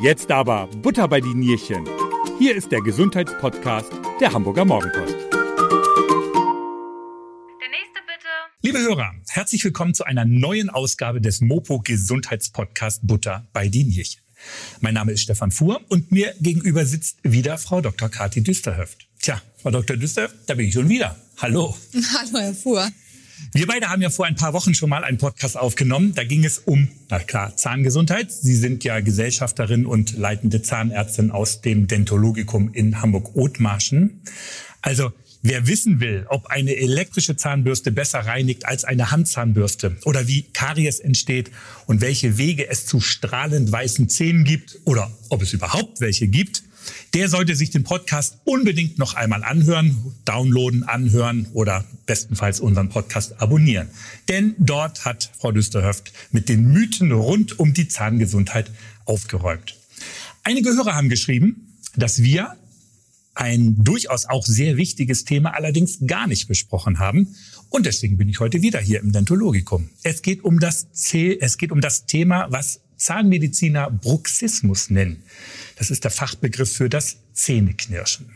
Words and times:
Jetzt 0.00 0.30
aber 0.30 0.68
Butter 0.80 1.08
bei 1.08 1.20
die 1.20 1.34
Nierchen. 1.34 1.84
Hier 2.38 2.54
ist 2.54 2.70
der 2.70 2.80
Gesundheitspodcast 2.80 3.90
der 4.20 4.32
Hamburger 4.32 4.64
Morgenpost. 4.64 5.12
Der 5.12 5.18
nächste 7.68 7.98
bitte. 8.06 8.28
Liebe 8.62 8.78
Hörer, 8.78 9.12
herzlich 9.26 9.64
willkommen 9.64 9.94
zu 9.94 10.04
einer 10.04 10.24
neuen 10.24 10.70
Ausgabe 10.70 11.20
des 11.20 11.40
Mopo 11.40 11.80
Gesundheitspodcast 11.80 13.08
Butter 13.08 13.48
bei 13.52 13.66
die 13.66 13.82
Nierchen. 13.82 14.22
Mein 14.80 14.94
Name 14.94 15.10
ist 15.10 15.22
Stefan 15.22 15.50
Fuhr 15.50 15.80
und 15.88 16.12
mir 16.12 16.32
gegenüber 16.40 16.86
sitzt 16.86 17.18
wieder 17.24 17.58
Frau 17.58 17.80
Dr. 17.80 18.08
Kathi 18.08 18.40
Düsterhöft. 18.40 19.08
Tja, 19.18 19.42
Frau 19.60 19.72
Dr. 19.72 19.96
Düsterhöft, 19.96 20.36
da 20.46 20.54
bin 20.54 20.68
ich 20.68 20.74
schon 20.74 20.88
wieder. 20.88 21.16
Hallo. 21.38 21.76
Hallo, 22.14 22.38
Herr 22.38 22.54
Fuhr. 22.54 22.88
Wir 23.52 23.66
beide 23.66 23.88
haben 23.88 24.02
ja 24.02 24.10
vor 24.10 24.26
ein 24.26 24.34
paar 24.34 24.52
Wochen 24.52 24.74
schon 24.74 24.90
mal 24.90 25.04
einen 25.04 25.18
Podcast 25.18 25.56
aufgenommen. 25.56 26.14
Da 26.14 26.24
ging 26.24 26.44
es 26.44 26.58
um, 26.58 26.88
na 27.08 27.18
klar, 27.18 27.56
Zahngesundheit. 27.56 28.30
Sie 28.32 28.54
sind 28.54 28.84
ja 28.84 29.00
Gesellschafterin 29.00 29.86
und 29.86 30.16
leitende 30.16 30.62
Zahnärztin 30.62 31.30
aus 31.30 31.60
dem 31.60 31.86
Dentologikum 31.86 32.72
in 32.72 33.00
Hamburg-Othmarschen. 33.00 34.20
Also, 34.82 35.12
wer 35.42 35.66
wissen 35.66 36.00
will, 36.00 36.26
ob 36.28 36.46
eine 36.46 36.76
elektrische 36.76 37.36
Zahnbürste 37.36 37.90
besser 37.90 38.20
reinigt 38.20 38.66
als 38.66 38.84
eine 38.84 39.10
Handzahnbürste 39.10 39.96
oder 40.04 40.28
wie 40.28 40.42
Karies 40.42 41.00
entsteht 41.00 41.50
und 41.86 42.00
welche 42.00 42.38
Wege 42.38 42.68
es 42.68 42.86
zu 42.86 43.00
strahlend 43.00 43.72
weißen 43.72 44.08
Zähnen 44.08 44.44
gibt 44.44 44.78
oder 44.84 45.10
ob 45.30 45.42
es 45.42 45.52
überhaupt 45.52 46.00
welche 46.00 46.28
gibt, 46.28 46.62
der 47.14 47.28
sollte 47.28 47.54
sich 47.56 47.70
den 47.70 47.84
Podcast 47.84 48.38
unbedingt 48.44 48.98
noch 48.98 49.14
einmal 49.14 49.44
anhören, 49.44 49.96
downloaden, 50.24 50.82
anhören 50.82 51.46
oder 51.52 51.84
bestenfalls 52.06 52.60
unseren 52.60 52.88
Podcast 52.88 53.40
abonnieren. 53.40 53.88
Denn 54.28 54.54
dort 54.58 55.04
hat 55.04 55.30
Frau 55.38 55.52
Düsterhöft 55.52 56.12
mit 56.30 56.48
den 56.48 56.72
Mythen 56.72 57.12
rund 57.12 57.58
um 57.58 57.74
die 57.74 57.88
Zahngesundheit 57.88 58.70
aufgeräumt. 59.04 59.76
Einige 60.44 60.70
Hörer 60.70 60.94
haben 60.94 61.08
geschrieben, 61.08 61.74
dass 61.96 62.22
wir 62.22 62.56
ein 63.34 63.84
durchaus 63.84 64.26
auch 64.26 64.44
sehr 64.44 64.76
wichtiges 64.76 65.24
Thema 65.24 65.54
allerdings 65.54 65.98
gar 66.06 66.26
nicht 66.26 66.48
besprochen 66.48 66.98
haben. 66.98 67.36
Und 67.70 67.86
deswegen 67.86 68.16
bin 68.16 68.28
ich 68.28 68.40
heute 68.40 68.62
wieder 68.62 68.80
hier 68.80 69.00
im 69.00 69.12
Dentologikum. 69.12 69.90
Es 70.02 70.22
geht 70.22 70.42
um 70.42 70.58
das, 70.58 70.90
C 70.92 71.38
es 71.40 71.56
geht 71.56 71.70
um 71.70 71.80
das 71.80 72.06
Thema, 72.06 72.46
was 72.50 72.80
Zahnmediziner 72.98 73.90
Bruxismus 73.90 74.90
nennen. 74.90 75.22
Das 75.76 75.90
ist 75.90 76.04
der 76.04 76.10
Fachbegriff 76.10 76.72
für 76.72 76.88
das 76.88 77.16
Zähneknirschen. 77.32 78.30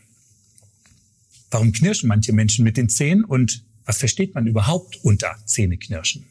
Warum 1.50 1.72
knirschen 1.72 2.08
manche 2.08 2.32
Menschen 2.32 2.64
mit 2.64 2.76
den 2.76 2.88
Zähnen 2.88 3.24
und 3.24 3.62
was 3.84 3.98
versteht 3.98 4.34
man 4.34 4.46
überhaupt 4.46 5.04
unter 5.04 5.36
Zähneknirschen? 5.44 6.24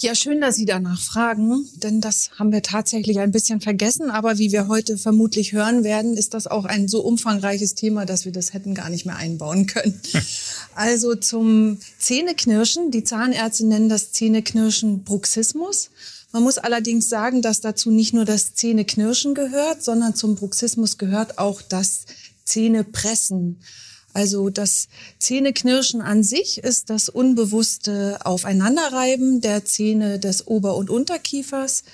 Ja, 0.00 0.14
schön, 0.14 0.40
dass 0.40 0.56
Sie 0.56 0.66
danach 0.66 1.00
fragen, 1.00 1.66
denn 1.76 2.00
das 2.00 2.32
haben 2.38 2.52
wir 2.52 2.62
tatsächlich 2.62 3.20
ein 3.20 3.30
bisschen 3.30 3.60
vergessen. 3.60 4.10
Aber 4.10 4.38
wie 4.38 4.52
wir 4.52 4.68
heute 4.68 4.98
vermutlich 4.98 5.52
hören 5.52 5.84
werden, 5.84 6.16
ist 6.16 6.34
das 6.34 6.46
auch 6.46 6.64
ein 6.64 6.88
so 6.88 7.00
umfangreiches 7.00 7.74
Thema, 7.74 8.04
dass 8.04 8.24
wir 8.24 8.32
das 8.32 8.52
hätten 8.52 8.74
gar 8.74 8.90
nicht 8.90 9.06
mehr 9.06 9.16
einbauen 9.16 9.66
können. 9.66 9.98
Also 10.76 11.14
zum 11.14 11.78
Zähneknirschen. 11.98 12.90
Die 12.90 13.04
Zahnärzte 13.04 13.64
nennen 13.64 13.88
das 13.88 14.10
Zähneknirschen 14.10 15.04
Bruxismus. 15.04 15.90
Man 16.34 16.42
muss 16.42 16.58
allerdings 16.58 17.08
sagen, 17.08 17.42
dass 17.42 17.60
dazu 17.60 17.92
nicht 17.92 18.12
nur 18.12 18.24
das 18.24 18.54
Zähneknirschen 18.54 19.36
gehört, 19.36 19.84
sondern 19.84 20.16
zum 20.16 20.34
Bruxismus 20.34 20.98
gehört 20.98 21.38
auch 21.38 21.62
das 21.62 22.06
Zähnepressen. 22.44 23.60
Also 24.14 24.50
das 24.50 24.88
Zähneknirschen 25.20 26.02
an 26.02 26.24
sich 26.24 26.58
ist 26.58 26.90
das 26.90 27.08
unbewusste 27.08 28.18
Aufeinanderreiben 28.24 29.42
der 29.42 29.64
Zähne 29.64 30.18
des 30.18 30.48
Ober- 30.48 30.74
und 30.74 30.90
Unterkiefers 30.90 31.84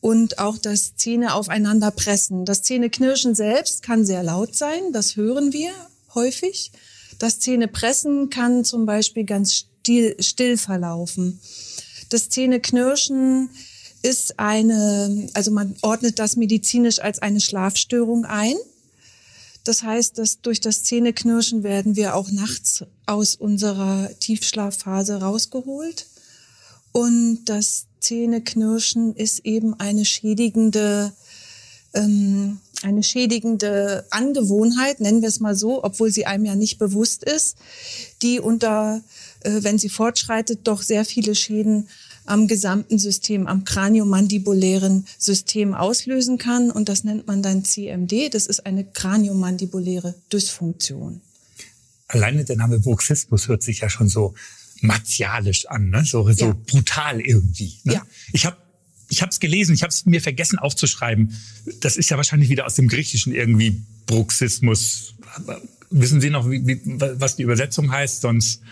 und 0.00 0.38
auch 0.38 0.58
das 0.58 0.94
Zähne 0.94 1.34
aufeinander 1.34 1.90
pressen. 1.90 2.44
Das 2.44 2.62
Zähneknirschen 2.62 3.34
selbst 3.34 3.82
kann 3.82 4.06
sehr 4.06 4.22
laut 4.22 4.54
sein, 4.54 4.92
das 4.92 5.16
hören 5.16 5.52
wir 5.52 5.72
häufig. 6.14 6.70
Das 7.18 7.40
Zähnepressen 7.40 8.30
kann 8.30 8.64
zum 8.64 8.86
Beispiel 8.86 9.24
ganz 9.24 9.54
still, 9.54 10.14
still 10.20 10.56
verlaufen. 10.56 11.40
Das 12.10 12.28
Zähneknirschen 12.28 13.50
ist 14.02 14.38
eine, 14.38 15.28
also 15.34 15.50
man 15.50 15.76
ordnet 15.82 16.18
das 16.18 16.36
medizinisch 16.36 17.00
als 17.00 17.20
eine 17.20 17.40
Schlafstörung 17.40 18.24
ein. 18.24 18.56
Das 19.64 19.84
heißt, 19.84 20.18
dass 20.18 20.40
durch 20.40 20.60
das 20.60 20.82
Zähneknirschen 20.82 21.62
werden 21.62 21.94
wir 21.94 22.16
auch 22.16 22.30
nachts 22.30 22.84
aus 23.06 23.36
unserer 23.36 24.10
Tiefschlafphase 24.18 25.20
rausgeholt. 25.20 26.06
Und 26.90 27.44
das 27.44 27.86
Zähneknirschen 28.00 29.14
ist 29.14 29.44
eben 29.44 29.78
eine 29.78 30.04
schädigende, 30.04 31.12
ähm, 31.94 32.58
eine 32.82 33.04
schädigende 33.04 34.04
Angewohnheit, 34.10 35.00
nennen 35.00 35.22
wir 35.22 35.28
es 35.28 35.38
mal 35.38 35.54
so, 35.54 35.84
obwohl 35.84 36.10
sie 36.10 36.26
einem 36.26 36.44
ja 36.44 36.56
nicht 36.56 36.78
bewusst 36.78 37.22
ist, 37.22 37.56
die 38.22 38.40
unter, 38.40 39.00
äh, 39.40 39.62
wenn 39.62 39.78
sie 39.78 39.88
fortschreitet, 39.88 40.60
doch 40.64 40.82
sehr 40.82 41.04
viele 41.04 41.36
Schäden 41.36 41.88
am 42.24 42.48
gesamten 42.48 42.98
System, 42.98 43.46
am 43.46 43.64
kraniomandibulären 43.64 45.06
System 45.18 45.74
auslösen 45.74 46.38
kann. 46.38 46.70
Und 46.70 46.88
das 46.88 47.04
nennt 47.04 47.26
man 47.26 47.42
dann 47.42 47.64
CMD. 47.64 48.32
Das 48.32 48.46
ist 48.46 48.66
eine 48.66 48.84
kraniomandibuläre 48.84 50.14
Dysfunktion. 50.32 51.20
Alleine 52.08 52.44
der 52.44 52.56
Name 52.56 52.78
Bruxismus 52.78 53.48
hört 53.48 53.62
sich 53.62 53.80
ja 53.80 53.88
schon 53.88 54.08
so 54.08 54.34
martialisch 54.82 55.66
an, 55.66 55.90
ne? 55.90 56.04
so, 56.04 56.30
so 56.32 56.46
ja. 56.46 56.56
brutal 56.66 57.20
irgendwie. 57.20 57.78
Ne? 57.84 57.94
Ja. 57.94 58.02
Ich 58.32 58.44
habe 58.44 58.56
ich 59.08 59.20
habe 59.20 59.30
es 59.30 59.40
gelesen, 59.40 59.74
ich 59.74 59.82
habe 59.82 59.90
es 59.90 60.06
mir 60.06 60.22
vergessen 60.22 60.58
aufzuschreiben. 60.58 61.36
Das 61.80 61.98
ist 61.98 62.08
ja 62.08 62.16
wahrscheinlich 62.16 62.48
wieder 62.48 62.64
aus 62.64 62.76
dem 62.76 62.88
Griechischen 62.88 63.34
irgendwie 63.34 63.82
Bruxismus. 64.06 65.14
Wissen 65.90 66.22
Sie 66.22 66.30
noch, 66.30 66.48
wie, 66.48 66.66
wie, 66.66 66.80
was 66.84 67.36
die 67.36 67.42
Übersetzung 67.42 67.92
heißt? 67.92 68.22
Sonst 68.22 68.62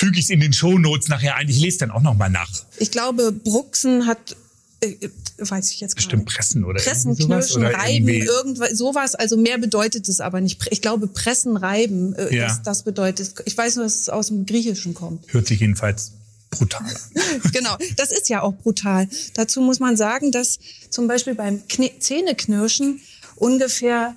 füge 0.00 0.18
ich 0.18 0.24
es 0.24 0.30
in 0.30 0.40
den 0.40 0.54
Shownotes 0.54 1.08
nachher 1.08 1.36
ein. 1.36 1.48
Ich 1.48 1.60
lese 1.60 1.78
dann 1.78 1.90
auch 1.90 2.00
noch 2.00 2.14
mal 2.14 2.30
nach. 2.30 2.50
Ich 2.78 2.90
glaube, 2.90 3.32
Bruxen 3.32 4.06
hat 4.06 4.34
äh, 4.80 4.96
weiß 5.36 5.72
ich 5.72 5.80
jetzt 5.80 5.94
gar 5.94 5.96
Bestimmt 5.96 6.24
pressen 6.24 6.64
oder 6.64 6.80
Pressen, 6.80 7.14
knirschen, 7.14 7.58
oder 7.58 7.74
reiben, 7.74 8.08
irgendwas, 8.08 8.70
sowas. 8.70 9.14
Also 9.14 9.36
mehr 9.36 9.58
bedeutet 9.58 10.08
es 10.08 10.20
aber 10.20 10.40
nicht. 10.40 10.66
Ich 10.70 10.80
glaube, 10.80 11.06
pressen, 11.06 11.58
reiben, 11.58 12.14
äh, 12.14 12.34
ja. 12.34 12.46
das, 12.46 12.62
das 12.62 12.82
bedeutet. 12.82 13.34
Ich 13.44 13.56
weiß 13.56 13.76
nur, 13.76 13.84
dass 13.84 13.96
es 13.96 14.08
aus 14.08 14.28
dem 14.28 14.46
Griechischen 14.46 14.94
kommt. 14.94 15.30
Hört 15.32 15.46
sich 15.46 15.60
jedenfalls 15.60 16.12
brutal 16.50 16.80
an. 16.80 16.96
genau, 17.52 17.76
das 17.96 18.10
ist 18.10 18.30
ja 18.30 18.40
auch 18.40 18.54
brutal. 18.54 19.06
Dazu 19.34 19.60
muss 19.60 19.80
man 19.80 19.98
sagen, 19.98 20.32
dass 20.32 20.58
zum 20.88 21.08
Beispiel 21.08 21.34
beim 21.34 21.66
Kne 21.68 21.90
Zähneknirschen 21.98 23.00
ungefähr 23.36 24.14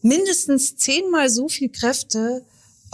mindestens 0.00 0.76
zehnmal 0.76 1.28
so 1.28 1.48
viel 1.50 1.68
Kräfte 1.68 2.42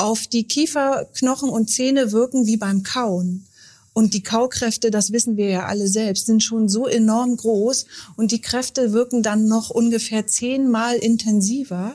auf 0.00 0.26
die 0.26 0.44
Kieferknochen 0.44 1.50
und 1.50 1.68
Zähne 1.68 2.12
wirken 2.12 2.46
wie 2.46 2.56
beim 2.56 2.82
Kauen. 2.82 3.46
Und 3.92 4.14
die 4.14 4.22
Kaukräfte, 4.22 4.90
das 4.90 5.12
wissen 5.12 5.36
wir 5.36 5.48
ja 5.48 5.66
alle 5.66 5.88
selbst, 5.88 6.26
sind 6.26 6.42
schon 6.42 6.68
so 6.68 6.86
enorm 6.86 7.36
groß 7.36 7.86
und 8.16 8.30
die 8.30 8.40
Kräfte 8.40 8.92
wirken 8.92 9.22
dann 9.22 9.46
noch 9.46 9.68
ungefähr 9.68 10.26
zehnmal 10.26 10.96
intensiver. 10.96 11.94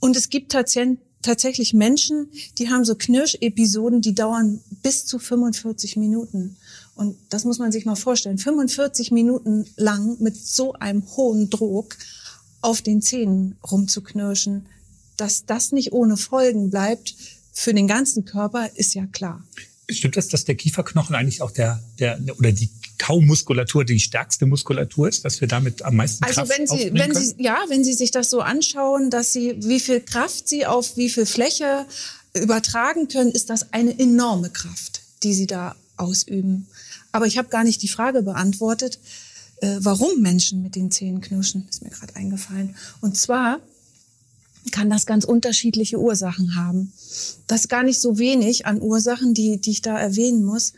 Und 0.00 0.16
es 0.16 0.30
gibt 0.30 0.52
tatsächlich 0.52 1.74
Menschen, 1.74 2.30
die 2.58 2.70
haben 2.70 2.84
so 2.84 2.94
Knirschepisoden, 2.94 4.00
die 4.00 4.14
dauern 4.14 4.60
bis 4.82 5.04
zu 5.04 5.18
45 5.18 5.96
Minuten. 5.96 6.56
Und 6.94 7.16
das 7.28 7.44
muss 7.44 7.58
man 7.58 7.72
sich 7.72 7.84
mal 7.84 7.96
vorstellen. 7.96 8.38
45 8.38 9.10
Minuten 9.10 9.66
lang 9.76 10.16
mit 10.20 10.36
so 10.36 10.72
einem 10.74 11.02
hohen 11.16 11.50
Druck 11.50 11.96
auf 12.60 12.82
den 12.82 13.02
Zähnen 13.02 13.56
rumzuknirschen 13.68 14.66
dass 15.18 15.44
das 15.44 15.72
nicht 15.72 15.92
ohne 15.92 16.16
Folgen 16.16 16.70
bleibt 16.70 17.14
für 17.52 17.74
den 17.74 17.86
ganzen 17.86 18.24
Körper, 18.24 18.70
ist 18.74 18.94
ja 18.94 19.06
klar. 19.06 19.42
Stimmt 19.90 20.16
das, 20.16 20.28
dass 20.28 20.44
der 20.44 20.54
Kieferknochen 20.54 21.14
eigentlich 21.14 21.42
auch 21.42 21.50
der, 21.50 21.82
der 21.98 22.18
oder 22.38 22.52
die 22.52 22.70
Kaumuskulatur 22.98 23.84
die 23.84 24.00
stärkste 24.00 24.44
Muskulatur 24.44 25.08
ist, 25.08 25.24
dass 25.24 25.40
wir 25.40 25.48
damit 25.48 25.82
am 25.82 25.96
meisten 25.96 26.24
also 26.24 26.42
Kraft 26.42 26.60
Also 26.60 26.74
wenn 26.74 26.78
Sie, 26.78 26.92
wenn 26.94 27.14
Sie, 27.14 27.34
ja, 27.38 27.58
wenn 27.68 27.84
Sie 27.84 27.94
sich 27.94 28.10
das 28.10 28.28
so 28.28 28.40
anschauen, 28.40 29.10
dass 29.10 29.32
Sie, 29.32 29.56
wie 29.60 29.80
viel 29.80 30.00
Kraft 30.00 30.48
Sie 30.48 30.66
auf 30.66 30.96
wie 30.96 31.08
viel 31.08 31.26
Fläche 31.26 31.86
übertragen 32.34 33.08
können, 33.08 33.30
ist 33.30 33.50
das 33.50 33.72
eine 33.72 33.98
enorme 33.98 34.50
Kraft, 34.50 35.00
die 35.22 35.32
Sie 35.32 35.46
da 35.46 35.74
ausüben. 35.96 36.66
Aber 37.12 37.26
ich 37.26 37.38
habe 37.38 37.48
gar 37.48 37.64
nicht 37.64 37.82
die 37.82 37.88
Frage 37.88 38.22
beantwortet, 38.22 38.98
äh, 39.60 39.76
warum 39.80 40.20
Menschen 40.20 40.62
mit 40.62 40.76
den 40.76 40.90
Zähnen 40.90 41.20
knirschen, 41.20 41.66
ist 41.68 41.82
mir 41.82 41.90
gerade 41.90 42.14
eingefallen. 42.16 42.76
Und 43.00 43.16
zwar 43.16 43.60
kann 44.70 44.90
das 44.90 45.06
ganz 45.06 45.24
unterschiedliche 45.24 45.98
Ursachen 45.98 46.56
haben. 46.56 46.92
Das 47.46 47.62
ist 47.62 47.68
gar 47.68 47.82
nicht 47.82 48.00
so 48.00 48.18
wenig 48.18 48.66
an 48.66 48.80
Ursachen, 48.80 49.34
die, 49.34 49.58
die 49.58 49.72
ich 49.72 49.82
da 49.82 49.98
erwähnen 49.98 50.44
muss. 50.44 50.72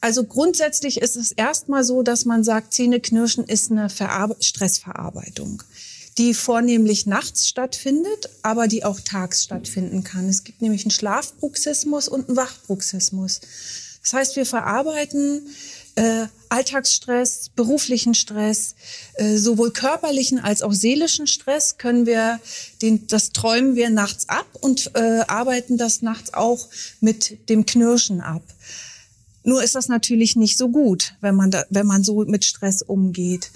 Also 0.00 0.24
grundsätzlich 0.24 1.00
ist 1.00 1.16
es 1.16 1.32
erstmal 1.32 1.82
so, 1.82 2.02
dass 2.02 2.26
man 2.26 2.44
sagt, 2.44 2.74
Zähneknirschen 2.74 3.44
ist 3.44 3.70
eine 3.70 3.88
Verarbe 3.88 4.36
Stressverarbeitung, 4.38 5.62
die 6.18 6.34
vornehmlich 6.34 7.06
nachts 7.06 7.48
stattfindet, 7.48 8.28
aber 8.42 8.68
die 8.68 8.84
auch 8.84 9.00
tags 9.00 9.44
stattfinden 9.44 10.04
kann. 10.04 10.28
Es 10.28 10.44
gibt 10.44 10.60
nämlich 10.60 10.84
einen 10.84 10.90
Schlafbruxismus 10.90 12.08
und 12.08 12.28
einen 12.28 12.36
Wachbruxismus. 12.36 13.40
Das 14.02 14.12
heißt, 14.12 14.36
wir 14.36 14.44
verarbeiten 14.44 15.46
äh, 15.96 16.26
Alltagsstress, 16.48 17.50
beruflichen 17.54 18.14
Stress, 18.14 18.74
äh, 19.14 19.36
sowohl 19.36 19.72
körperlichen 19.72 20.38
als 20.38 20.62
auch 20.62 20.72
seelischen 20.72 21.26
Stress 21.26 21.78
können 21.78 22.06
wir, 22.06 22.40
den, 22.82 23.06
das 23.06 23.30
träumen 23.30 23.74
wir 23.74 23.90
nachts 23.90 24.28
ab 24.28 24.46
und 24.60 24.90
äh, 24.94 25.22
arbeiten 25.26 25.76
das 25.78 26.02
nachts 26.02 26.34
auch 26.34 26.68
mit 27.00 27.48
dem 27.48 27.66
Knirschen 27.66 28.20
ab. 28.20 28.42
Nur 29.42 29.62
ist 29.62 29.74
das 29.74 29.88
natürlich 29.88 30.36
nicht 30.36 30.56
so 30.56 30.68
gut, 30.68 31.14
wenn 31.20 31.34
man, 31.34 31.50
da, 31.50 31.64
wenn 31.70 31.86
man 31.86 32.02
so 32.02 32.24
mit 32.24 32.44
Stress 32.44 32.82
umgeht. 32.82 33.50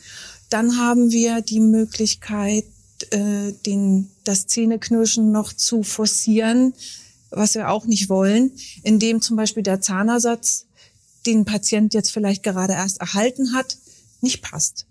Dann 0.50 0.78
haben 0.78 1.10
wir 1.10 1.40
die 1.40 1.60
Möglichkeit, 1.60 2.64
äh, 3.10 3.52
den, 3.64 4.10
das 4.24 4.46
Zähneknirschen 4.46 5.32
noch 5.32 5.52
zu 5.52 5.82
forcieren, 5.82 6.74
was 7.30 7.54
wir 7.54 7.70
auch 7.70 7.86
nicht 7.86 8.08
wollen, 8.08 8.52
indem 8.82 9.20
zum 9.22 9.36
Beispiel 9.36 9.62
der 9.62 9.80
Zahnersatz 9.80 10.66
den 11.28 11.44
Patient 11.44 11.94
jetzt 11.94 12.10
vielleicht 12.10 12.42
gerade 12.42 12.72
erst 12.72 13.00
erhalten 13.00 13.54
hat, 13.54 13.76
nicht 14.20 14.42
passt. 14.42 14.86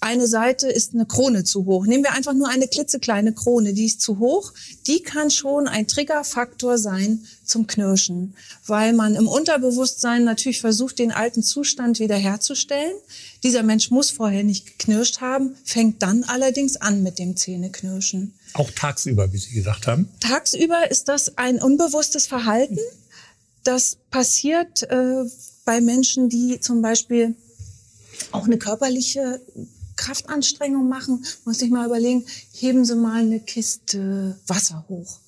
Eine 0.00 0.26
Seite 0.26 0.68
ist 0.68 0.94
eine 0.94 1.06
Krone 1.06 1.42
zu 1.42 1.64
hoch. 1.64 1.86
Nehmen 1.86 2.04
wir 2.04 2.12
einfach 2.12 2.34
nur 2.34 2.48
eine 2.48 2.68
klitzekleine 2.68 3.32
Krone, 3.32 3.72
die 3.72 3.86
ist 3.86 4.02
zu 4.02 4.18
hoch. 4.18 4.52
Die 4.86 5.02
kann 5.02 5.30
schon 5.30 5.66
ein 5.66 5.88
Triggerfaktor 5.88 6.78
sein 6.78 7.24
zum 7.44 7.66
Knirschen, 7.66 8.34
weil 8.66 8.92
man 8.92 9.14
im 9.14 9.26
Unterbewusstsein 9.26 10.22
natürlich 10.22 10.60
versucht, 10.60 10.98
den 10.98 11.12
alten 11.12 11.42
Zustand 11.42 11.98
wiederherzustellen. 11.98 12.94
Dieser 13.42 13.62
Mensch 13.62 13.90
muss 13.90 14.10
vorher 14.10 14.44
nicht 14.44 14.66
geknirscht 14.66 15.20
haben, 15.20 15.56
fängt 15.64 16.02
dann 16.02 16.24
allerdings 16.24 16.76
an 16.76 17.02
mit 17.02 17.18
dem 17.18 17.36
Zähneknirschen. 17.36 18.34
Auch 18.52 18.70
tagsüber, 18.70 19.32
wie 19.32 19.38
Sie 19.38 19.54
gesagt 19.54 19.86
haben? 19.86 20.08
Tagsüber 20.20 20.90
ist 20.90 21.08
das 21.08 21.36
ein 21.38 21.60
unbewusstes 21.60 22.26
Verhalten. 22.26 22.78
Das 23.64 23.96
passiert 24.10 24.84
äh, 24.84 25.24
bei 25.66 25.82
Menschen, 25.82 26.30
die 26.30 26.58
zum 26.60 26.80
Beispiel 26.80 27.34
auch 28.32 28.44
eine 28.44 28.56
körperliche 28.56 29.42
Kraftanstrengung 29.96 30.88
machen, 30.88 31.26
muss 31.44 31.60
ich 31.60 31.70
mal 31.70 31.86
überlegen, 31.86 32.24
heben 32.52 32.86
Sie 32.86 32.96
mal 32.96 33.20
eine 33.20 33.40
Kiste 33.40 34.38
Wasser 34.46 34.86
hoch. 34.88 35.18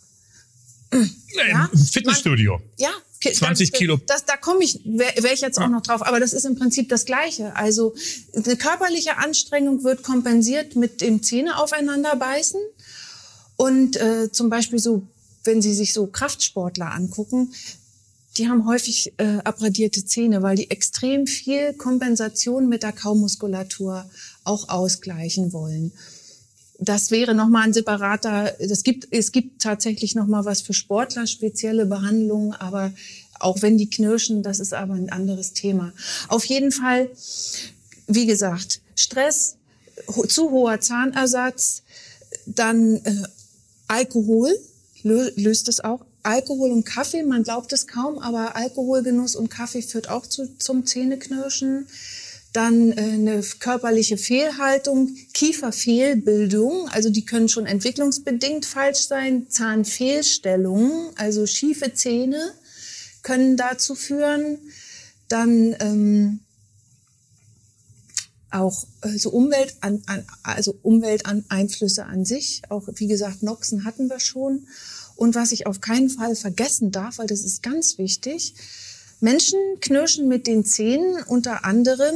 Ja? 0.91 1.69
Im 1.71 1.79
Fitnessstudio. 1.79 2.61
Ja. 2.79 2.91
20 3.21 3.71
das, 3.71 3.79
Kilo. 3.79 3.99
Das, 4.07 4.25
da 4.25 4.37
komme 4.37 4.63
ich, 4.63 4.81
wäre 4.85 5.23
wär 5.23 5.33
ich 5.33 5.41
jetzt 5.41 5.59
auch 5.59 5.69
noch 5.69 5.83
drauf. 5.83 6.07
Aber 6.07 6.21
das 6.21 6.33
ist 6.33 6.45
im 6.47 6.55
Prinzip 6.55 6.89
das 6.89 7.05
Gleiche. 7.05 7.55
Also 7.57 7.95
eine 8.35 8.57
körperliche 8.57 9.19
Anstrengung 9.19 9.83
wird 9.83 10.05
kompensiert 10.05 10.77
mit 10.77 11.01
dem 11.01 11.23
Zähne 11.23 11.59
aufeinander 11.59 12.15
beißen. 12.15 12.61
Und 13.57 13.97
äh, 13.97 14.31
zum 14.31 14.51
Beispiel 14.51 14.79
so, 14.79 15.03
wenn 15.43 15.61
Sie 15.61 15.75
sich 15.75 15.93
so 15.93 16.07
Kraftsportler 16.07 16.93
angucken, 16.93 17.53
die 18.39 18.49
haben 18.49 18.67
häufig 18.67 19.13
äh, 19.19 19.39
abradierte 19.45 20.05
Zähne, 20.05 20.43
weil 20.43 20.57
die 20.57 20.71
extrem 20.71 21.27
viel 21.27 21.73
Kompensation 21.75 22.69
mit 22.69 22.83
der 22.83 22.93
Kaumuskulatur 22.93 24.09
auch 24.45 24.69
ausgleichen 24.69 25.53
wollen. 25.53 25.93
Das 26.79 27.11
wäre 27.11 27.35
nochmal 27.35 27.65
ein 27.65 27.73
separater, 27.73 28.61
es 28.61 28.85
gibt, 28.85 29.09
es 29.11 29.33
gibt 29.33 29.61
tatsächlich 29.61 30.15
nochmal 30.15 30.45
was 30.45 30.63
für 30.63 30.75
Sportler, 30.75 31.27
spezielle 31.27 31.87
Behandlungen, 31.87 32.53
aber 32.53 32.93
auch 33.41 33.63
wenn 33.63 33.79
die 33.79 33.91
knirschen, 33.91 34.43
das 34.43 34.61
ist 34.61 34.73
aber 34.73 34.95
ein 34.95 35.11
anderes 35.11 35.53
Thema. 35.53 35.93
Auf 36.29 36.45
jeden 36.45 36.71
Fall, 36.71 37.11
wie 38.07 38.27
gesagt, 38.27 38.81
Stress, 38.95 39.57
zu 40.29 40.51
hoher 40.51 40.81
Zahnersatz, 40.81 41.83
dann 42.47 42.97
äh, 43.05 43.23
Alkohol 43.89 44.57
löst 45.03 45.69
es 45.69 45.81
auch 45.81 46.05
Alkohol 46.23 46.73
und 46.73 46.85
Kaffee, 46.85 47.23
man 47.23 47.43
glaubt 47.43 47.73
es 47.73 47.87
kaum, 47.87 48.19
aber 48.19 48.57
Alkoholgenuss 48.57 49.37
und 49.37 49.51
Kaffee 49.51 49.83
führt 49.83 50.09
auch 50.09 50.27
zu, 50.27 50.57
zum 50.59 50.85
Zähneknirschen. 50.85 51.87
Dann 52.53 52.93
äh, 52.93 53.01
eine 53.01 53.41
körperliche 53.61 54.17
Fehlhaltung, 54.17 55.15
Kieferfehlbildung, 55.35 56.89
also 56.89 57.11
die 57.11 57.25
können 57.25 57.49
schon 57.49 57.67
entwicklungsbedingt 57.67 58.65
falsch 58.65 59.07
sein. 59.07 59.49
Zahnfehlstellungen, 59.51 61.11
also 61.17 61.47
schiefe 61.47 61.93
Zähne 61.95 62.53
können 63.23 63.57
dazu 63.57 63.95
führen. 63.95 64.59
Dann 65.29 65.77
ähm, 65.81 66.41
auch 68.51 68.87
äh, 69.03 69.19
so 69.19 69.31
Umwelt 69.31 69.77
an, 69.81 70.03
an, 70.07 70.25
also 70.43 70.79
Umwelteinflüsse 70.83 72.07
an 72.07 72.25
sich. 72.25 72.63
Auch 72.71 72.89
wie 72.95 73.07
gesagt, 73.07 73.43
Noxen 73.43 73.85
hatten 73.85 74.09
wir 74.09 74.21
schon. 74.21 74.67
Und 75.19 75.35
was 75.35 75.51
ich 75.51 75.67
auf 75.67 75.81
keinen 75.81 76.11
Fall 76.11 76.37
vergessen 76.37 76.93
darf, 76.93 77.19
weil 77.19 77.27
das 77.27 77.41
ist 77.41 77.61
ganz 77.65 77.99
wichtig, 77.99 78.55
Menschen 79.21 79.59
knirschen 79.81 80.29
mit 80.29 80.47
den 80.47 80.65
Zähnen 80.65 81.25
unter 81.25 81.65
anderem, 81.65 82.15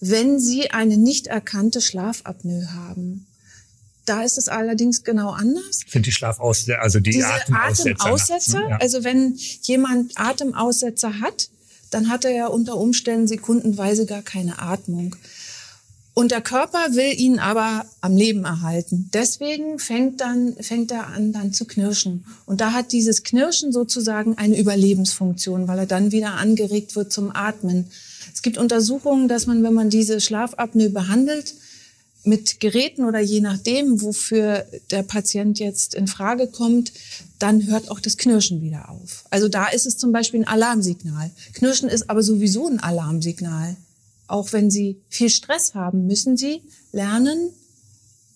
wenn 0.00 0.38
sie 0.38 0.70
eine 0.70 0.96
nicht 0.96 1.26
erkannte 1.26 1.80
Schlafapnoe 1.80 2.72
haben. 2.72 3.26
Da 4.06 4.22
ist 4.22 4.38
es 4.38 4.48
allerdings 4.48 5.02
genau 5.02 5.30
anders. 5.30 5.80
Finde 5.88 6.06
die 6.06 6.12
Schlafaussetzer, 6.12 6.80
also 6.80 7.00
die 7.00 7.10
Diese 7.10 7.26
Atemaussetzer. 7.26 7.90
Atemaussetzer, 8.00 8.68
Ja. 8.70 8.76
also 8.76 9.02
wenn 9.02 9.34
jemand 9.62 10.12
Atemaussetzer 10.14 11.18
hat, 11.20 11.50
dann 11.90 12.08
hat 12.10 12.24
er 12.24 12.30
ja 12.30 12.46
unter 12.46 12.76
Umständen 12.76 13.26
sekundenweise 13.26 14.06
gar 14.06 14.22
keine 14.22 14.60
Atmung. 14.60 15.16
Und 16.12 16.32
der 16.32 16.40
Körper 16.40 16.78
will 16.90 17.18
ihn 17.18 17.38
aber 17.38 17.86
am 18.00 18.16
Leben 18.16 18.44
erhalten. 18.44 19.08
Deswegen 19.14 19.78
fängt, 19.78 20.20
dann, 20.20 20.54
fängt 20.60 20.90
er 20.90 21.06
an, 21.08 21.32
dann 21.32 21.52
zu 21.52 21.64
knirschen. 21.64 22.24
Und 22.46 22.60
da 22.60 22.72
hat 22.72 22.92
dieses 22.92 23.22
Knirschen 23.22 23.72
sozusagen 23.72 24.36
eine 24.36 24.58
Überlebensfunktion, 24.58 25.68
weil 25.68 25.78
er 25.78 25.86
dann 25.86 26.12
wieder 26.12 26.34
angeregt 26.34 26.96
wird 26.96 27.12
zum 27.12 27.34
Atmen. 27.34 27.90
Es 28.34 28.42
gibt 28.42 28.58
Untersuchungen, 28.58 29.28
dass 29.28 29.46
man, 29.46 29.62
wenn 29.62 29.74
man 29.74 29.88
diese 29.88 30.20
Schlafapnoe 30.20 30.90
behandelt, 30.90 31.54
mit 32.24 32.60
Geräten 32.60 33.04
oder 33.04 33.20
je 33.20 33.40
nachdem, 33.40 34.02
wofür 34.02 34.66
der 34.90 35.02
Patient 35.02 35.58
jetzt 35.58 35.94
in 35.94 36.06
Frage 36.06 36.48
kommt, 36.48 36.92
dann 37.38 37.66
hört 37.66 37.90
auch 37.90 38.00
das 38.00 38.18
Knirschen 38.18 38.60
wieder 38.60 38.90
auf. 38.90 39.24
Also 39.30 39.48
da 39.48 39.68
ist 39.68 39.86
es 39.86 39.96
zum 39.96 40.12
Beispiel 40.12 40.40
ein 40.40 40.48
Alarmsignal. 40.48 41.30
Knirschen 41.54 41.88
ist 41.88 42.10
aber 42.10 42.22
sowieso 42.22 42.68
ein 42.68 42.80
Alarmsignal. 42.80 43.76
Auch 44.30 44.52
wenn 44.52 44.70
Sie 44.70 45.00
viel 45.08 45.28
Stress 45.28 45.74
haben, 45.74 46.06
müssen 46.06 46.36
Sie 46.36 46.62
lernen, 46.92 47.50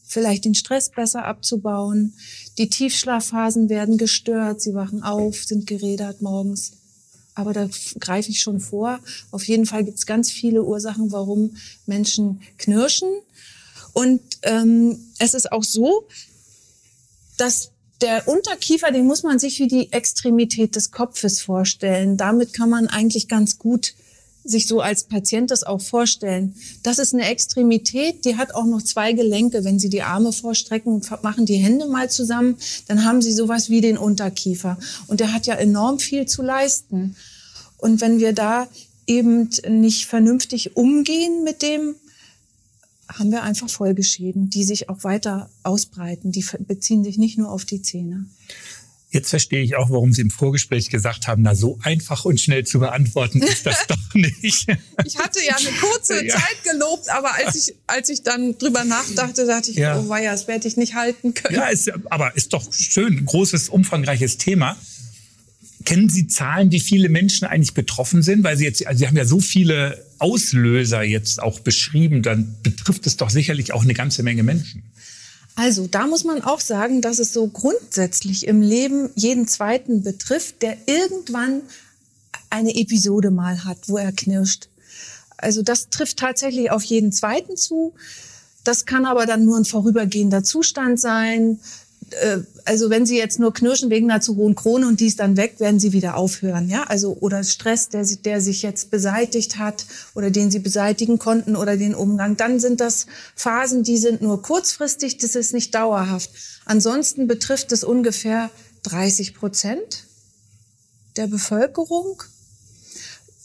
vielleicht 0.05 0.44
den 0.44 0.56
Stress 0.56 0.91
besser 0.91 1.25
abzubauen. 1.25 2.14
Die 2.58 2.69
Tiefschlafphasen 2.69 3.69
werden 3.69 3.96
gestört, 3.96 4.61
Sie 4.61 4.75
wachen 4.75 5.05
auf, 5.05 5.44
sind 5.44 5.69
gerädert 5.69 6.20
morgens. 6.20 6.73
Aber 7.37 7.52
da 7.52 7.69
greife 8.00 8.31
ich 8.31 8.41
schon 8.41 8.58
vor. 8.58 8.99
Auf 9.31 9.46
jeden 9.46 9.67
Fall 9.67 9.85
gibt 9.85 9.99
es 9.99 10.05
ganz 10.05 10.32
viele 10.32 10.64
Ursachen, 10.64 11.12
warum 11.12 11.56
Menschen 11.87 12.43
knirschen. 12.58 13.11
Und 13.93 14.20
ähm, 14.43 14.98
es 15.20 15.32
ist 15.32 15.53
auch 15.53 15.65
so, 15.65 16.08
dass 17.36 17.70
der 18.01 18.27
Unterkiefer, 18.27 18.91
den 18.91 19.06
muss 19.06 19.22
man 19.22 19.39
sich 19.39 19.60
wie 19.60 19.69
die 19.69 19.93
Extremität 19.93 20.74
des 20.74 20.91
Kopfes 20.91 21.41
vorstellen. 21.41 22.17
Damit 22.17 22.53
kann 22.53 22.69
man 22.69 22.89
eigentlich 22.89 23.29
ganz 23.29 23.58
gut 23.58 23.94
sich 24.44 24.67
so 24.67 24.81
als 24.81 25.05
Patient 25.05 25.51
das 25.51 25.65
auch 25.65 25.81
vorstellen. 25.81 26.55
Das 26.82 26.98
ist 26.98 27.15
eine 27.15 27.27
Extremität, 27.29 28.24
die 28.24 28.36
hat 28.36 28.55
auch 28.55 28.67
noch 28.67 28.82
zwei 28.82 29.13
Gelenke. 29.13 29.65
Wenn 29.65 29.79
Sie 29.79 29.89
die 29.89 30.03
Arme 30.03 30.32
vorstrecken 30.32 30.93
und 30.93 31.22
machen 31.22 31.46
die 31.46 31.56
Hände 31.56 31.86
mal 31.86 32.10
zusammen, 32.10 32.56
dann 32.86 33.05
haben 33.05 33.22
Sie 33.22 33.32
sowas 33.32 33.70
wie 33.70 33.81
den 33.81 33.96
Unterkiefer. 33.96 34.79
Und 35.06 35.20
der 35.20 35.32
hat 35.32 35.46
ja 35.46 35.55
enorm 35.55 35.98
viel 35.98 36.27
zu 36.27 36.43
leisten. 36.43 37.17
Und 37.79 38.01
wenn 38.01 38.19
wir 38.19 38.32
da 38.32 38.69
eben 39.06 39.48
nicht 39.69 40.06
vernünftig 40.06 40.77
umgehen 40.77 41.44
mit 41.44 41.63
dem, 41.63 41.94
haben 43.08 43.31
wir 43.31 43.43
einfach 43.43 43.69
Folgeschäden, 43.69 44.51
die 44.51 44.65
sich 44.65 44.89
auch 44.89 45.05
weiter 45.05 45.51
ausbreiten. 45.63 46.32
Die 46.32 46.44
beziehen 46.60 47.05
sich 47.05 47.19
nicht 47.19 47.39
nur 47.39 47.51
auf 47.51 47.65
die 47.65 47.82
Zähne. 47.82 48.27
Jetzt 49.14 49.30
verstehe 49.30 49.62
ich 49.62 49.76
auch, 49.76 49.90
warum 49.90 50.12
Sie 50.12 50.20
im 50.22 50.30
Vorgespräch 50.30 50.90
gesagt 50.90 51.28
haben, 51.28 51.42
na 51.42 51.54
so 51.54 51.78
einfach 51.82 52.24
und 52.24 52.40
schnell 52.40 52.64
zu 52.66 52.80
beantworten 52.80 53.40
ist 53.42 53.64
das 53.64 53.86
doch 53.88 54.14
nicht. 54.14 54.66
Ich 55.04 55.18
hatte 55.18 55.38
ja 55.46 55.56
eine 55.56 55.70
kurze 55.80 56.14
Ja. 56.26 56.34
Zeit 56.34 56.64
gelobt, 56.70 57.08
aber 57.10 57.32
als 57.34 57.54
ich, 57.54 57.74
als 57.86 58.08
ich 58.08 58.22
dann 58.22 58.58
drüber 58.58 58.82
nachdachte, 58.84 59.46
dachte 59.46 59.70
ich, 59.70 59.76
Ja. 59.76 59.98
oh 60.00 60.08
weia, 60.08 60.32
das 60.32 60.48
werde 60.48 60.66
ich 60.66 60.76
nicht 60.76 60.94
halten 60.94 61.32
können. 61.32 61.54
Ja, 61.54 61.68
ist, 61.68 61.90
aber 62.10 62.36
ist 62.36 62.52
doch 62.52 62.72
schön, 62.72 63.24
großes, 63.24 63.68
umfangreiches 63.68 64.36
Thema. 64.36 64.76
Kennen 65.84 66.08
Sie 66.08 66.26
Zahlen, 66.26 66.72
wie 66.72 66.80
viele 66.80 67.08
Menschen 67.08 67.46
eigentlich 67.46 67.74
betroffen 67.74 68.22
sind? 68.22 68.42
Weil 68.42 68.56
Sie 68.56 68.64
jetzt, 68.64 68.86
also 68.86 68.98
Sie 68.98 69.06
haben 69.06 69.16
ja 69.16 69.26
so 69.26 69.38
viele 69.40 70.04
Auslöser 70.18 71.02
jetzt 71.02 71.42
auch 71.42 71.60
beschrieben, 71.60 72.22
dann 72.22 72.56
betrifft 72.62 73.06
es 73.06 73.16
doch 73.16 73.30
sicherlich 73.30 73.72
auch 73.72 73.82
eine 73.84 73.94
ganze 73.94 74.22
Menge 74.22 74.42
Menschen. 74.42 74.82
Also 75.56 75.87
da 75.87 76.06
muss 76.06 76.25
man 76.25 76.43
auch 76.43 76.61
sagen, 76.61 77.01
dass 77.01 77.19
es 77.19 77.32
so 77.32 77.46
grundsätzlich 77.46 78.46
im 78.46 78.61
Leben 78.61 79.11
jeden 79.15 79.46
Zweiten 79.46 80.03
betrifft, 80.03 80.63
der 80.63 80.77
irgendwann 80.87 81.63
eine 82.51 82.75
Episode 82.75 83.31
mal 83.31 83.65
hat, 83.65 83.79
wo 83.89 83.96
er 83.96 84.13
knirscht. 84.13 84.69
Also 85.37 85.63
das 85.63 85.91
trifft 85.91 86.19
tatsächlich 86.19 86.70
auf 86.70 86.82
jeden 86.84 87.13
Zweiten 87.13 87.56
zu. 87.56 87.94
Das 88.65 88.87
kann 88.87 89.05
aber 89.05 89.27
dann 89.27 89.44
nur 89.44 89.58
ein 89.58 89.65
vorübergehender 89.65 90.43
Zustand 90.43 90.99
sein. 90.99 91.61
Äh, 92.20 92.40
also 92.64 92.90
wenn 92.90 93.06
Sie 93.06 93.16
jetzt 93.16 93.38
nur 93.38 93.52
knirschen 93.52 93.90
wegen 93.90 94.10
einer 94.10 94.20
zu 94.20 94.36
hohen 94.36 94.54
Krone 94.54 94.86
und 94.86 95.00
die 95.00 95.06
ist 95.06 95.20
dann 95.20 95.36
weg, 95.36 95.60
werden 95.60 95.80
Sie 95.80 95.92
wieder 95.92 96.16
aufhören, 96.16 96.68
ja? 96.68 96.84
Also 96.84 97.16
oder 97.20 97.44
Stress, 97.44 97.88
der, 97.88 98.04
der 98.24 98.40
sich 98.40 98.62
jetzt 98.62 98.90
beseitigt 98.90 99.58
hat 99.58 99.86
oder 100.14 100.30
den 100.30 100.50
Sie 100.50 100.58
beseitigen 100.58 101.18
konnten 101.18 101.56
oder 101.56 101.76
den 101.76 101.94
Umgang, 101.94 102.36
dann 102.36 102.60
sind 102.60 102.80
das 102.80 103.06
Phasen, 103.34 103.82
die 103.82 103.98
sind 103.98 104.22
nur 104.22 104.42
kurzfristig, 104.42 105.18
das 105.18 105.34
ist 105.34 105.52
nicht 105.52 105.74
dauerhaft. 105.74 106.30
Ansonsten 106.64 107.26
betrifft 107.26 107.72
es 107.72 107.84
ungefähr 107.84 108.50
30 108.84 109.34
Prozent 109.34 110.04
der 111.16 111.26
Bevölkerung 111.26 112.22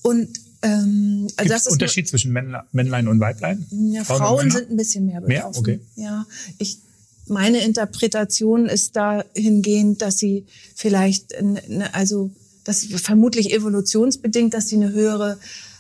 und 0.02 0.40
ähm, 0.62 1.28
also 1.38 1.54
das 1.54 1.68
ist 1.68 1.74
Unterschied 1.74 2.08
zwischen 2.08 2.34
Männlein 2.34 3.08
und 3.08 3.20
Weiblein? 3.20 3.66
Ja, 3.72 4.04
Frauen, 4.04 4.20
Frauen 4.20 4.52
sind 4.52 4.72
ein 4.72 4.78
bisschen 4.78 5.06
mehr 5.06 5.22
betroffen. 5.22 5.64
Mehr? 5.64 5.76
Okay. 5.76 5.80
Ja, 5.96 6.26
ich 6.58 6.80
meine 7.30 7.64
Interpretation 7.64 8.66
ist 8.66 8.96
dahingehend, 8.96 10.02
dass 10.02 10.18
sie 10.18 10.46
vielleicht, 10.76 11.36
also 11.94 12.32
das 12.64 12.86
vermutlich 12.86 13.54
evolutionsbedingt, 13.54 14.54
dass 14.54 14.68
sie 14.68 14.76
eine 14.76 14.92
höhere 14.92 15.38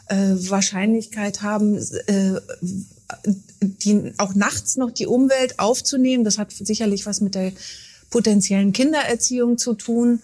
äh, 0.07 0.15
Wahrscheinlichkeit 0.15 1.41
haben, 1.41 1.77
äh, 2.07 2.39
die, 3.61 4.13
auch 4.17 4.35
nachts 4.35 4.77
noch 4.77 4.91
die 4.91 5.07
Umwelt 5.07 5.59
aufzunehmen. 5.59 6.23
Das 6.23 6.37
hat 6.37 6.51
sicherlich 6.51 7.05
was 7.05 7.21
mit 7.21 7.35
der 7.35 7.51
potenziellen 8.09 8.73
Kindererziehung 8.73 9.57
zu 9.57 9.73
tun. 9.73 10.21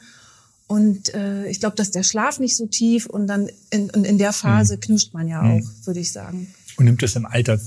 Und 0.67 1.13
äh, 1.13 1.47
ich 1.47 1.59
glaube, 1.59 1.75
dass 1.75 1.91
der 1.91 2.03
Schlaf 2.03 2.39
nicht 2.39 2.55
so 2.55 2.65
tief 2.65 3.05
und 3.05 3.27
dann 3.27 3.49
in, 3.69 3.89
in 3.89 4.17
der 4.17 4.33
Phase 4.33 4.75
mhm. 4.75 4.79
knirscht 4.81 5.13
man 5.13 5.27
ja 5.27 5.41
auch, 5.41 5.59
mhm. 5.59 5.69
würde 5.85 5.99
ich 5.99 6.11
sagen. 6.11 6.53
Und 6.77 6.85
nimmt 6.85 7.03
es 7.03 7.15
im 7.15 7.25
Alter 7.25 7.59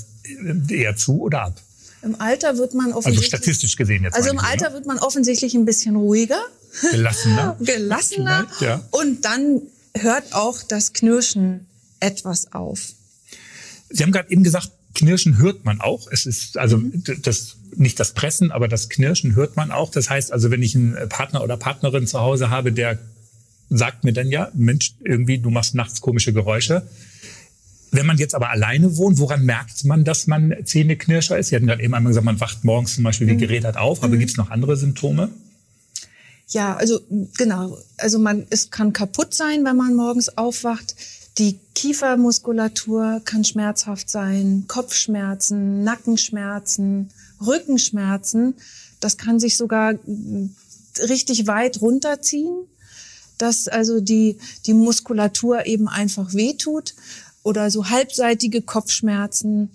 eher 0.68 0.96
zu 0.96 1.20
oder 1.22 1.42
ab? 1.42 1.62
Im 2.08 2.20
Alter 2.20 2.56
wird 2.56 2.72
man 2.72 2.92
offensichtlich. 2.92 3.34
Also 3.34 3.36
statistisch 3.36 3.76
gesehen 3.76 4.04
jetzt. 4.04 4.14
Also 4.14 4.30
im 4.30 4.38
Alter 4.38 4.68
oder? 4.68 4.74
wird 4.76 4.86
man 4.86 4.98
offensichtlich 4.98 5.54
ein 5.54 5.66
bisschen 5.66 5.94
ruhiger. 5.94 6.40
Gelassener. 6.90 7.56
Gelassener. 7.60 8.46
Ja. 8.60 8.80
Und 8.90 9.26
dann 9.26 9.60
hört 9.94 10.32
auch 10.32 10.62
das 10.62 10.94
Knirschen 10.94 11.66
etwas 12.00 12.52
auf. 12.54 12.92
Sie 13.90 14.02
haben 14.02 14.12
gerade 14.12 14.30
eben 14.30 14.42
gesagt, 14.42 14.70
Knirschen 14.94 15.36
hört 15.36 15.66
man 15.66 15.82
auch. 15.82 16.08
Es 16.10 16.24
ist 16.24 16.56
also 16.56 16.78
mhm. 16.78 17.02
das 17.22 17.56
nicht 17.76 18.00
das 18.00 18.14
Pressen, 18.14 18.52
aber 18.52 18.68
das 18.68 18.88
Knirschen 18.88 19.34
hört 19.34 19.56
man 19.56 19.70
auch. 19.70 19.90
Das 19.90 20.08
heißt 20.08 20.32
also, 20.32 20.50
wenn 20.50 20.62
ich 20.62 20.74
einen 20.74 20.96
Partner 21.10 21.42
oder 21.42 21.58
Partnerin 21.58 22.06
zu 22.06 22.20
Hause 22.20 22.48
habe, 22.48 22.72
der 22.72 22.98
sagt 23.68 24.04
mir 24.04 24.14
dann 24.14 24.30
ja, 24.30 24.50
Mensch, 24.54 24.94
irgendwie 25.04 25.38
du 25.38 25.50
machst 25.50 25.74
nachts 25.74 26.00
komische 26.00 26.32
Geräusche, 26.32 26.88
wenn 27.90 28.06
man 28.06 28.18
jetzt 28.18 28.34
aber 28.34 28.50
alleine 28.50 28.96
wohnt, 28.96 29.18
woran 29.18 29.44
merkt 29.44 29.84
man, 29.84 30.04
dass 30.04 30.26
man 30.26 30.54
Zähneknirscher 30.64 31.38
ist? 31.38 31.48
Sie 31.48 31.56
hatten 31.56 31.66
gerade 31.66 31.82
eben 31.82 31.94
einmal 31.94 32.10
gesagt, 32.10 32.24
man 32.24 32.40
wacht 32.40 32.64
morgens 32.64 32.94
zum 32.94 33.04
Beispiel 33.04 33.26
wie 33.26 33.34
mhm. 33.34 33.38
gerädert 33.38 33.76
auf, 33.76 34.02
aber 34.02 34.14
mhm. 34.14 34.20
gibt 34.20 34.30
es 34.30 34.36
noch 34.36 34.50
andere 34.50 34.76
Symptome? 34.76 35.30
Ja, 36.48 36.76
also 36.76 37.00
genau. 37.36 37.78
Also 37.98 38.18
man, 38.18 38.46
es 38.50 38.70
kann 38.70 38.92
kaputt 38.92 39.34
sein, 39.34 39.64
wenn 39.64 39.76
man 39.76 39.94
morgens 39.94 40.36
aufwacht. 40.36 40.96
Die 41.38 41.58
Kiefermuskulatur 41.74 43.20
kann 43.24 43.44
schmerzhaft 43.44 44.10
sein, 44.10 44.64
Kopfschmerzen, 44.66 45.84
Nackenschmerzen, 45.84 47.10
Rückenschmerzen. 47.46 48.54
Das 49.00 49.18
kann 49.18 49.38
sich 49.38 49.56
sogar 49.56 49.94
richtig 50.98 51.46
weit 51.46 51.80
runterziehen, 51.80 52.66
dass 53.36 53.68
also 53.68 54.00
die, 54.00 54.38
die 54.66 54.74
Muskulatur 54.74 55.66
eben 55.66 55.86
einfach 55.86 56.34
wehtut 56.34 56.94
oder 57.42 57.70
so 57.70 57.88
halbseitige 57.88 58.62
Kopfschmerzen. 58.62 59.70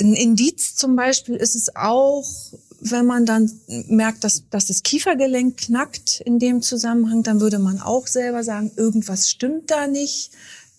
Ein 0.00 0.14
Indiz 0.14 0.74
zum 0.74 0.96
Beispiel 0.96 1.36
ist 1.36 1.54
es 1.54 1.74
auch, 1.76 2.26
wenn 2.80 3.06
man 3.06 3.26
dann 3.26 3.50
merkt, 3.86 4.24
dass, 4.24 4.48
dass 4.50 4.66
das 4.66 4.82
Kiefergelenk 4.82 5.56
knackt 5.56 6.20
in 6.20 6.38
dem 6.38 6.62
Zusammenhang, 6.62 7.22
dann 7.22 7.40
würde 7.40 7.60
man 7.60 7.80
auch 7.80 8.08
selber 8.08 8.42
sagen, 8.42 8.72
irgendwas 8.76 9.30
stimmt 9.30 9.70
da 9.70 9.86
nicht 9.86 10.30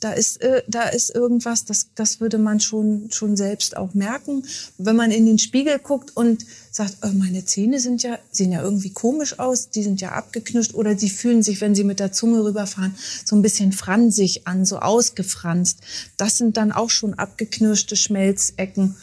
da 0.03 0.11
ist, 0.11 0.41
äh, 0.41 0.63
da 0.67 0.83
ist 0.83 1.15
irgendwas, 1.15 1.65
das, 1.65 1.87
das 1.95 2.19
würde 2.19 2.37
man 2.37 2.59
schon, 2.59 3.09
schon 3.11 3.37
selbst 3.37 3.77
auch 3.77 3.93
merken. 3.93 4.43
Wenn 4.77 4.95
man 4.95 5.11
in 5.11 5.25
den 5.25 5.39
Spiegel 5.39 5.79
guckt 5.79 6.15
und 6.15 6.45
sagt, 6.71 6.97
oh, 7.03 7.11
meine 7.13 7.45
Zähne 7.45 7.79
sind 7.79 8.03
ja, 8.03 8.17
sehen 8.31 8.51
ja 8.51 8.61
irgendwie 8.61 8.89
komisch 8.89 9.39
aus, 9.39 9.69
die 9.69 9.83
sind 9.83 10.01
ja 10.01 10.11
abgeknirscht 10.11 10.73
oder 10.73 10.97
sie 10.97 11.09
fühlen 11.09 11.43
sich, 11.43 11.61
wenn 11.61 11.75
sie 11.75 11.83
mit 11.83 11.99
der 11.99 12.11
Zunge 12.11 12.43
rüberfahren, 12.43 12.95
so 13.23 13.35
ein 13.35 13.41
bisschen 13.41 13.71
fransig 13.71 14.47
an, 14.47 14.65
so 14.65 14.79
ausgefranst. 14.79 15.79
Das 16.17 16.37
sind 16.37 16.57
dann 16.57 16.71
auch 16.71 16.89
schon 16.89 17.13
abgeknirschte 17.13 17.95
Schmelzecken 17.95 18.95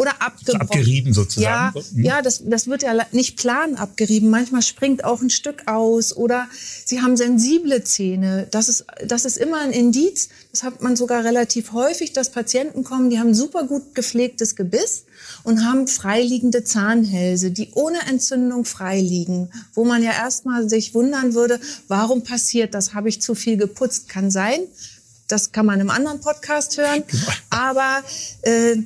oder 0.00 0.22
abgebrochen. 0.22 0.62
abgerieben 0.62 1.12
sozusagen. 1.12 1.78
Ja, 1.78 1.82
hm. 1.92 2.02
ja 2.02 2.22
das, 2.22 2.42
das 2.42 2.68
wird 2.68 2.82
ja 2.82 2.94
nicht 3.12 3.36
plan 3.36 3.74
abgerieben. 3.74 4.30
Manchmal 4.30 4.62
springt 4.62 5.04
auch 5.04 5.20
ein 5.20 5.28
Stück 5.28 5.68
aus 5.68 6.16
oder 6.16 6.48
sie 6.86 7.02
haben 7.02 7.18
sensible 7.18 7.84
Zähne. 7.84 8.48
Das 8.50 8.70
ist, 8.70 8.86
das 9.06 9.26
ist 9.26 9.36
immer 9.36 9.60
ein 9.60 9.72
Indiz. 9.72 10.30
Das 10.52 10.62
hat 10.62 10.80
man 10.80 10.96
sogar 10.96 11.22
relativ 11.22 11.72
häufig, 11.72 12.14
dass 12.14 12.30
Patienten 12.30 12.82
kommen, 12.82 13.10
die 13.10 13.18
haben 13.18 13.34
super 13.34 13.64
gut 13.64 13.94
gepflegtes 13.94 14.56
Gebiss 14.56 15.04
und 15.42 15.66
haben 15.66 15.86
freiliegende 15.86 16.64
Zahnhälse, 16.64 17.50
die 17.50 17.68
ohne 17.74 17.98
Entzündung 18.08 18.64
freiliegen, 18.64 19.52
wo 19.74 19.84
man 19.84 20.02
ja 20.02 20.12
erstmal 20.12 20.66
sich 20.70 20.94
wundern 20.94 21.34
würde, 21.34 21.60
warum 21.88 22.24
passiert 22.24 22.72
das? 22.72 22.94
Habe 22.94 23.10
ich 23.10 23.20
zu 23.20 23.34
viel 23.34 23.58
geputzt? 23.58 24.08
Kann 24.08 24.30
sein. 24.30 24.60
Das 25.28 25.52
kann 25.52 25.66
man 25.66 25.78
im 25.78 25.90
anderen 25.90 26.20
Podcast 26.20 26.76
hören. 26.76 27.04
Genau. 27.06 27.32
Aber 27.50 28.02
äh, 28.42 28.76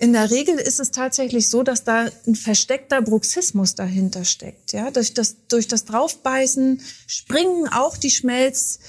in 0.00 0.12
der 0.12 0.30
Regel 0.30 0.54
ist 0.56 0.78
es 0.78 0.92
tatsächlich 0.92 1.48
so, 1.48 1.64
dass 1.64 1.82
da 1.82 2.08
ein 2.26 2.36
versteckter 2.36 3.02
Bruxismus 3.02 3.74
dahinter 3.74 4.24
steckt. 4.24 4.72
Ja, 4.72 4.92
durch 4.92 5.12
das, 5.12 5.36
durch 5.48 5.66
das 5.66 5.86
Draufbeißen 5.86 6.80
springen 7.08 7.68
auch 7.68 7.96
die 7.96 8.10
Schmelzteile 8.10 8.80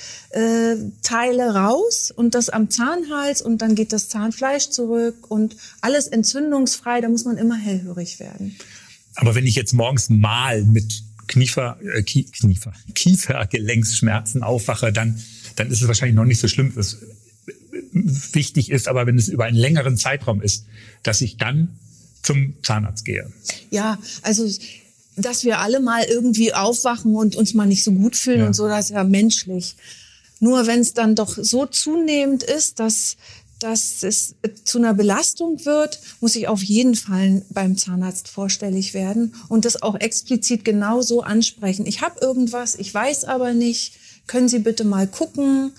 äh, 1.43 1.49
raus 1.49 2.11
und 2.15 2.35
das 2.35 2.49
am 2.49 2.69
Zahnhals 2.69 3.41
und 3.41 3.63
dann 3.63 3.73
geht 3.73 3.91
das 3.91 4.07
Zahnfleisch 4.09 4.69
zurück 4.69 5.31
und 5.31 5.55
alles 5.81 6.07
entzündungsfrei. 6.07 7.01
Da 7.01 7.09
muss 7.09 7.25
man 7.25 7.37
immer 7.37 7.57
hellhörig 7.57 8.19
werden. 8.19 8.55
Aber 9.15 9.33
wenn 9.33 9.47
ich 9.47 9.55
jetzt 9.55 9.73
morgens 9.73 10.09
mal 10.09 10.63
mit 10.63 11.03
Kniefer, 11.25 11.79
äh, 11.81 12.03
Kniefer, 12.03 12.73
Kiefergelenksschmerzen 12.93 14.43
aufwache, 14.43 14.93
dann, 14.93 15.19
dann 15.55 15.71
ist 15.71 15.81
es 15.81 15.87
wahrscheinlich 15.87 16.15
noch 16.15 16.25
nicht 16.25 16.39
so 16.39 16.47
schlimm. 16.47 16.71
Das 16.75 16.97
wichtig 17.91 18.71
ist, 18.71 18.87
aber 18.87 19.05
wenn 19.05 19.17
es 19.17 19.27
über 19.27 19.45
einen 19.45 19.57
längeren 19.57 19.97
Zeitraum 19.97 20.41
ist, 20.41 20.65
dass 21.03 21.21
ich 21.21 21.37
dann 21.37 21.79
zum 22.21 22.53
Zahnarzt 22.63 23.05
gehe. 23.05 23.31
Ja, 23.69 23.97
also 24.21 24.47
dass 25.15 25.43
wir 25.43 25.59
alle 25.59 25.79
mal 25.79 26.03
irgendwie 26.03 26.53
aufwachen 26.53 27.15
und 27.15 27.35
uns 27.35 27.53
mal 27.53 27.65
nicht 27.65 27.83
so 27.83 27.91
gut 27.91 28.15
fühlen 28.15 28.39
ja. 28.39 28.47
und 28.47 28.53
so, 28.53 28.67
das 28.67 28.85
ist 28.85 28.95
ja 28.95 29.03
menschlich. 29.03 29.75
Nur 30.39 30.67
wenn 30.67 30.79
es 30.79 30.93
dann 30.93 31.15
doch 31.15 31.37
so 31.37 31.65
zunehmend 31.65 32.43
ist, 32.43 32.79
dass, 32.79 33.17
dass 33.59 34.03
es 34.03 34.35
zu 34.63 34.77
einer 34.77 34.93
Belastung 34.93 35.65
wird, 35.65 35.99
muss 36.21 36.35
ich 36.35 36.47
auf 36.47 36.63
jeden 36.63 36.95
Fall 36.95 37.41
beim 37.49 37.77
Zahnarzt 37.77 38.29
vorstellig 38.29 38.93
werden 38.93 39.35
und 39.49 39.65
das 39.65 39.81
auch 39.81 39.99
explizit 39.99 40.63
genau 40.63 41.01
so 41.01 41.21
ansprechen. 41.21 41.85
Ich 41.85 42.01
habe 42.01 42.19
irgendwas, 42.21 42.75
ich 42.75 42.93
weiß 42.93 43.25
aber 43.25 43.53
nicht. 43.53 43.93
Können 44.27 44.47
Sie 44.47 44.59
bitte 44.59 44.83
mal 44.85 45.07
gucken? 45.07 45.71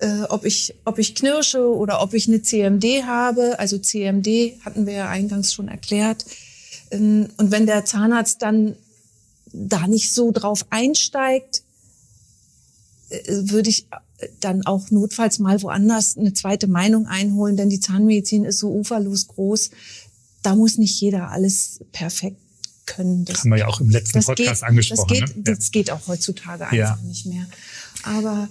Äh, 0.00 0.22
ob, 0.28 0.44
ich, 0.44 0.74
ob 0.84 0.98
ich 0.98 1.14
knirsche 1.14 1.66
oder 1.74 2.02
ob 2.02 2.14
ich 2.14 2.28
eine 2.28 2.42
CMD 2.42 3.04
habe. 3.04 3.58
Also 3.58 3.78
CMD 3.78 4.60
hatten 4.64 4.86
wir 4.86 4.92
ja 4.92 5.08
eingangs 5.08 5.52
schon 5.52 5.68
erklärt. 5.68 6.24
Ähm, 6.90 7.28
und 7.36 7.50
wenn 7.50 7.66
der 7.66 7.84
Zahnarzt 7.84 8.42
dann 8.42 8.76
da 9.52 9.86
nicht 9.86 10.12
so 10.12 10.32
drauf 10.32 10.66
einsteigt, 10.70 11.62
äh, 13.08 13.20
würde 13.26 13.70
ich 13.70 13.86
dann 14.40 14.64
auch 14.64 14.90
notfalls 14.90 15.38
mal 15.38 15.62
woanders 15.62 16.16
eine 16.16 16.32
zweite 16.32 16.66
Meinung 16.66 17.06
einholen, 17.06 17.56
denn 17.56 17.68
die 17.68 17.80
Zahnmedizin 17.80 18.44
ist 18.44 18.58
so 18.58 18.72
uferlos 18.72 19.28
groß. 19.28 19.70
Da 20.42 20.54
muss 20.54 20.78
nicht 20.78 21.00
jeder 21.00 21.30
alles 21.30 21.80
perfekt 21.92 22.38
können. 22.86 23.24
Das 23.24 23.40
haben 23.40 23.50
wir 23.50 23.58
ja 23.58 23.66
auch 23.66 23.80
im 23.80 23.90
letzten 23.90 24.22
Podcast 24.22 24.62
geht, 24.62 24.68
angesprochen. 24.68 25.08
Das 25.08 25.28
geht, 25.28 25.36
ne? 25.36 25.42
das 25.42 25.70
geht 25.70 25.90
auch 25.90 26.06
heutzutage 26.06 26.64
einfach 26.64 26.76
ja. 26.76 26.98
nicht 27.02 27.26
mehr. 27.26 27.46
Aber 28.04 28.48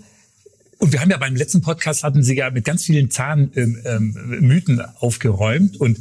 und 0.86 0.94
wir 0.94 1.02
haben 1.02 1.10
ja 1.10 1.18
beim 1.18 1.36
letzten 1.36 1.62
Podcast 1.62 2.04
hatten 2.04 2.22
Sie 2.22 2.36
ja 2.36 2.52
mit 2.52 2.64
ganz 2.64 2.84
vielen 2.84 3.10
Zahnmythen 3.10 3.82
ähm, 3.86 4.80
ähm, 4.80 4.82
aufgeräumt. 5.00 5.78
Und 5.78 5.98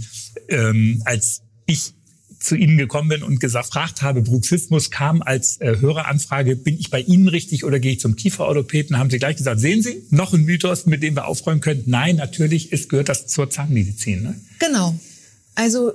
ähm, 0.50 1.00
als 1.06 1.40
ich 1.64 1.94
zu 2.38 2.54
Ihnen 2.54 2.76
gekommen 2.76 3.08
bin 3.08 3.22
und 3.22 3.40
gefragt 3.40 4.02
habe, 4.02 4.20
Bruxismus 4.20 4.90
kam 4.90 5.22
als 5.22 5.58
äh, 5.62 5.78
Höreranfrage, 5.80 6.56
bin 6.56 6.78
ich 6.78 6.90
bei 6.90 7.00
Ihnen 7.00 7.28
richtig 7.28 7.64
oder 7.64 7.80
gehe 7.80 7.92
ich 7.92 8.00
zum 8.00 8.14
Kieferorthopäden, 8.14 8.98
haben 8.98 9.08
Sie 9.08 9.18
gleich 9.18 9.36
gesagt, 9.36 9.58
sehen 9.58 9.82
Sie, 9.82 10.02
noch 10.10 10.34
ein 10.34 10.44
Mythos, 10.44 10.84
mit 10.84 11.02
dem 11.02 11.16
wir 11.16 11.28
aufräumen 11.28 11.62
können. 11.62 11.84
Nein, 11.86 12.16
natürlich 12.16 12.70
ist, 12.70 12.90
gehört 12.90 13.08
das 13.08 13.26
zur 13.26 13.48
Zahnmedizin. 13.48 14.22
Ne? 14.22 14.38
Genau. 14.58 15.00
Also 15.54 15.92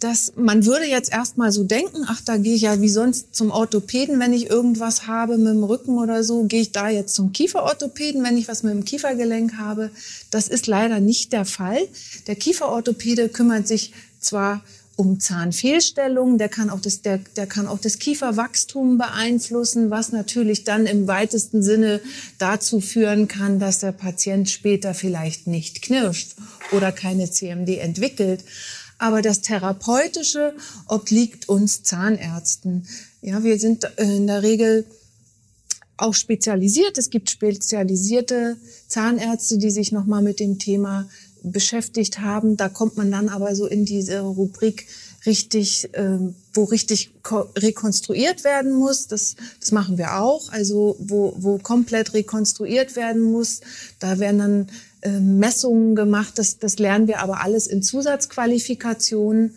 dass 0.00 0.32
man 0.36 0.64
würde 0.64 0.86
jetzt 0.86 1.12
erstmal 1.12 1.52
so 1.52 1.62
denken, 1.62 2.04
ach, 2.06 2.22
da 2.24 2.38
gehe 2.38 2.54
ich 2.54 2.62
ja 2.62 2.80
wie 2.80 2.88
sonst 2.88 3.34
zum 3.34 3.50
Orthopäden, 3.50 4.18
wenn 4.18 4.32
ich 4.32 4.48
irgendwas 4.48 5.06
habe 5.06 5.36
mit 5.36 5.48
dem 5.48 5.62
Rücken 5.62 5.98
oder 5.98 6.24
so, 6.24 6.44
gehe 6.44 6.62
ich 6.62 6.72
da 6.72 6.88
jetzt 6.88 7.14
zum 7.14 7.32
Kieferorthopäden, 7.32 8.24
wenn 8.24 8.38
ich 8.38 8.48
was 8.48 8.62
mit 8.62 8.72
dem 8.72 8.84
Kiefergelenk 8.84 9.58
habe. 9.58 9.90
Das 10.30 10.48
ist 10.48 10.66
leider 10.66 11.00
nicht 11.00 11.32
der 11.32 11.44
Fall. 11.44 11.86
Der 12.26 12.34
Kieferorthopäde 12.34 13.28
kümmert 13.28 13.68
sich 13.68 13.92
zwar 14.20 14.62
um 14.96 15.18
Zahnfehlstellungen, 15.18 16.38
der 16.38 16.48
kann 16.48 16.70
auch 16.70 16.80
das, 16.80 17.02
der, 17.02 17.18
der 17.36 17.46
kann 17.46 17.66
auch 17.66 17.80
das 17.80 17.98
Kieferwachstum 17.98 18.96
beeinflussen, 18.96 19.90
was 19.90 20.12
natürlich 20.12 20.64
dann 20.64 20.86
im 20.86 21.08
weitesten 21.08 21.62
Sinne 21.62 22.00
dazu 22.38 22.80
führen 22.80 23.26
kann, 23.26 23.58
dass 23.58 23.80
der 23.80 23.92
Patient 23.92 24.48
später 24.48 24.94
vielleicht 24.94 25.46
nicht 25.46 25.82
knirscht 25.82 26.36
oder 26.72 26.92
keine 26.92 27.28
CMD 27.28 27.70
entwickelt. 27.78 28.44
Aber 28.98 29.22
das 29.22 29.40
Therapeutische 29.40 30.54
obliegt 30.88 31.48
uns 31.48 31.82
Zahnärzten. 31.82 32.86
Ja, 33.22 33.42
wir 33.42 33.58
sind 33.58 33.84
in 33.96 34.26
der 34.26 34.42
Regel 34.42 34.86
auch 35.96 36.14
spezialisiert. 36.14 36.98
Es 36.98 37.10
gibt 37.10 37.30
spezialisierte 37.30 38.56
Zahnärzte, 38.88 39.58
die 39.58 39.70
sich 39.70 39.92
nochmal 39.92 40.22
mit 40.22 40.40
dem 40.40 40.58
Thema 40.58 41.08
beschäftigt 41.42 42.20
haben. 42.20 42.56
Da 42.56 42.68
kommt 42.68 42.96
man 42.96 43.10
dann 43.10 43.28
aber 43.28 43.54
so 43.54 43.66
in 43.66 43.84
diese 43.84 44.20
Rubrik 44.20 44.86
richtig, 45.26 45.88
äh, 45.94 46.18
wo 46.52 46.64
richtig 46.64 47.12
rekonstruiert 47.56 48.44
werden 48.44 48.72
muss. 48.72 49.06
Das, 49.06 49.36
das 49.60 49.72
machen 49.72 49.98
wir 49.98 50.20
auch. 50.20 50.50
Also 50.52 50.96
wo, 50.98 51.34
wo 51.38 51.58
komplett 51.58 52.14
rekonstruiert 52.14 52.96
werden 52.96 53.22
muss. 53.22 53.60
Da 53.98 54.18
werden 54.18 54.38
dann 54.38 54.68
äh, 55.02 55.20
Messungen 55.20 55.94
gemacht. 55.94 56.38
Das, 56.38 56.58
das 56.58 56.78
lernen 56.78 57.08
wir 57.08 57.20
aber 57.20 57.40
alles 57.42 57.66
in 57.66 57.82
Zusatzqualifikationen 57.82 59.56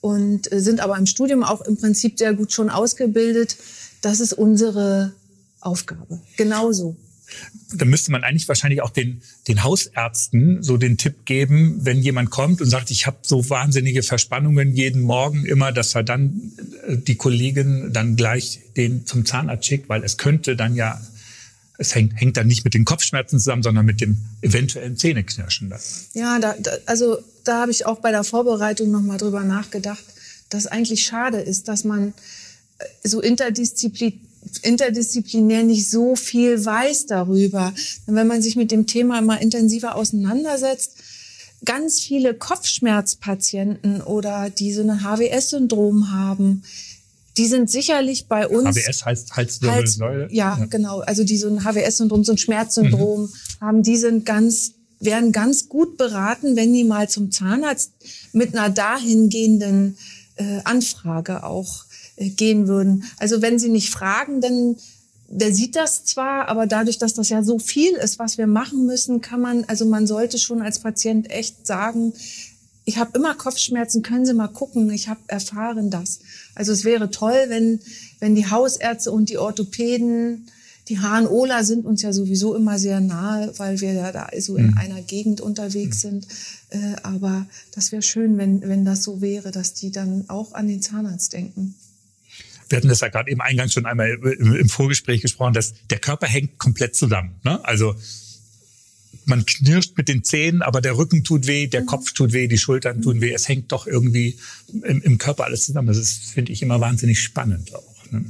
und 0.00 0.52
äh, 0.52 0.60
sind 0.60 0.80
aber 0.80 0.96
im 0.98 1.06
Studium 1.06 1.42
auch 1.42 1.62
im 1.62 1.76
Prinzip 1.76 2.18
sehr 2.18 2.34
gut 2.34 2.52
schon 2.52 2.70
ausgebildet. 2.70 3.56
Das 4.02 4.20
ist 4.20 4.32
unsere 4.34 5.12
Aufgabe. 5.60 6.20
Genauso 6.36 6.96
da 7.74 7.84
müsste 7.84 8.12
man 8.12 8.22
eigentlich 8.22 8.48
wahrscheinlich 8.48 8.82
auch 8.82 8.90
den, 8.90 9.22
den 9.48 9.64
Hausärzten 9.64 10.62
so 10.62 10.76
den 10.76 10.96
Tipp 10.96 11.24
geben, 11.24 11.80
wenn 11.82 12.00
jemand 12.00 12.30
kommt 12.30 12.60
und 12.60 12.70
sagt, 12.70 12.90
ich 12.90 13.06
habe 13.06 13.18
so 13.22 13.48
wahnsinnige 13.50 14.02
Verspannungen 14.02 14.74
jeden 14.74 15.02
Morgen 15.02 15.44
immer, 15.44 15.72
dass 15.72 15.94
er 15.94 16.04
dann 16.04 16.52
äh, 16.86 16.96
die 16.96 17.16
Kollegin 17.16 17.92
dann 17.92 18.16
gleich 18.16 18.60
den 18.76 19.06
zum 19.06 19.26
Zahnarzt 19.26 19.66
schickt, 19.66 19.88
weil 19.88 20.04
es 20.04 20.16
könnte 20.16 20.54
dann 20.56 20.74
ja, 20.74 21.00
es 21.78 21.94
hängt, 21.94 22.18
hängt 22.20 22.36
dann 22.36 22.46
nicht 22.46 22.64
mit 22.64 22.74
den 22.74 22.84
Kopfschmerzen 22.84 23.38
zusammen, 23.38 23.62
sondern 23.62 23.84
mit 23.84 24.00
dem 24.00 24.18
eventuellen 24.42 24.96
Zähneknirschen. 24.96 25.70
Dann. 25.70 25.80
Ja, 26.14 26.38
da, 26.38 26.54
da, 26.58 26.70
also 26.86 27.18
da 27.44 27.62
habe 27.62 27.70
ich 27.70 27.84
auch 27.86 28.00
bei 28.00 28.12
der 28.12 28.24
Vorbereitung 28.24 28.90
nochmal 28.90 29.18
drüber 29.18 29.42
nachgedacht, 29.42 30.04
dass 30.48 30.66
eigentlich 30.66 31.04
schade 31.04 31.38
ist, 31.38 31.68
dass 31.68 31.84
man 31.84 32.14
äh, 32.78 33.08
so 33.08 33.20
interdisziplin 33.20 34.20
interdisziplinär 34.62 35.62
nicht 35.62 35.90
so 35.90 36.16
viel 36.16 36.64
weiß 36.64 37.06
darüber. 37.06 37.72
Und 38.06 38.14
wenn 38.14 38.26
man 38.26 38.42
sich 38.42 38.56
mit 38.56 38.70
dem 38.70 38.86
Thema 38.86 39.20
mal 39.20 39.36
intensiver 39.36 39.96
auseinandersetzt, 39.96 40.92
ganz 41.64 42.00
viele 42.00 42.34
Kopfschmerzpatienten 42.34 44.02
oder 44.02 44.50
die 44.50 44.72
so 44.72 44.82
ein 44.82 45.02
HWS-Syndrom 45.02 46.12
haben, 46.12 46.62
die 47.36 47.46
sind 47.46 47.70
sicherlich 47.70 48.28
bei 48.28 48.48
uns. 48.48 48.76
HWS 48.76 49.04
heißt 49.04 49.36
Halswirbelsäule. 49.36 50.22
Hals, 50.22 50.32
ja, 50.32 50.56
ja, 50.58 50.66
genau. 50.66 51.00
Also 51.00 51.24
die 51.24 51.36
so 51.36 51.48
ein 51.48 51.64
HWS-Syndrom, 51.64 52.24
so 52.24 52.32
ein 52.32 52.38
Schmerzsyndrom 52.38 53.22
mhm. 53.22 53.30
haben, 53.60 53.82
die 53.82 53.96
sind 53.96 54.24
ganz, 54.24 54.72
werden 55.00 55.32
ganz 55.32 55.68
gut 55.68 55.98
beraten, 55.98 56.56
wenn 56.56 56.72
die 56.72 56.84
mal 56.84 57.08
zum 57.08 57.30
Zahnarzt 57.30 57.92
mit 58.32 58.56
einer 58.56 58.70
dahingehenden 58.70 59.98
äh, 60.36 60.60
Anfrage 60.64 61.44
auch 61.44 61.85
gehen 62.16 62.68
würden. 62.68 63.04
Also 63.18 63.42
wenn 63.42 63.58
Sie 63.58 63.68
nicht 63.68 63.90
fragen, 63.90 64.40
dann 64.40 64.76
der 65.28 65.52
sieht 65.52 65.76
das 65.76 66.04
zwar, 66.04 66.48
aber 66.48 66.66
dadurch, 66.66 66.98
dass 66.98 67.14
das 67.14 67.28
ja 67.28 67.42
so 67.42 67.58
viel 67.58 67.94
ist, 67.94 68.18
was 68.18 68.38
wir 68.38 68.46
machen 68.46 68.86
müssen, 68.86 69.20
kann 69.20 69.40
man, 69.40 69.64
also 69.64 69.84
man 69.84 70.06
sollte 70.06 70.38
schon 70.38 70.62
als 70.62 70.78
Patient 70.78 71.30
echt 71.30 71.66
sagen, 71.66 72.12
ich 72.84 72.98
habe 72.98 73.18
immer 73.18 73.34
Kopfschmerzen, 73.34 74.02
können 74.02 74.26
Sie 74.26 74.34
mal 74.34 74.46
gucken, 74.46 74.88
ich 74.90 75.08
habe 75.08 75.20
erfahren 75.26 75.90
das. 75.90 76.20
Also 76.54 76.70
es 76.70 76.84
wäre 76.84 77.10
toll, 77.10 77.46
wenn, 77.48 77.80
wenn 78.20 78.36
die 78.36 78.48
Hausärzte 78.48 79.10
und 79.10 79.28
die 79.28 79.38
Orthopäden, 79.38 80.46
die 80.88 81.00
HNOler 81.00 81.64
sind 81.64 81.84
uns 81.84 82.02
ja 82.02 82.12
sowieso 82.12 82.54
immer 82.54 82.78
sehr 82.78 83.00
nahe, 83.00 83.52
weil 83.56 83.80
wir 83.80 83.92
ja 83.92 84.12
da 84.12 84.28
so 84.38 84.54
in 84.54 84.68
mhm. 84.68 84.78
einer 84.78 85.02
Gegend 85.02 85.40
unterwegs 85.40 86.00
sind. 86.00 86.28
Äh, 86.70 86.94
aber 87.02 87.46
das 87.74 87.90
wäre 87.90 88.02
schön, 88.02 88.38
wenn, 88.38 88.60
wenn 88.60 88.84
das 88.84 89.02
so 89.02 89.20
wäre, 89.20 89.50
dass 89.50 89.74
die 89.74 89.90
dann 89.90 90.26
auch 90.28 90.52
an 90.52 90.68
den 90.68 90.80
Zahnarzt 90.80 91.32
denken 91.32 91.74
wir 92.68 92.76
hatten 92.78 92.88
das 92.88 93.00
ja 93.00 93.08
gerade 93.08 93.30
eben 93.30 93.40
eingangs 93.40 93.72
schon 93.72 93.86
einmal 93.86 94.10
im 94.10 94.68
Vorgespräch 94.68 95.22
gesprochen, 95.22 95.54
dass 95.54 95.74
der 95.90 95.98
Körper 95.98 96.26
hängt 96.26 96.58
komplett 96.58 96.96
zusammen. 96.96 97.36
Ne? 97.44 97.64
Also 97.64 97.94
man 99.24 99.44
knirscht 99.44 99.96
mit 99.96 100.08
den 100.08 100.24
Zähnen, 100.24 100.62
aber 100.62 100.80
der 100.80 100.96
Rücken 100.96 101.24
tut 101.24 101.46
weh, 101.46 101.66
der 101.66 101.82
mhm. 101.82 101.86
Kopf 101.86 102.12
tut 102.12 102.32
weh, 102.32 102.46
die 102.46 102.58
Schultern 102.58 103.02
tun 103.02 103.20
weh. 103.20 103.32
Es 103.32 103.48
hängt 103.48 103.72
doch 103.72 103.86
irgendwie 103.86 104.38
im, 104.82 105.02
im 105.02 105.18
Körper 105.18 105.44
alles 105.44 105.66
zusammen. 105.66 105.88
Das 105.88 105.96
ist, 105.96 106.30
finde 106.30 106.52
ich, 106.52 106.62
immer 106.62 106.80
wahnsinnig 106.80 107.20
spannend 107.20 107.74
auch. 107.74 108.12
Ne? 108.12 108.24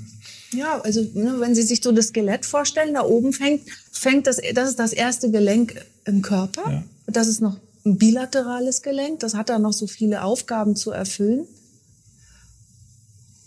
Ja, 0.53 0.81
also 0.81 1.03
ne, 1.15 1.37
wenn 1.39 1.55
Sie 1.55 1.63
sich 1.63 1.83
so 1.83 1.93
das 1.93 2.09
Skelett 2.09 2.47
vorstellen, 2.47 2.95
da 2.95 3.03
oben 3.03 3.33
fängt, 3.33 3.63
fängt 3.93 4.27
das, 4.27 4.41
das 4.55 4.71
ist 4.71 4.79
das 4.79 4.93
erste 4.93 5.31
Gelenk 5.31 5.75
im 6.05 6.23
Körper. 6.23 6.71
Ja. 6.71 6.85
Das 7.07 7.27
ist 7.27 7.41
noch 7.41 7.59
ein 7.85 7.99
bilaterales 7.99 8.83
Gelenk. 8.83 9.21
Das 9.21 9.35
hat 9.35 9.49
da 9.49 9.59
noch 9.59 9.73
so 9.73 9.87
viele 9.87 10.23
Aufgaben 10.23 10.77
zu 10.77 10.93
erfüllen. 10.93 11.47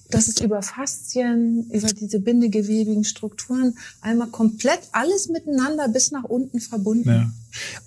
Das 0.10 0.28
ist 0.28 0.42
über 0.42 0.62
Faszien, 0.62 1.70
über 1.72 1.88
diese 1.88 2.20
bindegewebigen 2.20 3.04
Strukturen 3.04 3.78
einmal 4.02 4.30
komplett 4.30 4.80
alles 4.92 5.30
miteinander 5.30 5.88
bis 5.88 6.12
nach 6.12 6.24
unten 6.24 6.60
verbunden. 6.60 7.10
Ja. 7.10 7.32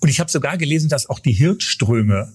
Und 0.00 0.08
ich 0.08 0.20
habe 0.20 0.30
sogar 0.30 0.56
gelesen, 0.56 0.88
dass 0.88 1.10
auch 1.10 1.18
die 1.18 1.32
Hirnströme 1.32 2.32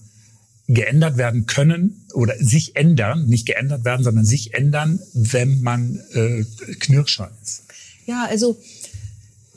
geändert 0.68 1.18
werden 1.18 1.46
können 1.46 2.06
oder 2.14 2.36
sich 2.38 2.76
ändern, 2.76 3.28
nicht 3.28 3.46
geändert 3.46 3.86
werden, 3.86 4.04
sondern 4.04 4.26
sich 4.26 4.54
ändern, 4.54 5.00
wenn 5.14 5.62
man 5.62 6.02
äh, 6.14 6.44
Knirscher 6.80 7.32
ist. 7.42 7.64
Ja, 8.06 8.26
also 8.30 8.58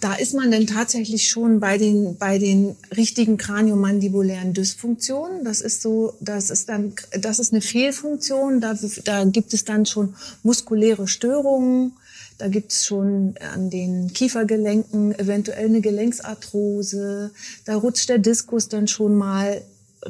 da 0.00 0.14
ist 0.14 0.34
man 0.34 0.50
denn 0.50 0.66
tatsächlich 0.66 1.28
schon 1.28 1.60
bei 1.60 1.76
den, 1.76 2.16
bei 2.16 2.38
den 2.38 2.74
richtigen 2.96 3.36
kraniomandibulären 3.36 4.54
Dysfunktionen. 4.54 5.44
Das 5.44 5.60
ist 5.60 5.82
so, 5.82 6.14
das 6.20 6.48
ist 6.48 6.70
dann, 6.70 6.94
das 7.20 7.38
ist 7.38 7.52
eine 7.52 7.60
Fehlfunktion. 7.60 8.60
Da, 8.60 8.74
da 9.04 9.24
gibt 9.24 9.52
es 9.52 9.64
dann 9.64 9.84
schon 9.84 10.14
muskuläre 10.42 11.06
Störungen. 11.06 11.92
Da 12.38 12.48
gibt 12.48 12.72
es 12.72 12.86
schon 12.86 13.34
an 13.52 13.68
den 13.68 14.14
Kiefergelenken 14.14 15.18
eventuell 15.18 15.66
eine 15.66 15.82
Gelenksarthrose. 15.82 17.30
Da 17.66 17.76
rutscht 17.76 18.08
der 18.08 18.18
Diskus 18.18 18.68
dann 18.68 18.88
schon 18.88 19.14
mal 19.14 19.60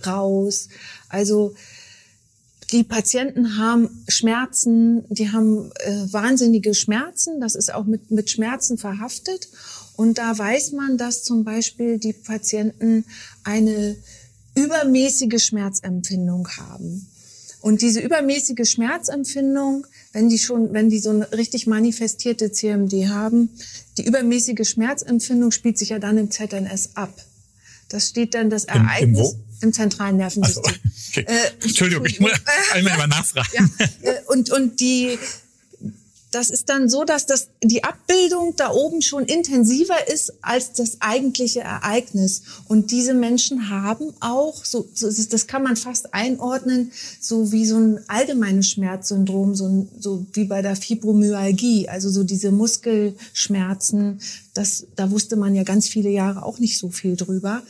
raus. 0.06 0.68
Also, 1.08 1.54
die 2.70 2.84
Patienten 2.84 3.58
haben 3.58 4.04
Schmerzen, 4.06 5.04
die 5.08 5.32
haben 5.32 5.72
äh, 5.80 6.12
wahnsinnige 6.12 6.74
Schmerzen, 6.74 7.40
das 7.40 7.56
ist 7.56 7.74
auch 7.74 7.84
mit, 7.84 8.12
mit 8.12 8.30
Schmerzen 8.30 8.78
verhaftet. 8.78 9.48
Und 10.00 10.16
da 10.16 10.38
weiß 10.38 10.72
man, 10.72 10.96
dass 10.96 11.24
zum 11.24 11.44
Beispiel 11.44 11.98
die 11.98 12.14
Patienten 12.14 13.04
eine 13.44 13.96
übermäßige 14.54 15.44
Schmerzempfindung 15.44 16.48
haben. 16.56 17.06
Und 17.60 17.82
diese 17.82 18.00
übermäßige 18.00 18.66
Schmerzempfindung, 18.66 19.86
wenn 20.14 20.30
die 20.30 20.38
schon, 20.38 20.72
wenn 20.72 20.88
die 20.88 21.00
so 21.00 21.10
eine 21.10 21.30
richtig 21.32 21.66
manifestierte 21.66 22.50
CMD 22.50 23.08
haben, 23.08 23.50
die 23.98 24.06
übermäßige 24.06 24.66
Schmerzempfindung 24.66 25.50
spielt 25.50 25.76
sich 25.76 25.90
ja 25.90 25.98
dann 25.98 26.16
im 26.16 26.30
ZNS 26.30 26.96
ab. 26.96 27.12
Das 27.90 28.08
steht 28.08 28.32
dann 28.32 28.48
das 28.48 28.64
Ereignis 28.64 29.32
Im, 29.32 29.38
im, 29.38 29.68
im 29.68 29.72
zentralen 29.74 30.16
Nervensystem. 30.16 30.76
So, 30.82 31.20
okay. 31.20 31.26
äh, 31.28 31.62
Entschuldigung, 31.62 32.06
ich 32.06 32.20
muss 32.20 32.32
einmal 32.72 32.96
mal 32.96 33.06
nachfragen. 33.06 33.50
Ja, 33.52 34.12
äh, 34.12 34.14
und, 34.28 34.50
und 34.50 34.80
die, 34.80 35.18
das 36.30 36.50
ist 36.50 36.68
dann 36.68 36.88
so, 36.88 37.04
dass 37.04 37.26
das, 37.26 37.48
die 37.62 37.82
Abbildung 37.82 38.54
da 38.56 38.70
oben 38.70 39.02
schon 39.02 39.24
intensiver 39.24 40.08
ist 40.08 40.32
als 40.42 40.72
das 40.72 41.00
eigentliche 41.00 41.60
Ereignis. 41.60 42.42
Und 42.68 42.92
diese 42.92 43.14
Menschen 43.14 43.68
haben 43.68 44.14
auch, 44.20 44.64
so, 44.64 44.88
so 44.94 45.10
das 45.10 45.46
kann 45.46 45.62
man 45.62 45.76
fast 45.76 46.14
einordnen, 46.14 46.92
so 47.20 47.50
wie 47.50 47.66
so 47.66 47.78
ein 47.78 48.00
allgemeines 48.08 48.70
Schmerzsyndrom, 48.70 49.54
so, 49.54 49.88
so 49.98 50.24
wie 50.32 50.44
bei 50.44 50.62
der 50.62 50.76
Fibromyalgie, 50.76 51.88
also 51.88 52.10
so 52.10 52.22
diese 52.22 52.52
Muskelschmerzen. 52.52 54.20
Das, 54.54 54.86
da 54.94 55.10
wusste 55.10 55.36
man 55.36 55.54
ja 55.54 55.64
ganz 55.64 55.88
viele 55.88 56.10
Jahre 56.10 56.44
auch 56.44 56.58
nicht 56.58 56.78
so 56.78 56.90
viel 56.90 57.16
drüber. 57.16 57.62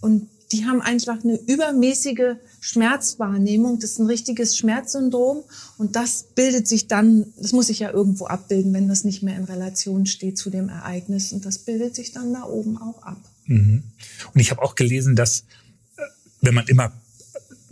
Und 0.00 0.28
die 0.52 0.64
haben 0.64 0.80
einfach 0.80 1.22
eine 1.22 1.38
übermäßige 1.46 2.36
Schmerzwahrnehmung. 2.60 3.78
Das 3.78 3.92
ist 3.92 3.98
ein 4.00 4.06
richtiges 4.06 4.58
Schmerzsyndrom. 4.58 5.44
Und 5.78 5.94
das 5.94 6.24
bildet 6.34 6.66
sich 6.66 6.88
dann, 6.88 7.26
das 7.40 7.52
muss 7.52 7.68
sich 7.68 7.78
ja 7.78 7.90
irgendwo 7.90 8.26
abbilden, 8.26 8.72
wenn 8.72 8.88
das 8.88 9.04
nicht 9.04 9.22
mehr 9.22 9.36
in 9.36 9.44
Relation 9.44 10.06
steht 10.06 10.38
zu 10.38 10.50
dem 10.50 10.68
Ereignis. 10.68 11.32
Und 11.32 11.44
das 11.44 11.58
bildet 11.58 11.94
sich 11.94 12.12
dann 12.12 12.32
da 12.32 12.44
oben 12.44 12.78
auch 12.78 13.02
ab. 13.02 13.20
Mhm. 13.46 13.84
Und 14.34 14.40
ich 14.40 14.50
habe 14.50 14.62
auch 14.62 14.74
gelesen, 14.74 15.14
dass 15.14 15.44
äh, 15.96 16.02
wenn 16.40 16.54
man 16.54 16.66
immer 16.66 16.92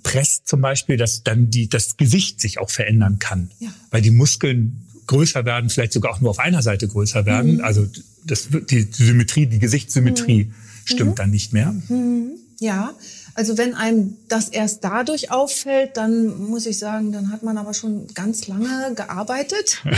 presst 0.04 0.46
zum 0.46 0.60
Beispiel, 0.60 0.96
dass 0.96 1.24
dann 1.24 1.50
die, 1.50 1.68
das 1.68 1.96
Gesicht 1.96 2.40
sich 2.40 2.58
auch 2.58 2.70
verändern 2.70 3.18
kann. 3.18 3.50
Ja. 3.58 3.70
Weil 3.90 4.02
die 4.02 4.12
Muskeln 4.12 4.84
größer 5.06 5.44
werden, 5.44 5.68
vielleicht 5.68 5.92
sogar 5.92 6.12
auch 6.12 6.20
nur 6.20 6.30
auf 6.30 6.38
einer 6.38 6.62
Seite 6.62 6.86
größer 6.86 7.26
werden. 7.26 7.56
Mhm. 7.56 7.64
Also 7.64 7.88
das, 8.24 8.48
die 8.70 8.88
Symmetrie, 8.92 9.46
die 9.46 9.58
Gesichtssymmetrie 9.58 10.44
mhm. 10.44 10.54
stimmt 10.84 11.10
mhm. 11.10 11.14
dann 11.16 11.30
nicht 11.30 11.52
mehr. 11.52 11.72
Mhm. 11.72 12.38
Ja, 12.60 12.94
Also 13.34 13.56
wenn 13.56 13.74
einem 13.74 14.16
das 14.26 14.48
erst 14.48 14.82
dadurch 14.82 15.30
auffällt, 15.30 15.96
dann 15.96 16.48
muss 16.50 16.66
ich 16.66 16.78
sagen, 16.78 17.12
dann 17.12 17.30
hat 17.30 17.44
man 17.44 17.56
aber 17.56 17.72
schon 17.72 18.08
ganz 18.14 18.46
lange 18.48 18.94
gearbeitet. 18.94 19.82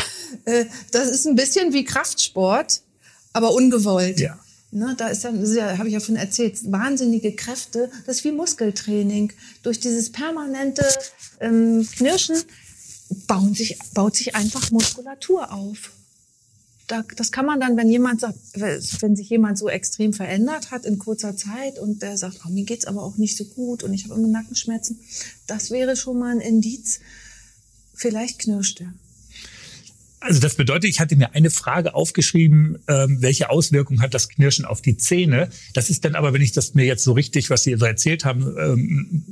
Äh, 0.45 0.67
das 0.93 1.09
ist 1.09 1.27
ein 1.27 1.35
bisschen 1.35 1.73
wie 1.73 1.85
Kraftsport, 1.85 2.83
aber 3.33 3.53
ungewollt. 3.53 4.21
Ja. 4.21 4.39
Ne, 4.71 4.95
da 4.97 5.09
ist 5.09 5.25
ja, 5.25 5.33
ja 5.33 5.77
habe 5.77 5.89
ich 5.89 5.95
ja 5.95 5.99
schon 5.99 6.15
erzählt, 6.15 6.71
wahnsinnige 6.71 7.35
Kräfte. 7.35 7.91
Das 8.07 8.19
ist 8.19 8.25
wie 8.25 8.31
Muskeltraining. 8.31 9.33
Durch 9.65 9.81
dieses 9.81 10.13
permanente 10.13 10.87
ähm, 11.41 11.87
Knirschen 11.97 12.37
bauen 13.27 13.55
sich, 13.55 13.77
baut 13.93 14.15
sich 14.15 14.37
einfach 14.37 14.71
Muskulatur 14.71 15.53
auf 15.53 15.91
da, 16.91 17.05
das 17.17 17.31
kann 17.31 17.47
man 17.47 17.61
dann, 17.61 17.77
wenn 17.77 17.89
jemand 17.89 18.21
sagt, 18.21 18.39
wenn 18.55 19.17
sich 19.17 19.29
jemand 19.31 19.59
so 19.59 19.69
extrem 19.69 20.13
verändert 20.13 20.71
hat 20.71 20.85
in 20.85 20.99
kurzer 20.99 21.37
Zeit 21.37 21.79
und 21.79 22.03
der 22.03 22.17
sagt, 22.17 22.41
oh, 22.45 22.51
mir 22.51 22.65
geht's 22.65 22.87
aber 22.87 23.03
auch 23.03 23.17
nicht 23.17 23.37
so 23.37 23.45
gut 23.45 23.83
und 23.83 23.95
ich 23.95 24.05
habe 24.05 24.15
immer 24.15 24.29
Nackenschmerzen, 24.29 24.99
das 25.47 25.71
wäre 25.71 25.97
schon 25.97 26.19
mal 26.19 26.33
ein 26.35 26.41
Indiz, 26.41 27.01
vielleicht 27.95 28.41
knirscht 28.41 28.81
er. 28.81 28.93
Also 30.23 30.39
das 30.39 30.55
bedeutet, 30.57 30.91
ich 30.91 31.01
hatte 31.01 31.17
mir 31.17 31.35
eine 31.35 31.49
Frage 31.49 31.95
aufgeschrieben, 31.95 32.79
ähm, 32.89 33.23
welche 33.23 33.49
Auswirkungen 33.49 34.03
hat 34.03 34.13
das 34.13 34.29
Knirschen 34.29 34.67
auf 34.67 34.83
die 34.83 34.99
Zähne? 34.99 35.49
Das 35.73 35.89
ist 35.89 36.05
dann 36.05 36.15
aber, 36.15 36.35
wenn 36.35 36.43
ich 36.43 36.53
das 36.53 36.75
mir 36.75 36.85
jetzt 36.85 37.05
so 37.05 37.13
richtig, 37.13 37.49
was 37.49 37.63
Sie 37.63 37.75
so 37.77 37.87
erzählt 37.87 38.27
haben, 38.27 38.55
ähm, 38.59 39.25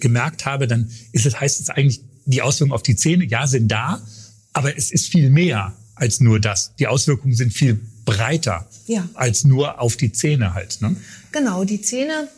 gemerkt 0.00 0.44
habe, 0.44 0.66
dann 0.66 0.90
ist 1.12 1.26
es, 1.26 1.38
heißt 1.38 1.60
es 1.60 1.70
eigentlich, 1.70 2.00
die 2.24 2.42
Auswirkungen 2.42 2.74
auf 2.74 2.82
die 2.82 2.96
Zähne, 2.96 3.24
ja, 3.24 3.46
sind 3.46 3.68
da, 3.68 4.02
aber 4.52 4.76
es 4.76 4.90
ist 4.90 5.08
viel 5.08 5.30
mehr 5.30 5.76
als 5.94 6.20
nur 6.20 6.40
das. 6.40 6.72
Die 6.78 6.86
Auswirkungen 6.86 7.34
sind 7.34 7.52
viel 7.52 7.80
breiter 8.04 8.68
ja. 8.86 9.08
als 9.14 9.44
nur 9.44 9.80
auf 9.80 9.96
die 9.96 10.12
Zähne 10.12 10.54
halt. 10.54 10.80
Ne? 10.80 10.96
Genau, 11.32 11.64
die 11.64 11.80
Zähne, 11.80 12.28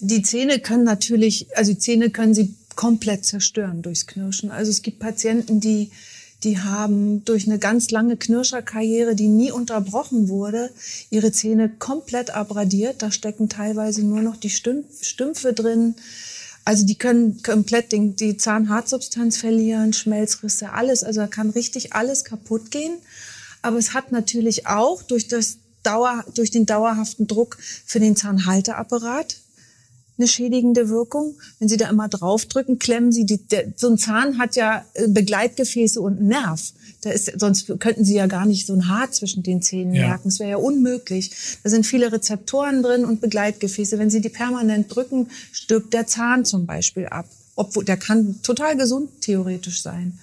die 0.00 0.22
Zähne 0.22 0.60
können 0.60 0.84
natürlich, 0.84 1.46
also 1.56 1.74
Zähne 1.74 2.10
können 2.10 2.34
sie 2.34 2.54
komplett 2.76 3.24
zerstören 3.24 3.82
durchs 3.82 4.06
Knirschen. 4.06 4.50
Also 4.50 4.70
es 4.70 4.82
gibt 4.82 5.00
Patienten, 5.00 5.60
die 5.60 5.90
die 6.44 6.58
haben 6.58 7.24
durch 7.24 7.46
eine 7.46 7.58
ganz 7.58 7.90
lange 7.90 8.16
Knirscherkarriere, 8.16 9.14
die 9.14 9.28
nie 9.28 9.50
unterbrochen 9.50 10.28
wurde, 10.28 10.70
ihre 11.10 11.32
Zähne 11.32 11.68
komplett 11.68 12.30
abradiert. 12.30 13.02
Da 13.02 13.10
stecken 13.10 13.48
teilweise 13.48 14.02
nur 14.02 14.22
noch 14.22 14.36
die 14.36 14.50
Stümpfe 14.50 15.52
drin. 15.52 15.96
Also 16.64 16.84
die 16.84 16.96
können 16.96 17.42
komplett 17.42 17.92
den, 17.92 18.16
die 18.16 18.36
Zahnhartsubstanz 18.36 19.38
verlieren, 19.38 19.92
Schmelzrisse, 19.92 20.72
alles. 20.72 21.04
Also 21.04 21.20
da 21.20 21.26
kann 21.26 21.50
richtig 21.50 21.94
alles 21.94 22.24
kaputt 22.24 22.70
gehen. 22.70 22.98
Aber 23.62 23.78
es 23.78 23.94
hat 23.94 24.12
natürlich 24.12 24.66
auch 24.66 25.02
durch, 25.02 25.28
das 25.28 25.58
Dauer, 25.82 26.24
durch 26.34 26.50
den 26.50 26.66
dauerhaften 26.66 27.26
Druck 27.26 27.58
für 27.60 28.00
den 28.00 28.16
Zahnhalteapparat 28.16 29.36
eine 30.20 30.28
schädigende 30.28 30.88
Wirkung. 30.88 31.36
Wenn 31.58 31.68
Sie 31.68 31.76
da 31.76 31.88
immer 31.88 32.08
draufdrücken, 32.08 32.78
klemmen 32.78 33.10
Sie 33.10 33.24
die, 33.24 33.38
der, 33.38 33.72
so 33.76 33.88
ein 33.88 33.98
Zahn 33.98 34.38
hat 34.38 34.54
ja 34.54 34.84
äh, 34.94 35.08
Begleitgefäße 35.08 36.00
und 36.00 36.18
einen 36.18 36.28
Nerv. 36.28 36.72
Da 37.00 37.10
ist, 37.10 37.32
sonst 37.40 37.66
könnten 37.80 38.04
Sie 38.04 38.14
ja 38.14 38.26
gar 38.26 38.44
nicht 38.44 38.66
so 38.66 38.74
ein 38.74 38.88
Haar 38.88 39.10
zwischen 39.10 39.42
den 39.42 39.62
Zähnen 39.62 39.94
ja. 39.94 40.08
merken. 40.08 40.28
Das 40.28 40.38
wäre 40.38 40.50
ja 40.50 40.56
unmöglich. 40.58 41.30
Da 41.62 41.70
sind 41.70 41.86
viele 41.86 42.12
Rezeptoren 42.12 42.82
drin 42.82 43.04
und 43.06 43.20
Begleitgefäße. 43.22 43.98
Wenn 43.98 44.10
Sie 44.10 44.20
die 44.20 44.28
permanent 44.28 44.94
drücken, 44.94 45.28
stirbt 45.52 45.94
der 45.94 46.06
Zahn 46.06 46.44
zum 46.44 46.66
Beispiel 46.66 47.06
ab. 47.06 47.26
Obwohl, 47.56 47.84
der 47.84 47.96
kann 47.96 48.40
total 48.42 48.76
gesund 48.76 49.22
theoretisch 49.22 49.82
sein. 49.82 50.18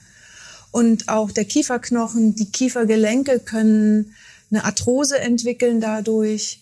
Und 0.71 1.09
auch 1.09 1.31
der 1.31 1.45
Kieferknochen, 1.45 2.35
die 2.35 2.51
Kiefergelenke 2.51 3.39
können 3.39 4.13
eine 4.51 4.63
Arthrose 4.63 5.19
entwickeln 5.19 5.81
dadurch. 5.81 6.59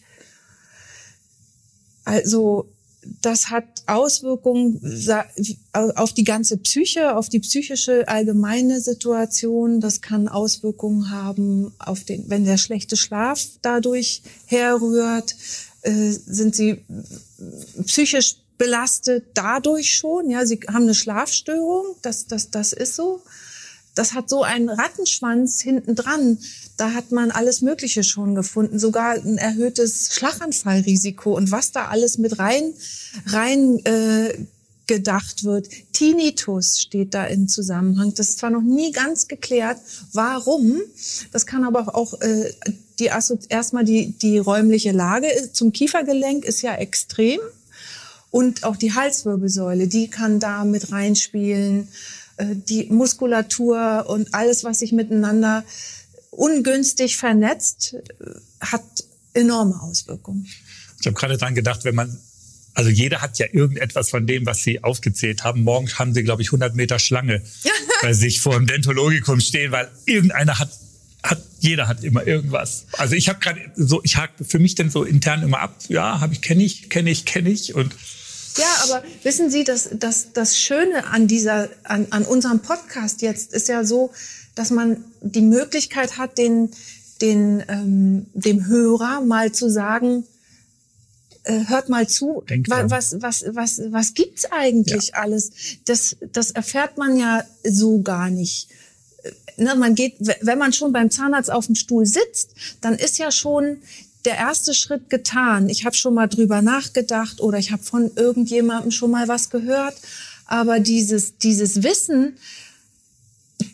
Also 2.06 2.70
das 3.22 3.50
hat 3.50 3.66
Auswirkungen 3.88 4.80
auf 5.74 6.14
die 6.14 6.24
ganze 6.24 6.58
Psyche, 6.58 7.16
auf 7.16 7.30
die 7.30 7.40
psychische 7.40 8.08
allgemeine 8.08 8.82
Situation. 8.82 9.82
Das 9.82 10.02
kann 10.02 10.28
Auswirkungen 10.28 11.10
haben 11.10 11.74
auf 11.80 12.04
den, 12.04 12.30
wenn 12.30 12.46
der 12.46 12.58
schlechte 12.58 12.98
Schlaf 12.98 13.46
dadurch 13.62 14.22
herrührt, 14.46 15.36
äh, 15.82 16.12
sind 16.12 16.56
sie 16.56 16.84
psychisch 17.86 18.38
belastet 18.58 19.26
dadurch 19.34 19.96
schon. 19.96 20.30
Ja, 20.30 20.46
sie 20.46 20.60
haben 20.68 20.84
eine 20.84 20.96
Schlafstörung. 20.96 21.96
Das, 22.02 22.28
das, 22.28 22.50
das 22.50 22.74
ist 22.74 22.96
so. 22.96 23.22
Das 23.96 24.14
hat 24.14 24.30
so 24.30 24.44
einen 24.44 24.70
Rattenschwanz 24.70 25.62
hinten 25.62 25.96
dran 25.96 26.38
da 26.78 26.94
hat 26.94 27.12
man 27.12 27.32
alles 27.32 27.62
Mögliche 27.62 28.04
schon 28.04 28.36
gefunden, 28.36 28.80
sogar 28.80 29.14
ein 29.14 29.38
erhöhtes 29.38 30.14
Schlaganfallrisiko 30.14 31.36
und 31.36 31.52
was 31.52 31.72
da 31.72 31.88
alles 31.88 32.18
mit 32.18 32.38
rein, 32.38 32.74
rein 33.28 33.80
äh, 33.86 34.34
gedacht 34.88 35.44
wird. 35.44 35.70
Tinnitus 35.94 36.80
steht 36.80 37.14
da 37.14 37.26
in 37.26 37.48
Zusammenhang. 37.48 38.14
Das 38.14 38.30
ist 38.30 38.40
zwar 38.40 38.50
noch 38.50 38.62
nie 38.62 38.92
ganz 38.92 39.28
geklärt, 39.28 39.80
warum. 40.14 40.82
Das 41.32 41.46
kann 41.46 41.64
aber 41.64 41.96
auch 41.96 42.20
äh, 42.22 42.52
die 43.00 43.06
erstmal 43.50 43.84
die 43.84 44.12
die 44.12 44.38
räumliche 44.38 44.92
Lage 44.92 45.28
zum 45.54 45.74
Kiefergelenk 45.74 46.46
ist 46.46 46.62
ja 46.62 46.76
extrem 46.76 47.40
und 48.32 48.64
auch 48.64 48.76
die 48.76 48.94
Halswirbelsäule, 48.94 49.88
die 49.88 50.10
kann 50.10 50.40
da 50.40 50.66
mit 50.66 50.92
reinspielen. 50.92 51.88
Äh, 52.38 52.56
die 52.56 52.86
Muskulatur 52.86 54.06
und 54.08 54.34
alles, 54.34 54.64
was 54.64 54.80
sich 54.80 54.92
miteinander 54.92 55.64
ungünstig 56.32 57.18
vernetzt, 57.18 57.96
äh, 57.96 58.26
hat 58.60 58.84
enorme 59.34 59.82
Auswirkungen. 59.82 60.48
Ich 61.00 61.08
habe 61.08 61.16
gerade 61.16 61.38
dran 61.38 61.56
gedacht, 61.56 61.84
wenn 61.84 61.96
man 61.96 62.18
also 62.76 62.90
jeder 62.90 63.22
hat 63.22 63.40
ja 63.40 63.46
irgendetwas 63.50 64.10
von 64.10 64.28
dem, 64.28 64.46
was 64.46 64.62
Sie 64.62 64.84
aufgezählt 64.84 65.46
haben. 65.46 65.64
Morgen 65.64 65.88
haben 65.94 66.14
Sie, 66.14 66.24
glaube 66.24 66.42
ich, 66.42 66.50
100 66.50 66.76
Meter 66.76 67.00
Schlange 67.00 67.42
bei 68.02 68.12
sich 68.12 68.42
vor 68.42 68.56
dem 68.56 68.68
Dentologikum 68.68 69.40
stehen, 69.40 69.72
weil 69.72 69.90
irgendeiner 70.06 70.60
hat, 70.60 70.72
hat 71.24 71.42
jeder 71.60 71.88
hat 71.88 72.04
immer 72.04 72.28
irgendwas. 72.28 72.86
Also 72.98 73.16
ich 73.16 73.30
habe 73.30 73.40
gerade 73.40 73.62
so, 73.78 74.02
ich 74.04 74.18
hake 74.18 74.44
für 74.44 74.60
mich 74.60 74.76
dann 74.76 74.90
so 74.90 75.06
intern 75.06 75.42
immer 75.42 75.62
ab. 75.62 75.74
Ja, 75.88 76.20
habe 76.20 76.34
ich, 76.34 76.42
kenne 76.42 76.64
ich, 76.64 76.90
kenne 76.90 77.10
ich, 77.10 77.24
kenne 77.24 77.50
ich 77.50 77.74
und 77.74 77.96
ja, 78.58 78.84
aber 78.84 79.04
wissen 79.24 79.50
Sie, 79.50 79.64
dass, 79.64 79.90
dass 79.94 80.34
das 80.34 80.58
Schöne 80.58 81.08
an 81.08 81.28
dieser, 81.28 81.70
an, 81.84 82.08
an 82.12 82.26
unserem 82.26 82.60
Podcast 82.60 83.22
jetzt 83.22 83.54
ist 83.54 83.68
ja 83.68 83.84
so, 83.84 84.12
dass 84.56 84.72
man 84.72 85.04
die 85.22 85.42
Möglichkeit 85.42 86.18
hat, 86.18 86.38
den, 86.38 86.72
den, 87.22 87.64
ähm, 87.68 88.28
dem 88.34 88.66
Hörer 88.68 89.22
mal 89.22 89.52
zu 89.52 89.70
sagen, 89.70 90.26
äh, 91.44 91.68
hört 91.68 91.90
mal 91.90 92.08
zu, 92.08 92.44
was, 92.68 93.16
was, 93.22 93.46
was, 93.50 93.82
was 93.90 94.14
gibt's 94.14 94.46
eigentlich 94.52 95.10
ja. 95.10 95.16
alles? 95.16 95.52
Das, 95.86 96.16
das 96.32 96.52
erfährt 96.52 96.98
man 96.98 97.18
ja 97.18 97.44
so 97.64 98.02
gar 98.02 98.30
nicht. 98.30 98.70
Äh, 99.24 99.64
ne, 99.64 99.76
man 99.76 99.96
geht, 99.96 100.16
wenn 100.20 100.58
man 100.58 100.74
schon 100.74 100.94
beim 100.94 101.12
Zahnarzt 101.12 101.52
auf 101.52 101.68
dem 101.68 101.76
Stuhl 101.76 102.06
sitzt, 102.06 102.56
dann 102.82 102.96
ist 102.96 103.18
ja 103.18 103.32
schon 103.32 103.78
der 104.26 104.36
erste 104.36 104.74
Schritt 104.74 105.10
getan. 105.10 105.70
Ich 105.70 105.86
habe 105.86 105.96
schon 105.96 106.14
mal 106.14 106.28
drüber 106.28 106.62
nachgedacht 106.62 107.42
oder 107.42 107.58
ich 107.58 107.72
habe 107.72 107.84
von 107.84 108.12
irgendjemandem 108.16 108.92
schon 108.92 109.12
mal 109.12 109.28
was 109.28 109.50
gehört. 109.50 109.96
Aber 110.46 110.80
dieses, 110.80 111.38
dieses 111.38 111.84
Wissen, 111.84 112.38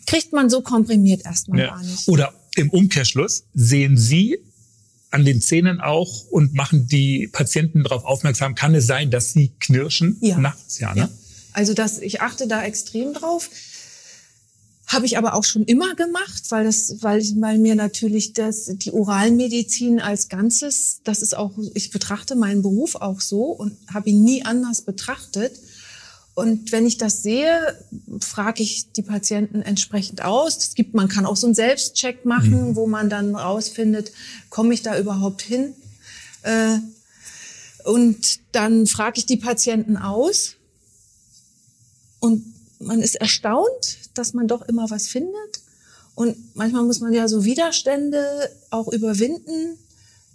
kriegt 0.06 0.32
man 0.32 0.50
so 0.50 0.62
komprimiert 0.62 1.24
erstmal 1.24 1.60
ja. 1.60 1.66
gar 1.68 1.82
nicht. 1.82 2.08
Oder 2.08 2.32
im 2.56 2.70
Umkehrschluss 2.70 3.44
sehen 3.54 3.96
Sie 3.96 4.38
an 5.10 5.24
den 5.24 5.40
Zähnen 5.40 5.80
auch 5.80 6.24
und 6.30 6.54
machen 6.54 6.86
die 6.86 7.28
Patienten 7.30 7.82
darauf 7.82 8.04
aufmerksam, 8.04 8.54
kann 8.54 8.74
es 8.74 8.86
sein, 8.86 9.10
dass 9.10 9.32
sie 9.32 9.52
knirschen 9.60 10.16
ja. 10.20 10.38
nachts? 10.38 10.78
Ja, 10.78 10.94
ne? 10.94 11.00
Ja. 11.02 11.10
Also 11.52 11.74
das, 11.74 11.98
ich 11.98 12.22
achte 12.22 12.46
da 12.46 12.64
extrem 12.64 13.12
drauf. 13.12 13.50
Habe 14.92 15.06
ich 15.06 15.16
aber 15.16 15.34
auch 15.34 15.44
schon 15.44 15.64
immer 15.64 15.94
gemacht, 15.94 16.42
weil 16.50 16.64
das, 16.64 16.96
weil, 17.00 17.22
weil 17.40 17.56
mir 17.58 17.74
natürlich 17.74 18.34
das, 18.34 18.66
die 18.66 18.92
Oralmedizin 18.92 20.00
als 20.00 20.28
Ganzes, 20.28 21.00
das 21.02 21.22
ist 21.22 21.34
auch, 21.34 21.52
ich 21.72 21.90
betrachte 21.90 22.36
meinen 22.36 22.60
Beruf 22.60 22.96
auch 22.96 23.22
so 23.22 23.44
und 23.44 23.74
habe 23.92 24.10
ihn 24.10 24.22
nie 24.22 24.44
anders 24.44 24.82
betrachtet. 24.82 25.58
Und 26.34 26.72
wenn 26.72 26.86
ich 26.86 26.98
das 26.98 27.22
sehe, 27.22 27.74
frage 28.20 28.62
ich 28.62 28.92
die 28.92 29.02
Patienten 29.02 29.62
entsprechend 29.62 30.22
aus. 30.22 30.58
Es 30.58 30.74
gibt, 30.74 30.92
man 30.92 31.08
kann 31.08 31.24
auch 31.24 31.36
so 31.36 31.46
einen 31.46 31.54
Selbstcheck 31.54 32.26
machen, 32.26 32.70
mhm. 32.70 32.76
wo 32.76 32.86
man 32.86 33.08
dann 33.08 33.34
rausfindet, 33.34 34.12
komme 34.50 34.74
ich 34.74 34.82
da 34.82 34.98
überhaupt 34.98 35.40
hin? 35.40 35.74
Äh, 36.42 36.78
und 37.84 38.40
dann 38.52 38.86
frage 38.86 39.18
ich 39.18 39.26
die 39.26 39.38
Patienten 39.38 39.96
aus. 39.96 40.56
Und 42.20 42.44
man 42.78 43.00
ist 43.00 43.16
erstaunt, 43.16 43.98
dass 44.14 44.34
man 44.34 44.48
doch 44.48 44.62
immer 44.62 44.90
was 44.90 45.08
findet. 45.08 45.60
Und 46.14 46.36
manchmal 46.54 46.84
muss 46.84 47.00
man 47.00 47.12
ja 47.12 47.28
so 47.28 47.44
Widerstände 47.44 48.50
auch 48.70 48.88
überwinden 48.92 49.78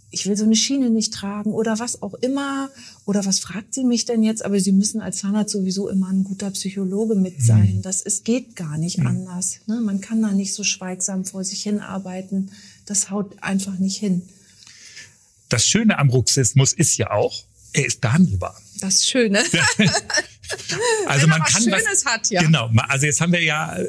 ich 0.10 0.26
will 0.26 0.38
so 0.38 0.46
eine 0.46 0.56
Schiene 0.56 0.90
nicht 0.90 1.14
tragen 1.14 1.52
oder 1.52 1.80
was 1.80 2.02
auch 2.02 2.14
immer. 2.16 2.70
Oder 3.06 3.26
was 3.26 3.40
fragt 3.40 3.74
sie 3.74 3.84
mich 3.84 4.06
denn 4.06 4.24
jetzt? 4.24 4.44
Aber 4.44 4.60
sie 4.60 4.72
müssen 4.72 5.02
als 5.02 5.18
Zahnarzt 5.20 5.52
sowieso 5.52 5.90
immer 5.90 6.08
ein 6.08 6.24
guter 6.24 6.52
Psychologe 6.52 7.16
mit 7.16 7.40
mhm. 7.40 7.44
sein. 7.44 7.80
Das 7.82 8.02
es 8.02 8.24
geht 8.24 8.56
gar 8.56 8.78
nicht 8.78 9.00
mhm. 9.00 9.08
anders. 9.08 9.60
Ne? 9.68 9.82
Man 9.82 10.00
kann 10.00 10.22
da 10.22 10.32
nicht 10.32 10.54
so 10.54 10.64
schweigsam 10.64 11.26
vor 11.26 11.44
sich 11.44 11.64
hinarbeiten. 11.64 12.52
Das 12.86 13.10
haut 13.10 13.36
einfach 13.42 13.78
nicht 13.80 13.98
hin. 13.98 14.22
Das 15.50 15.66
Schöne 15.66 15.98
am 16.00 16.08
Bruxismus 16.08 16.74
ist 16.74 16.98
ja 16.98 17.12
auch, 17.12 17.44
er 17.74 17.86
ist 17.86 18.02
behandelbar. 18.02 18.60
Das 18.80 19.08
Schöne. 19.08 19.44
also 21.08 21.28
man 21.28 21.42
kann 21.44 21.64
Schönes 21.64 21.84
was, 21.86 22.06
hat, 22.06 22.30
ja. 22.30 22.42
Genau. 22.42 22.70
Also 22.88 23.06
jetzt 23.06 23.22
haben 23.22 23.32
wir 23.32 23.44
ja 23.44 23.78
äh, 23.78 23.88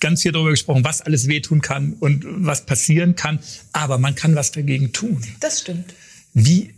ganz 0.00 0.22
viel 0.22 0.32
darüber 0.32 0.50
gesprochen, 0.50 0.84
was 0.84 1.00
alles 1.00 1.28
wehtun 1.28 1.60
kann 1.60 1.94
und 1.94 2.24
was 2.26 2.66
passieren 2.66 3.16
kann. 3.16 3.40
Aber 3.72 3.98
man 3.98 4.14
kann 4.14 4.34
was 4.34 4.52
dagegen 4.52 4.92
tun. 4.92 5.24
Das 5.40 5.60
stimmt. 5.60 5.94
Wie 6.34 6.72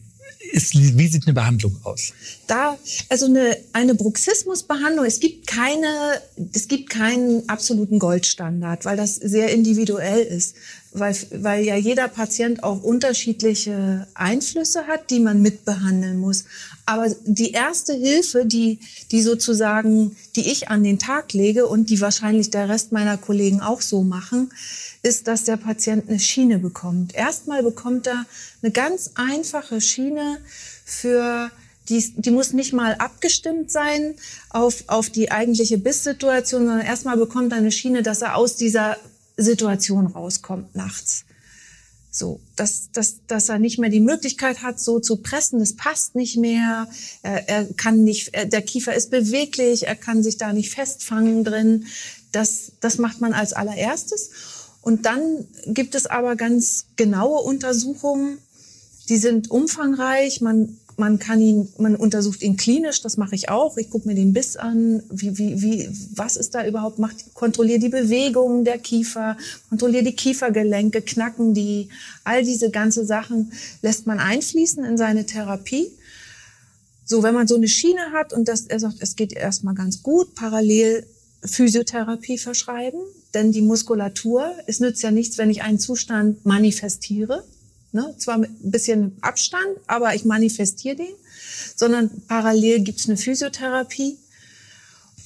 ist, 0.53 0.75
wie 0.75 1.09
sieht 1.09 1.27
eine 1.27 1.35
Behandlung 1.35 1.79
aus? 1.83 2.13
Da, 2.47 2.79
also 3.09 3.27
eine, 3.27 3.57
eine 3.73 3.95
Bruxismusbehandlung, 3.95 5.05
es 5.05 5.21
gibt 5.21 5.47
keine, 5.47 6.21
es 6.53 6.69
gibt 6.69 6.91
keinen 6.91 7.49
absoluten 7.49 7.99
Goldstandard, 7.99 8.85
weil 8.85 8.97
das 8.97 9.17
sehr 9.17 9.53
individuell 9.53 10.23
ist. 10.23 10.57
Weil, 10.95 11.17
weil 11.31 11.65
ja 11.65 11.77
jeder 11.77 12.07
Patient 12.09 12.65
auch 12.65 12.83
unterschiedliche 12.83 14.07
Einflüsse 14.13 14.87
hat, 14.87 15.09
die 15.11 15.21
man 15.21 15.41
mitbehandeln 15.41 16.19
muss. 16.19 16.45
Aber 16.93 17.09
die 17.25 17.53
erste 17.53 17.95
Hilfe, 17.95 18.45
die, 18.45 18.79
die 19.13 19.23
sozusagen, 19.23 20.15
die 20.37 20.53
ich 20.53 20.69
an 20.69 20.85
den 20.85 20.99
Tag 20.99 21.33
lege 21.33 21.67
und 21.67 21.89
die 21.89 22.03
wahrscheinlich 22.03 22.51
der 22.51 22.69
Rest 22.69 22.93
meiner 22.93 23.17
Kollegen 23.17 23.63
auch 23.63 23.81
so 23.81 24.03
machen, 24.03 24.53
ist, 25.03 25.27
dass 25.27 25.45
der 25.45 25.57
Patient 25.57 26.07
eine 26.07 26.21
Schiene 26.21 26.59
bekommt. 26.59 27.15
Erstmal 27.15 27.63
bekommt 27.63 28.07
er 28.09 28.27
eine 28.63 28.73
ganz 28.73 29.13
einfache 29.15 29.81
Schiene 29.81 30.37
für 30.85 31.51
die, 31.89 32.13
die 32.15 32.31
muss 32.31 32.53
nicht 32.53 32.75
mal 32.75 32.95
abgestimmt 32.97 33.71
sein 33.71 34.15
auf, 34.51 34.85
auf 34.89 35.09
die 35.09 35.31
eigentliche 35.31 35.79
Bisssituation, 35.79 36.67
sondern 36.67 36.87
erstmal 36.87 37.17
bekommt 37.17 37.53
er 37.53 37.59
eine 37.59 37.73
Schiene, 37.73 38.03
dass 38.03 38.21
er 38.21 38.37
aus 38.37 38.57
dieser 38.57 38.99
Situation 39.39 40.09
rauskommt 40.09 40.77
nachts. 40.77 41.25
So, 42.15 42.41
dass, 42.57 42.91
dass, 42.93 43.27
dass 43.27 43.49
er 43.49 43.59
nicht 43.59 43.79
mehr 43.79 43.89
die 43.89 43.99
Möglichkeit 43.99 44.63
hat, 44.63 44.79
so 44.79 45.01
zu 45.01 45.17
pressen, 45.17 45.61
das 45.61 45.77
passt 45.77 46.15
nicht 46.15 46.37
mehr. 46.37 46.87
Er, 47.23 47.49
er 47.49 47.65
kann 47.73 48.05
nicht, 48.05 48.35
er, 48.35 48.45
der 48.45 48.61
Kiefer 48.61 48.95
ist 48.95 49.11
beweglich, 49.11 49.87
er 49.87 49.97
kann 49.97 50.23
sich 50.23 50.37
da 50.37 50.53
nicht 50.53 50.75
festfangen 50.75 51.43
drin. 51.43 51.87
Das, 52.31 52.73
das 52.81 52.99
macht 52.99 53.23
man 53.23 53.33
als 53.33 53.55
allererstes. 53.55 54.29
Und 54.83 55.07
dann 55.07 55.49
gibt 55.67 55.95
es 55.95 56.05
aber 56.05 56.37
ganz 56.37 56.85
genaue 56.97 57.41
Untersuchungen, 57.41 58.37
die 59.09 59.17
sind 59.17 59.51
umfangreich. 59.51 60.43
Man, 60.43 60.77
man 60.97 61.19
kann 61.19 61.41
ihn, 61.41 61.69
man 61.79 61.97
untersucht 61.97 62.43
ihn 62.43 62.57
klinisch, 62.57 63.03
das 63.03 63.17
mache 63.17 63.35
ich 63.35 63.49
auch. 63.49 63.77
Ich 63.77 63.91
gucke 63.91 64.09
mir 64.09 64.15
den 64.15 64.33
Biss 64.33 64.57
an, 64.57 65.03
wie, 65.11 65.39
wie, 65.39 65.63
wie, 65.63 65.89
was 66.15 66.37
ist 66.37 66.55
da 66.55 66.67
überhaupt, 66.67 66.99
macht, 66.99 67.35
kontrolliere 67.35 67.79
die 67.79 67.89
Bewegungen 67.89 68.65
der 68.65 68.79
Kiefer, 68.79 69.37
kontrolliere 69.69 70.05
die 70.05 70.17
Kiefergelenke, 70.17 71.03
knacken 71.03 71.55
die, 71.55 71.89
all 72.25 72.45
diese 72.45 72.71
ganze 72.71 73.05
Sachen 73.05 73.53
lässt 73.81 74.07
man 74.07 74.19
einfließen 74.19 74.85
in 74.85 74.97
seine 74.97 75.27
Therapie. 75.27 75.91
So, 77.05 77.23
wenn 77.23 77.35
man 77.35 77.47
so 77.47 77.57
eine 77.57 77.69
Schiene 77.69 78.13
hat 78.13 78.33
und 78.33 78.49
das, 78.49 78.67
er 78.67 78.81
sagt, 78.81 78.97
es 79.01 79.17
geht 79.17 79.33
erstmal 79.33 79.75
ganz 79.75 80.03
gut, 80.03 80.35
parallel 80.35 81.07
Physiotherapie 81.45 82.39
verschreiben, 82.39 83.01
denn 83.35 83.53
die 83.53 83.63
Muskulatur, 83.63 84.55
es 84.67 84.81
nützt 84.81 85.03
ja 85.03 85.11
nichts, 85.11 85.39
wenn 85.39 85.51
ich 85.51 85.63
einen 85.63 85.79
Zustand 85.79 86.47
manifestiere, 86.47 87.45
ne? 87.93 88.15
zwar 88.19 88.37
ein 88.37 88.57
bisschen 88.61 89.17
Abstand, 89.21 89.79
aber 89.87 90.15
ich 90.15 90.25
manifestiere 90.25 90.97
den, 90.97 91.15
sondern 91.77 92.11
parallel 92.29 92.81
gibt's 92.81 93.09
eine 93.09 93.17
Physiotherapie. 93.17 94.19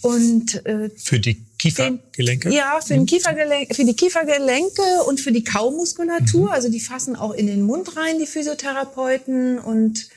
Und 0.02 0.64
äh, 0.66 0.90
Für 0.94 1.18
die 1.18 1.42
Kiefergelenke? 1.59 2.50
ja, 2.50 2.81
für, 2.81 2.94
den 2.94 3.07
Kiefergelenk, 3.07 3.74
für 3.74 3.85
die 3.85 3.94
Kiefergelenke 3.94 4.83
und 5.09 5.20
für 5.20 5.33
die 5.33 5.42
Kaumuskulatur. 5.42 6.52
Also 6.52 6.68
die 6.68 6.81
fassen 6.81 7.16
auch 7.16 7.33
in 7.33 7.46
den 7.46 7.62
Mund 7.62 7.96
rein, 7.96 8.18
die 8.18 8.26
Physiotherapeuten, 8.26 9.59
und 9.59 10.09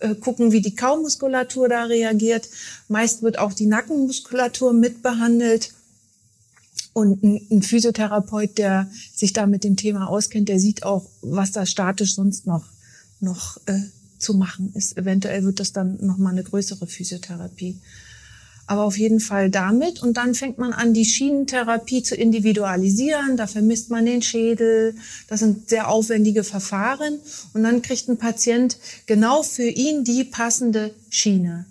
äh, 0.00 0.14
gucken, 0.14 0.52
wie 0.52 0.60
die 0.60 0.74
Kaumuskulatur 0.74 1.68
da 1.68 1.84
reagiert. 1.84 2.48
Meist 2.88 3.22
wird 3.22 3.38
auch 3.38 3.52
die 3.52 3.66
Nackenmuskulatur 3.66 4.72
mitbehandelt. 4.72 5.72
Und 6.96 7.22
ein, 7.22 7.60
Physiotherapeut, 7.60 8.56
der 8.56 8.90
sich 9.14 9.34
da 9.34 9.46
mit 9.46 9.64
dem 9.64 9.76
Thema 9.76 10.08
auskennt, 10.08 10.48
der 10.48 10.58
sieht 10.58 10.82
auch, 10.82 11.04
was 11.20 11.52
da 11.52 11.66
statisch 11.66 12.14
sonst 12.14 12.46
noch, 12.46 12.64
noch 13.20 13.58
äh, 13.66 13.80
zu 14.18 14.32
machen 14.32 14.72
ist. 14.74 14.96
Eventuell 14.96 15.44
wird 15.44 15.60
das 15.60 15.74
dann 15.74 15.98
nochmal 16.00 16.32
eine 16.32 16.42
größere 16.42 16.86
Physiotherapie. 16.86 17.78
Aber 18.66 18.84
auf 18.84 18.96
jeden 18.96 19.20
Fall 19.20 19.50
damit. 19.50 20.02
Und 20.02 20.16
dann 20.16 20.34
fängt 20.34 20.56
man 20.56 20.72
an, 20.72 20.94
die 20.94 21.04
Schienentherapie 21.04 22.02
zu 22.02 22.14
individualisieren. 22.14 23.36
Da 23.36 23.46
vermisst 23.46 23.90
man 23.90 24.06
den 24.06 24.22
Schädel. 24.22 24.94
Das 25.28 25.40
sind 25.40 25.68
sehr 25.68 25.90
aufwendige 25.90 26.44
Verfahren. 26.44 27.18
Und 27.52 27.62
dann 27.62 27.82
kriegt 27.82 28.08
ein 28.08 28.16
Patient 28.16 28.78
genau 29.04 29.42
für 29.42 29.68
ihn 29.68 30.02
die 30.02 30.24
passende 30.24 30.94
Schiene. 31.10 31.66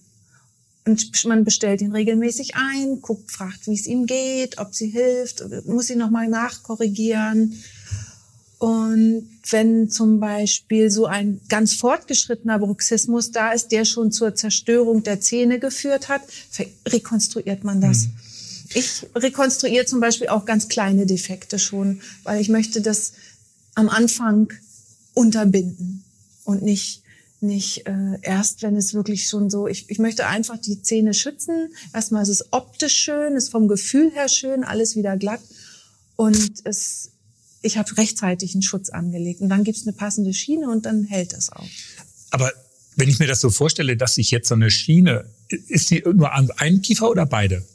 Und 0.85 1.25
man 1.25 1.43
bestellt 1.43 1.81
ihn 1.81 1.91
regelmäßig 1.91 2.53
ein, 2.55 3.01
guckt, 3.01 3.31
fragt, 3.31 3.65
wie 3.65 3.73
es 3.73 3.87
ihm 3.87 4.05
geht, 4.05 4.59
ob 4.59 4.75
sie 4.75 4.87
hilft, 4.87 5.43
muss 5.65 5.87
sie 5.87 5.95
nochmal 5.95 6.27
nachkorrigieren. 6.27 7.59
Und 8.59 9.27
wenn 9.49 9.89
zum 9.89 10.19
Beispiel 10.19 10.89
so 10.89 11.07
ein 11.07 11.41
ganz 11.49 11.73
fortgeschrittener 11.73 12.59
Bruxismus 12.59 13.31
da 13.31 13.51
ist, 13.51 13.71
der 13.71 13.85
schon 13.85 14.11
zur 14.11 14.35
Zerstörung 14.35 15.03
der 15.03 15.19
Zähne 15.19 15.59
geführt 15.59 16.07
hat, 16.07 16.21
rekonstruiert 16.87 17.63
man 17.63 17.81
das. 17.81 18.07
Ich 18.73 19.05
rekonstruiere 19.15 19.85
zum 19.85 19.99
Beispiel 19.99 20.27
auch 20.27 20.45
ganz 20.45 20.67
kleine 20.67 21.05
Defekte 21.05 21.59
schon, 21.59 22.01
weil 22.23 22.41
ich 22.41 22.49
möchte 22.49 22.81
das 22.81 23.13
am 23.73 23.89
Anfang 23.89 24.51
unterbinden 25.13 26.03
und 26.43 26.61
nicht 26.61 27.01
nicht 27.41 27.87
äh, 27.87 28.19
erst, 28.21 28.61
wenn 28.61 28.75
es 28.75 28.93
wirklich 28.93 29.27
schon 29.27 29.49
so, 29.49 29.67
ich, 29.67 29.89
ich 29.89 29.99
möchte 29.99 30.27
einfach 30.27 30.57
die 30.57 30.81
Zähne 30.81 31.13
schützen. 31.13 31.69
Erstmal 31.93 32.23
ist 32.23 32.29
es 32.29 32.53
optisch 32.53 32.95
schön, 32.95 33.35
ist 33.35 33.49
vom 33.49 33.67
Gefühl 33.67 34.11
her 34.11 34.29
schön, 34.29 34.63
alles 34.63 34.95
wieder 34.95 35.17
glatt. 35.17 35.41
Und 36.15 36.61
es, 36.63 37.11
ich 37.61 37.77
habe 37.77 37.97
rechtzeitig 37.97 38.53
einen 38.53 38.61
Schutz 38.61 38.89
angelegt. 38.89 39.41
Und 39.41 39.49
dann 39.49 39.63
gibt's 39.63 39.83
eine 39.83 39.93
passende 39.93 40.33
Schiene 40.33 40.69
und 40.69 40.85
dann 40.85 41.03
hält 41.03 41.33
das 41.33 41.51
auch. 41.51 41.67
Aber 42.31 42.51
wenn 42.95 43.09
ich 43.09 43.19
mir 43.19 43.27
das 43.27 43.41
so 43.41 43.49
vorstelle, 43.49 43.97
dass 43.97 44.17
ich 44.17 44.31
jetzt 44.31 44.47
so 44.47 44.55
eine 44.55 44.71
Schiene, 44.71 45.25
ist 45.49 45.89
die 45.89 46.03
nur 46.13 46.33
an 46.33 46.49
einem 46.51 46.81
Kiefer 46.81 47.09
oder 47.09 47.25
beide? 47.25 47.65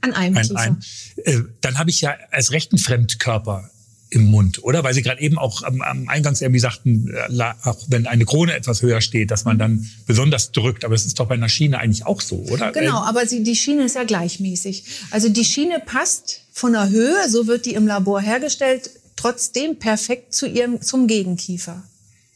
An 0.00 0.12
einem 0.12 0.36
Ein, 0.36 0.46
Kiefer. 0.46 0.58
ein, 0.60 0.84
äh, 1.24 1.40
dann 1.60 1.78
habe 1.78 1.90
ich 1.90 2.00
ja 2.00 2.16
als 2.30 2.52
rechten 2.52 2.78
Fremdkörper 2.78 3.70
im 4.10 4.26
Mund, 4.30 4.62
oder? 4.62 4.84
Weil 4.84 4.94
Sie 4.94 5.02
gerade 5.02 5.20
eben 5.20 5.36
auch 5.36 5.62
am, 5.62 5.82
am 5.82 6.08
Eingangs 6.08 6.40
irgendwie 6.40 6.60
sagten, 6.60 7.12
äh, 7.12 7.42
auch 7.64 7.78
wenn 7.88 8.06
eine 8.06 8.24
Krone 8.24 8.54
etwas 8.54 8.82
höher 8.82 9.00
steht, 9.00 9.30
dass 9.32 9.44
man 9.44 9.58
dann 9.58 9.90
besonders 10.06 10.52
drückt. 10.52 10.84
Aber 10.84 10.94
es 10.94 11.04
ist 11.06 11.18
doch 11.18 11.26
bei 11.26 11.34
einer 11.34 11.48
Schiene 11.48 11.78
eigentlich 11.78 12.06
auch 12.06 12.20
so, 12.20 12.36
oder? 12.50 12.70
Genau, 12.72 12.98
aber 12.98 13.26
sie, 13.26 13.42
die 13.42 13.56
Schiene 13.56 13.84
ist 13.84 13.96
ja 13.96 14.04
gleichmäßig. 14.04 14.84
Also 15.10 15.28
die 15.28 15.44
Schiene 15.44 15.80
passt 15.84 16.42
von 16.52 16.72
der 16.72 16.88
Höhe, 16.88 17.28
so 17.28 17.46
wird 17.48 17.66
die 17.66 17.74
im 17.74 17.86
Labor 17.86 18.20
hergestellt, 18.20 18.90
trotzdem 19.16 19.76
perfekt 19.78 20.32
zu 20.34 20.46
ihrem, 20.46 20.80
zum 20.82 21.06
Gegenkiefer. 21.08 21.82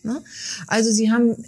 Ne? 0.03 0.21
Also 0.67 0.91
sie 0.91 1.11
haben, 1.13 1.45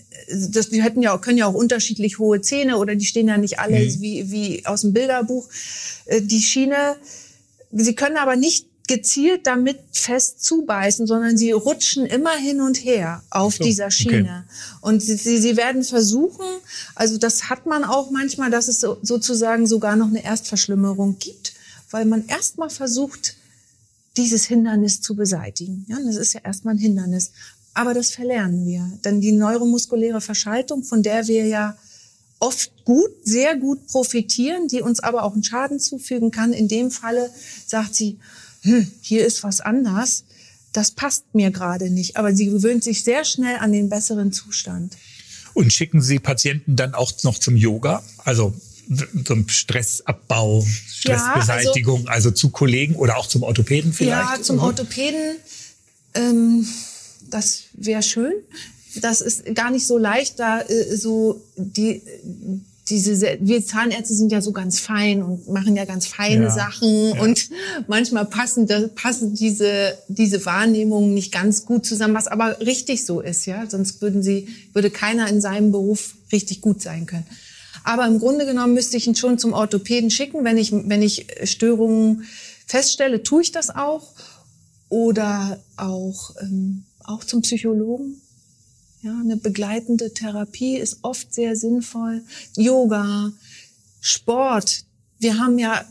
das, 0.50 0.68
die 0.68 0.82
hätten 0.82 1.02
ja, 1.02 1.14
auch- 1.16 1.20
können 1.20 1.38
ja 1.38 1.46
auch 1.46 1.54
unterschiedlich 1.54 2.18
hohe 2.18 2.40
Zähne 2.42 2.76
oder 2.76 2.94
die 2.94 3.06
stehen 3.06 3.26
ja 3.28 3.38
nicht 3.38 3.58
alle 3.58 3.78
wie, 4.00 4.30
wie 4.30 4.66
aus 4.66 4.82
dem 4.82 4.92
Bilderbuch. 4.92 5.48
Äh, 6.04 6.20
Die 6.22 6.42
Schiene, 6.42 6.96
sie 7.72 7.94
können 7.94 8.18
aber 8.18 8.36
nicht 8.36 8.66
gezielt 8.88 9.46
damit 9.46 9.78
fest 9.92 10.42
zubeißen, 10.44 11.06
sondern 11.06 11.36
sie 11.36 11.52
rutschen 11.52 12.04
immer 12.04 12.36
hin 12.36 12.60
und 12.60 12.76
her 12.84 13.22
auf 13.30 13.56
so, 13.56 13.64
dieser 13.64 13.86
okay. 13.86 13.92
Schiene. 13.92 14.44
Und 14.80 15.02
sie, 15.02 15.16
sie, 15.16 15.38
sie 15.38 15.56
werden 15.56 15.84
versuchen, 15.84 16.46
also 16.94 17.16
das 17.16 17.48
hat 17.48 17.66
man 17.66 17.84
auch 17.84 18.10
manchmal, 18.10 18.50
dass 18.50 18.68
es 18.68 18.80
so, 18.80 18.98
sozusagen 19.02 19.66
sogar 19.66 19.96
noch 19.96 20.08
eine 20.08 20.24
Erstverschlimmerung 20.24 21.18
gibt, 21.18 21.54
weil 21.90 22.04
man 22.04 22.26
erstmal 22.26 22.70
versucht, 22.70 23.36
dieses 24.16 24.44
Hindernis 24.44 25.00
zu 25.00 25.14
beseitigen. 25.14 25.86
Ja, 25.88 25.98
das 26.04 26.16
ist 26.16 26.34
ja 26.34 26.40
erstmal 26.44 26.74
ein 26.74 26.78
Hindernis. 26.78 27.32
Aber 27.74 27.94
das 27.94 28.10
verlernen 28.10 28.66
wir. 28.66 28.90
Denn 29.04 29.20
die 29.20 29.32
neuromuskuläre 29.32 30.20
Verschaltung, 30.20 30.82
von 30.82 31.02
der 31.02 31.26
wir 31.26 31.46
ja 31.46 31.76
oft 32.38 32.72
gut, 32.84 33.10
sehr 33.22 33.56
gut 33.56 33.86
profitieren, 33.86 34.68
die 34.68 34.82
uns 34.82 35.00
aber 35.00 35.22
auch 35.22 35.32
einen 35.32 35.44
Schaden 35.44 35.78
zufügen 35.78 36.30
kann. 36.30 36.52
In 36.52 36.68
dem 36.68 36.90
Falle 36.90 37.30
sagt 37.66 37.94
sie, 37.94 38.18
hm, 38.62 38.90
hier 39.00 39.26
ist 39.26 39.42
was 39.42 39.60
anders. 39.60 40.24
Das 40.72 40.90
passt 40.90 41.34
mir 41.34 41.50
gerade 41.50 41.90
nicht. 41.90 42.16
Aber 42.16 42.34
sie 42.34 42.46
gewöhnt 42.46 42.82
sich 42.82 43.04
sehr 43.04 43.24
schnell 43.24 43.56
an 43.56 43.72
den 43.72 43.88
besseren 43.88 44.32
Zustand. 44.32 44.96
Und 45.54 45.72
schicken 45.72 46.00
Sie 46.00 46.18
Patienten 46.18 46.76
dann 46.76 46.94
auch 46.94 47.12
noch 47.24 47.38
zum 47.38 47.56
Yoga? 47.56 48.02
Also 48.24 48.54
zum 49.24 49.48
Stressabbau, 49.48 50.66
Stressbeseitigung, 50.88 52.08
also, 52.08 52.30
zu 52.30 52.50
Kollegen 52.50 52.96
oder 52.96 53.16
auch 53.16 53.26
zum 53.26 53.42
Orthopäden 53.42 53.92
vielleicht? 53.92 54.38
Ja, 54.38 54.42
zum 54.42 54.56
Mhm. 54.56 54.62
Orthopäden, 54.62 55.36
ähm, 56.14 56.66
das 57.30 57.64
wäre 57.74 58.02
schön. 58.02 58.32
Das 58.96 59.20
ist 59.20 59.54
gar 59.54 59.70
nicht 59.70 59.86
so 59.86 59.98
leicht, 59.98 60.38
da 60.38 60.60
äh, 60.60 60.96
so 60.96 61.42
die, 61.56 62.02
diese, 62.88 63.38
wir 63.40 63.64
Zahnärzte 63.64 64.14
sind 64.14 64.32
ja 64.32 64.40
so 64.40 64.52
ganz 64.52 64.80
fein 64.80 65.22
und 65.22 65.48
machen 65.48 65.76
ja 65.76 65.84
ganz 65.84 66.06
feine 66.06 66.44
Ja, 66.44 66.50
Sachen 66.50 67.14
ja. 67.14 67.22
und 67.22 67.48
manchmal 67.86 68.24
passen, 68.24 68.68
passen 68.94 69.34
diese, 69.34 69.96
diese 70.08 70.44
Wahrnehmungen 70.44 71.14
nicht 71.14 71.32
ganz 71.32 71.64
gut 71.64 71.86
zusammen, 71.86 72.14
was 72.14 72.26
aber 72.26 72.60
richtig 72.60 73.04
so 73.04 73.20
ist, 73.20 73.46
ja. 73.46 73.68
Sonst 73.68 74.02
würden 74.02 74.22
sie, 74.22 74.48
würde 74.72 74.90
keiner 74.90 75.28
in 75.28 75.40
seinem 75.40 75.70
Beruf 75.70 76.16
richtig 76.32 76.60
gut 76.60 76.82
sein 76.82 77.06
können. 77.06 77.26
Aber 77.84 78.06
im 78.06 78.18
Grunde 78.18 78.46
genommen 78.46 78.74
müsste 78.74 78.96
ich 78.96 79.06
ihn 79.06 79.14
schon 79.14 79.38
zum 79.38 79.52
Orthopäden 79.52 80.10
schicken, 80.10 80.44
wenn 80.44 80.56
ich, 80.56 80.72
wenn 80.72 81.02
ich 81.02 81.26
Störungen 81.44 82.24
feststelle, 82.66 83.22
tue 83.22 83.42
ich 83.42 83.52
das 83.52 83.70
auch. 83.70 84.12
Oder 84.88 85.60
auch, 85.76 86.34
ähm, 86.40 86.84
auch 87.04 87.24
zum 87.24 87.42
Psychologen. 87.42 88.21
Ja, 89.04 89.18
eine 89.18 89.36
begleitende 89.36 90.14
Therapie 90.14 90.76
ist 90.76 90.98
oft 91.02 91.34
sehr 91.34 91.56
sinnvoll. 91.56 92.22
Yoga, 92.56 93.32
Sport. 94.00 94.84
Wir 95.18 95.40
haben 95.40 95.58
ja, 95.58 95.84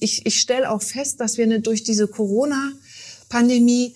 ich, 0.00 0.26
ich 0.26 0.38
stelle 0.38 0.70
auch 0.70 0.82
fest, 0.82 1.18
dass 1.20 1.38
wir 1.38 1.44
eine, 1.44 1.60
durch 1.60 1.82
diese 1.82 2.08
Corona-Pandemie 2.08 3.94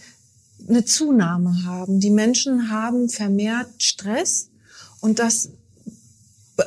eine 0.66 0.86
Zunahme 0.86 1.64
haben. 1.64 2.00
Die 2.00 2.10
Menschen 2.10 2.70
haben 2.70 3.10
vermehrt 3.10 3.68
Stress 3.76 4.48
und 5.00 5.18
das 5.18 5.50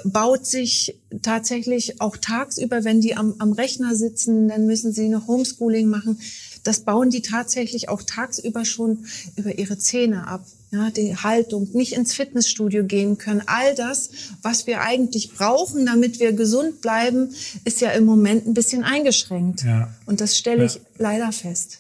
baut 0.04 0.46
sich 0.46 1.00
tatsächlich 1.24 2.02
auch 2.02 2.18
tagsüber, 2.18 2.84
wenn 2.84 3.02
die 3.02 3.16
am, 3.16 3.34
am 3.40 3.52
Rechner 3.52 3.96
sitzen, 3.96 4.48
dann 4.48 4.68
müssen 4.68 4.94
sie 4.94 5.10
noch 5.10 5.26
Homeschooling 5.26 5.90
machen. 5.90 6.20
Das 6.64 6.82
bauen 6.82 7.10
die 7.10 7.24
tatsächlich 7.24 7.90
auch 7.90 8.04
tagsüber 8.04 8.64
schon 8.64 9.06
über 9.36 9.58
ihre 9.58 9.80
Zähne 9.80 10.28
ab. 10.28 10.46
Ja, 10.72 10.90
die 10.90 11.16
Haltung, 11.16 11.70
nicht 11.74 11.94
ins 11.94 12.14
Fitnessstudio 12.14 12.84
gehen 12.86 13.18
können. 13.18 13.44
All 13.46 13.76
das, 13.76 14.10
was 14.42 14.68
wir 14.68 14.82
eigentlich 14.82 15.32
brauchen, 15.32 15.86
damit 15.86 16.20
wir 16.20 16.34
gesund 16.34 16.82
bleiben, 16.82 17.34
ist 17.64 17.80
ja 17.82 17.92
im 17.92 18.04
Moment 18.04 18.46
ein 18.48 18.54
bisschen 18.54 18.84
eingeschränkt. 18.84 19.64
Ja. 19.64 19.94
Und 20.06 20.20
das 20.22 20.38
stelle 20.38 20.66
ich 20.66 20.76
Ja. 20.76 20.82
leider 20.98 21.32
fest. 21.32 21.80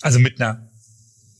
Also 0.00 0.18
mit 0.18 0.40
einer 0.40 0.66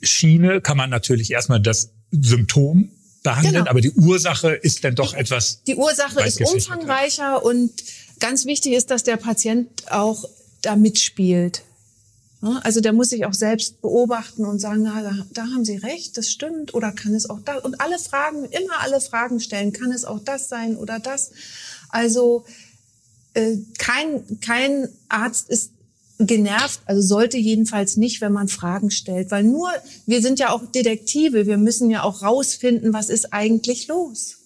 Schiene 0.03 0.61
kann 0.61 0.77
man 0.77 0.91
natürlich 0.91 1.31
erstmal 1.31 1.61
das 1.61 1.91
Symptom 2.11 2.91
behandeln, 3.23 3.55
Genau. 3.55 3.71
aber 3.71 3.81
die 3.81 3.93
Ursache 3.93 4.51
ist 4.53 4.85
dann 4.85 4.95
doch 4.95 5.15
etwas. 5.15 5.63
Die 5.67 5.77
Ursache 5.77 6.23
ist 6.27 6.41
umfangreicher 6.41 7.43
und 7.45 7.73
ganz 8.21 8.45
wichtig 8.45 8.73
ist, 8.73 8.91
dass 8.91 9.03
der 9.03 9.17
Patient 9.17 9.69
auch 9.91 10.29
da 10.63 10.77
mitspielt. 10.77 11.63
Ja, 12.43 12.61
Also 12.63 12.81
der 12.81 12.93
muss 12.93 13.11
sich 13.11 13.25
auch 13.25 13.35
selbst 13.35 13.81
beobachten 13.81 14.45
und 14.45 14.59
sagen, 14.59 14.83
na, 14.83 15.27
da, 15.33 15.43
haben 15.43 15.65
Sie 15.65 15.77
recht, 15.77 16.17
das 16.19 16.31
stimmt 16.31 16.75
oder 16.75 16.93
kann 16.93 17.15
es 17.15 17.29
auch 17.29 17.41
das? 17.45 17.65
Und 17.65 17.81
alle 17.81 17.99
Fragen, 17.99 18.45
immer 18.45 18.81
alle 18.81 19.01
Fragen 19.01 19.41
stellen, 19.41 19.73
kann 19.73 19.91
es 19.93 20.05
auch 20.05 20.21
das 20.21 20.49
sein 20.49 20.77
oder 20.77 20.99
das? 20.99 21.33
Also 21.89 22.45
äh, 23.35 23.57
kein, 23.79 24.41
kein 24.41 24.89
Arzt 25.09 25.49
ist 25.49 25.73
genervt, 26.19 26.81
also 26.87 27.03
sollte 27.03 27.37
jedenfalls 27.37 27.97
nicht, 27.97 28.21
wenn 28.21 28.33
man 28.33 28.49
Fragen 28.49 28.91
stellt, 28.91 29.31
weil 29.31 29.45
nur, 29.45 29.69
wir 30.07 30.23
sind 30.23 30.39
ja 30.39 30.51
auch 30.51 30.65
Detektive, 30.73 31.47
wir 31.47 31.59
müssen 31.59 31.91
ja 31.91 32.03
auch 32.03 32.23
rausfinden, 32.23 32.93
was 32.93 33.11
ist 33.11 33.33
eigentlich 33.33 33.87
los. 33.89 34.37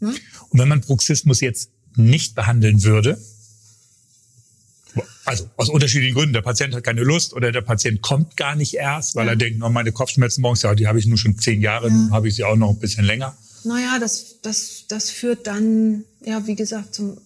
Und 0.00 0.58
wenn 0.58 0.68
man 0.68 0.80
Bruxismus 0.80 1.40
jetzt 1.40 1.70
nicht 1.96 2.34
behandeln 2.34 2.82
würde, 2.82 3.18
also 5.24 5.48
aus 5.56 5.68
unterschiedlichen 5.68 6.14
Gründen, 6.14 6.32
der 6.32 6.42
Patient 6.42 6.74
hat 6.74 6.84
keine 6.84 7.02
Lust 7.02 7.32
oder 7.32 7.52
der 7.52 7.60
Patient 7.60 8.02
kommt 8.02 8.36
gar 8.36 8.56
nicht 8.56 8.74
erst, 8.74 9.14
weil 9.14 9.28
er 9.28 9.36
denkt, 9.36 9.62
oh, 9.62 9.68
meine 9.68 9.92
Kopfschmerzen 9.92 10.42
morgens, 10.42 10.62
ja, 10.62 10.74
die 10.74 10.88
habe 10.88 10.98
ich 10.98 11.06
nur 11.06 11.18
schon 11.18 11.38
zehn 11.38 11.60
Jahre, 11.60 11.90
nun 11.90 12.10
habe 12.10 12.28
ich 12.28 12.34
sie 12.36 12.44
auch 12.44 12.56
noch 12.56 12.70
ein 12.70 12.78
bisschen 12.78 13.04
länger. 13.04 13.36
Naja, 13.64 13.98
das, 14.00 14.40
das, 14.42 14.84
das 14.88 15.10
führt 15.10 15.46
dann, 15.46 16.04
ja, 16.24 16.46
wie 16.46 16.56
gesagt, 16.56 16.94
zum, 16.94 17.18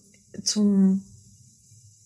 zum 0.43 1.03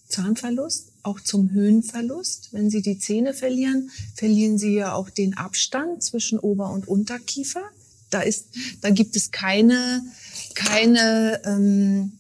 Zahnverlust, 0.08 0.92
auch 1.04 1.20
zum 1.20 1.52
Höhenverlust. 1.52 2.50
Wenn 2.52 2.70
Sie 2.70 2.82
die 2.82 2.98
Zähne 2.98 3.34
verlieren, 3.34 3.90
verlieren 4.16 4.58
Sie 4.58 4.76
ja 4.76 4.94
auch 4.94 5.10
den 5.10 5.38
Abstand 5.38 6.04
zwischen 6.04 6.40
Ober- 6.40 6.72
und 6.72 6.88
Unterkiefer. 6.88 7.64
Da 8.10 8.22
ist, 8.22 8.48
da 8.82 8.90
gibt 8.90 9.16
es 9.16 9.32
keine, 9.32 10.04
keine 10.54 11.42
ähm, 11.46 12.14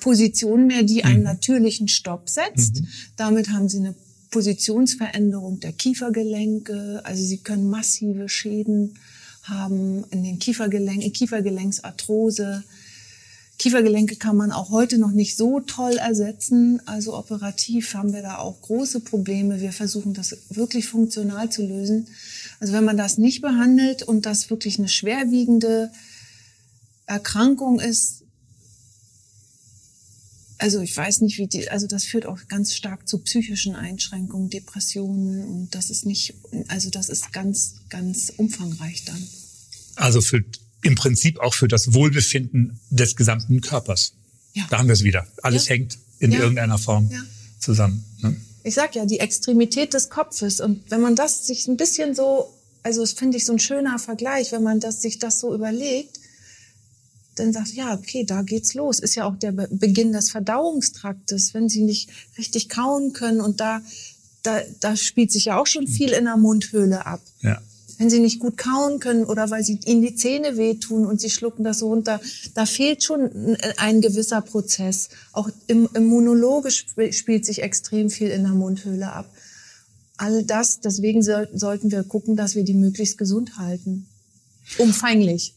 Position 0.00 0.66
mehr, 0.66 0.82
die 0.82 1.04
einen 1.04 1.22
natürlichen 1.22 1.88
Stopp 1.88 2.28
setzt. 2.28 2.82
Damit 3.16 3.50
haben 3.50 3.68
Sie 3.68 3.78
eine 3.78 3.94
Positionsveränderung 4.30 5.60
der 5.60 5.72
Kiefergelenke. 5.72 7.00
Also 7.04 7.22
Sie 7.22 7.38
können 7.38 7.68
massive 7.68 8.28
Schäden 8.28 8.94
haben 9.44 10.04
in 10.10 10.22
den 10.24 10.38
Kiefergelenken, 10.38 11.12
Kiefergelenksarthrose. 11.12 12.64
Kiefergelenke 13.58 14.16
kann 14.16 14.36
man 14.36 14.52
auch 14.52 14.70
heute 14.70 14.98
noch 14.98 15.10
nicht 15.10 15.36
so 15.36 15.58
toll 15.60 15.96
ersetzen. 15.96 16.80
Also 16.86 17.16
operativ 17.16 17.94
haben 17.94 18.12
wir 18.12 18.22
da 18.22 18.38
auch 18.38 18.60
große 18.60 19.00
Probleme. 19.00 19.60
Wir 19.60 19.72
versuchen 19.72 20.14
das 20.14 20.36
wirklich 20.50 20.86
funktional 20.86 21.50
zu 21.50 21.66
lösen. 21.66 22.06
Also 22.60 22.72
wenn 22.72 22.84
man 22.84 22.96
das 22.96 23.18
nicht 23.18 23.40
behandelt 23.40 24.04
und 24.04 24.26
das 24.26 24.48
wirklich 24.50 24.78
eine 24.78 24.88
schwerwiegende 24.88 25.90
Erkrankung 27.06 27.80
ist, 27.80 28.22
also 30.58 30.80
ich 30.80 30.96
weiß 30.96 31.20
nicht, 31.20 31.38
wie 31.38 31.46
die, 31.46 31.70
also 31.70 31.86
das 31.86 32.04
führt 32.04 32.26
auch 32.26 32.38
ganz 32.48 32.74
stark 32.74 33.08
zu 33.08 33.18
psychischen 33.18 33.74
Einschränkungen, 33.76 34.50
Depressionen 34.50 35.44
und 35.44 35.74
das 35.74 35.90
ist 35.90 36.04
nicht, 36.04 36.34
also 36.68 36.90
das 36.90 37.08
ist 37.08 37.32
ganz, 37.32 37.76
ganz 37.88 38.32
umfangreich 38.36 39.04
dann. 39.04 39.22
Also 39.96 40.20
für, 40.20 40.44
im 40.82 40.94
Prinzip 40.94 41.38
auch 41.40 41.54
für 41.54 41.68
das 41.68 41.92
Wohlbefinden 41.94 42.78
des 42.90 43.16
gesamten 43.16 43.60
Körpers. 43.60 44.14
Ja. 44.54 44.66
Da 44.70 44.78
haben 44.78 44.88
wir 44.88 44.92
es 44.94 45.04
wieder. 45.04 45.26
Alles 45.42 45.66
Ja. 45.68 45.74
hängt 45.74 45.98
in 46.18 46.32
Ja. 46.32 46.40
irgendeiner 46.40 46.78
Form 46.78 47.10
zusammen. 47.60 48.04
Ne? 48.22 48.36
Ich 48.64 48.74
sag 48.74 48.94
ja, 48.96 49.06
die 49.06 49.20
Extremität 49.20 49.94
des 49.94 50.10
Kopfes 50.10 50.60
und 50.60 50.90
wenn 50.90 51.00
man 51.00 51.14
das 51.16 51.46
sich 51.46 51.68
ein 51.68 51.76
bisschen 51.76 52.14
so, 52.14 52.52
also 52.82 53.00
das 53.00 53.12
finde 53.12 53.36
ich 53.36 53.44
so 53.44 53.52
ein 53.52 53.58
schöner 53.58 53.98
Vergleich, 53.98 54.52
wenn 54.52 54.62
man 54.62 54.80
das, 54.80 55.02
sich 55.02 55.18
das 55.18 55.40
so 55.40 55.54
überlegt, 55.54 56.18
dann 57.38 57.52
sagt, 57.52 57.74
ja, 57.74 57.94
okay, 57.94 58.24
da 58.24 58.42
geht's 58.42 58.74
los. 58.74 58.98
Ist 58.98 59.14
ja 59.14 59.24
auch 59.24 59.36
der 59.36 59.52
Be 59.52 59.68
Beginn 59.70 60.12
des 60.12 60.30
Verdauungstraktes, 60.30 61.54
wenn 61.54 61.68
sie 61.68 61.82
nicht 61.82 62.10
richtig 62.36 62.68
kauen 62.68 63.12
können 63.12 63.40
und 63.40 63.60
da, 63.60 63.80
da, 64.42 64.60
da 64.80 64.96
spielt 64.96 65.32
sich 65.32 65.46
ja 65.46 65.60
auch 65.60 65.66
schon 65.66 65.86
viel 65.86 66.10
in 66.10 66.24
der 66.24 66.36
Mundhöhle 66.36 67.06
ab. 67.06 67.20
Ja. 67.42 67.60
Wenn 67.98 68.10
sie 68.10 68.20
nicht 68.20 68.38
gut 68.38 68.56
kauen 68.56 69.00
können 69.00 69.24
oder 69.24 69.50
weil 69.50 69.64
sie 69.64 69.80
ihnen 69.84 70.02
die 70.02 70.14
Zähne 70.14 70.56
wehtun 70.56 71.04
und 71.04 71.20
sie 71.20 71.30
schlucken 71.30 71.64
das 71.64 71.80
so 71.80 71.88
runter, 71.88 72.20
da 72.54 72.64
fehlt 72.64 73.02
schon 73.02 73.56
ein, 73.76 74.00
gewisser 74.00 74.40
Prozess. 74.40 75.08
Auch 75.32 75.50
im, 75.66 75.88
im 75.94 76.06
Monologe 76.06 76.68
sp 76.70 77.10
spielt 77.10 77.44
sich 77.44 77.62
extrem 77.62 78.08
viel 78.08 78.28
in 78.28 78.44
der 78.44 78.52
Mundhöhle 78.52 79.12
ab. 79.12 79.28
All 80.16 80.44
das, 80.44 80.80
deswegen 80.80 81.22
soll, 81.22 81.48
sollten 81.52 81.90
wir 81.90 82.04
gucken, 82.04 82.36
dass 82.36 82.54
wir 82.54 82.62
die 82.62 82.74
möglichst 82.74 83.18
gesund 83.18 83.58
halten. 83.58 84.06
Umfanglich. 84.78 85.54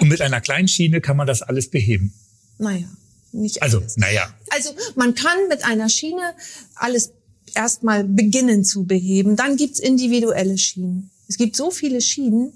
Und 0.00 0.08
mit 0.08 0.20
einer 0.20 0.40
kleinen 0.40 0.68
Schiene 0.68 1.00
kann 1.00 1.16
man 1.16 1.26
das 1.26 1.42
alles 1.42 1.70
beheben. 1.70 2.12
Naja, 2.58 2.86
nicht 3.32 3.62
Also, 3.62 3.78
alles. 3.78 3.96
naja, 3.96 4.32
Also 4.50 4.70
man 4.94 5.14
kann 5.14 5.48
mit 5.48 5.64
einer 5.64 5.88
Schiene 5.88 6.34
alles 6.74 7.12
erstmal 7.54 8.04
beginnen 8.04 8.64
zu 8.64 8.84
beheben. 8.84 9.36
Dann 9.36 9.56
gibt's 9.56 9.78
individuelle 9.78 10.58
Schienen. 10.58 11.10
Es 11.28 11.36
gibt 11.38 11.56
so 11.56 11.70
viele 11.70 12.00
Schienen. 12.00 12.52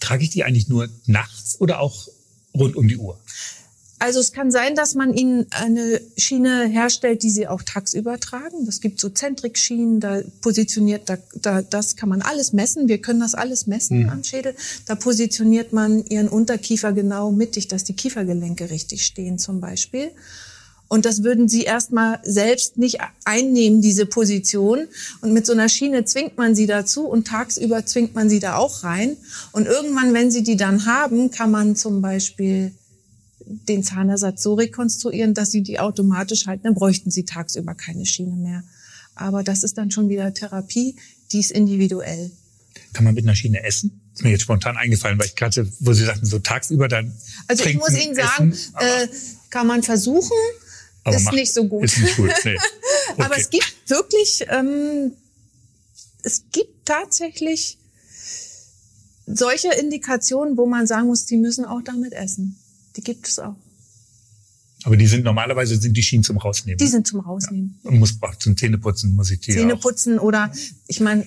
trage 0.00 0.24
ich 0.24 0.30
die 0.30 0.44
eigentlich 0.44 0.68
nur 0.68 0.88
nachts 1.06 1.60
oder 1.60 1.80
auch 1.80 2.08
rund 2.54 2.76
um 2.76 2.86
die 2.88 2.96
Uhr? 2.98 3.18
Also 4.04 4.20
es 4.20 4.32
kann 4.32 4.50
sein, 4.50 4.74
dass 4.74 4.94
man 4.94 5.14
ihnen 5.14 5.46
eine 5.48 5.98
Schiene 6.18 6.66
herstellt, 6.66 7.22
die 7.22 7.30
sie 7.30 7.48
auch 7.48 7.62
tagsüber 7.62 8.20
tragen. 8.20 8.66
Das 8.66 8.82
gibt 8.82 9.00
so 9.00 9.08
Zentrikschienen, 9.08 9.98
da 9.98 10.20
positioniert, 10.42 11.08
da, 11.08 11.16
da, 11.40 11.62
das 11.62 11.96
kann 11.96 12.10
man 12.10 12.20
alles 12.20 12.52
messen. 12.52 12.86
Wir 12.86 12.98
können 12.98 13.20
das 13.20 13.34
alles 13.34 13.66
messen 13.66 14.10
am 14.10 14.22
Schädel. 14.22 14.54
Da 14.84 14.94
positioniert 14.94 15.72
man 15.72 16.04
ihren 16.04 16.28
Unterkiefer 16.28 16.92
genau 16.92 17.32
mittig, 17.32 17.66
dass 17.68 17.82
die 17.82 17.96
Kiefergelenke 17.96 18.68
richtig 18.68 19.06
stehen 19.06 19.38
zum 19.38 19.62
Beispiel. 19.62 20.10
Und 20.88 21.06
das 21.06 21.22
würden 21.22 21.48
sie 21.48 21.62
erstmal 21.62 22.20
selbst 22.24 22.76
nicht 22.76 22.98
einnehmen, 23.24 23.80
diese 23.80 24.04
Position. 24.04 24.86
Und 25.22 25.32
mit 25.32 25.46
so 25.46 25.54
einer 25.54 25.70
Schiene 25.70 26.04
zwingt 26.04 26.36
man 26.36 26.54
sie 26.54 26.66
dazu 26.66 27.06
und 27.06 27.26
tagsüber 27.26 27.86
zwingt 27.86 28.14
man 28.14 28.28
sie 28.28 28.38
da 28.38 28.56
auch 28.56 28.84
rein. 28.84 29.16
Und 29.52 29.66
irgendwann, 29.66 30.12
wenn 30.12 30.30
sie 30.30 30.42
die 30.42 30.58
dann 30.58 30.84
haben, 30.84 31.30
kann 31.30 31.50
man 31.50 31.74
zum 31.74 32.02
Beispiel 32.02 32.74
den 33.46 33.82
Zahnersatz 33.82 34.42
so 34.42 34.54
rekonstruieren, 34.54 35.34
dass 35.34 35.50
sie 35.50 35.62
die 35.62 35.78
automatisch 35.78 36.46
halten. 36.46 36.64
Dann 36.64 36.74
bräuchten 36.74 37.10
sie 37.10 37.24
tagsüber 37.24 37.74
keine 37.74 38.06
Schiene 38.06 38.36
mehr. 38.36 38.62
Aber 39.14 39.42
das 39.42 39.62
ist 39.62 39.78
dann 39.78 39.90
schon 39.90 40.08
wieder 40.08 40.32
Therapie, 40.34 40.96
die 41.32 41.40
ist 41.40 41.52
individuell. 41.52 42.30
Kann 42.92 43.04
man 43.04 43.14
mit 43.14 43.24
einer 43.24 43.34
Schiene 43.36 43.62
essen? 43.64 44.00
Ist 44.14 44.22
mir 44.24 44.30
jetzt 44.30 44.42
spontan 44.42 44.76
eingefallen, 44.76 45.18
weil 45.18 45.26
ich 45.26 45.36
gerade, 45.36 45.70
wo 45.80 45.92
Sie 45.92 46.04
sagten, 46.04 46.26
so 46.26 46.38
tagsüber 46.38 46.88
dann. 46.88 47.12
Also 47.48 47.64
ich 47.64 47.76
muss 47.76 47.90
Ihnen 47.90 48.14
sagen, 48.14 48.52
essen, 48.52 48.74
aber, 48.74 49.02
äh, 49.02 49.08
kann 49.50 49.66
man 49.66 49.82
versuchen, 49.82 50.30
aber 51.04 51.16
ist 51.16 51.24
macht- 51.24 51.34
nicht 51.34 51.52
so 51.52 51.64
gut. 51.68 51.84
Ist 51.84 51.98
nicht 51.98 52.16
gut, 52.16 52.30
nee. 52.44 52.56
Aber 53.18 53.26
Okay. 53.26 53.40
es 53.40 53.50
gibt 53.50 53.74
wirklich, 53.88 54.44
ähm, 54.48 55.12
es 56.22 56.44
gibt 56.52 56.86
tatsächlich 56.86 57.76
solche 59.26 59.68
Indikationen, 59.74 60.56
wo 60.56 60.66
man 60.66 60.86
sagen 60.86 61.06
muss, 61.06 61.26
die 61.26 61.36
müssen 61.36 61.64
auch 61.64 61.82
damit 61.82 62.12
essen. 62.12 62.56
Die 62.96 63.02
gibt 63.02 63.28
es 63.28 63.38
auch. 63.38 63.56
Aber 64.84 64.96
die 64.96 65.06
sind 65.06 65.24
normalerweise 65.24 65.76
sind 65.76 65.96
die 65.96 66.02
Schienen 66.02 66.24
zum 66.24 66.36
Rausnehmen. 66.36 66.78
Die 66.78 66.86
sind 66.86 67.06
zum 67.06 67.20
Rausnehmen. 67.20 67.78
Ja. 67.82 67.90
Und 67.90 67.98
muss 67.98 68.18
zum 68.38 68.56
Zähneputzen 68.56 69.14
muss 69.14 69.30
ich 69.30 69.40
die 69.40 69.52
Zähneputzen 69.52 70.18
auch. 70.18 70.24
oder 70.24 70.52
ich 70.86 71.00
meine, 71.00 71.26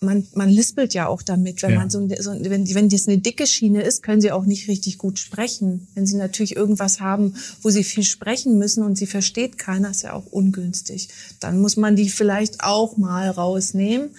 man, 0.00 0.26
man 0.34 0.48
lispelt 0.48 0.94
ja 0.94 1.06
auch 1.06 1.20
damit. 1.20 1.62
Wenn 1.62 1.72
ja. 1.72 1.78
man 1.78 1.90
so, 1.90 2.08
so 2.18 2.32
wenn, 2.40 2.74
wenn 2.74 2.88
das 2.88 3.06
eine 3.06 3.18
dicke 3.18 3.46
Schiene 3.46 3.82
ist, 3.82 4.02
können 4.02 4.22
sie 4.22 4.32
auch 4.32 4.46
nicht 4.46 4.66
richtig 4.68 4.96
gut 4.96 5.18
sprechen. 5.18 5.88
Wenn 5.94 6.06
sie 6.06 6.16
natürlich 6.16 6.56
irgendwas 6.56 7.00
haben, 7.00 7.34
wo 7.60 7.68
sie 7.68 7.84
viel 7.84 8.04
sprechen 8.04 8.56
müssen 8.56 8.82
und 8.82 8.96
sie 8.96 9.06
versteht 9.06 9.58
keiner, 9.58 9.90
ist 9.90 10.02
ja 10.02 10.14
auch 10.14 10.26
ungünstig. 10.26 11.10
Dann 11.38 11.60
muss 11.60 11.76
man 11.76 11.96
die 11.96 12.08
vielleicht 12.08 12.64
auch 12.64 12.96
mal 12.96 13.28
rausnehmen. 13.28 14.10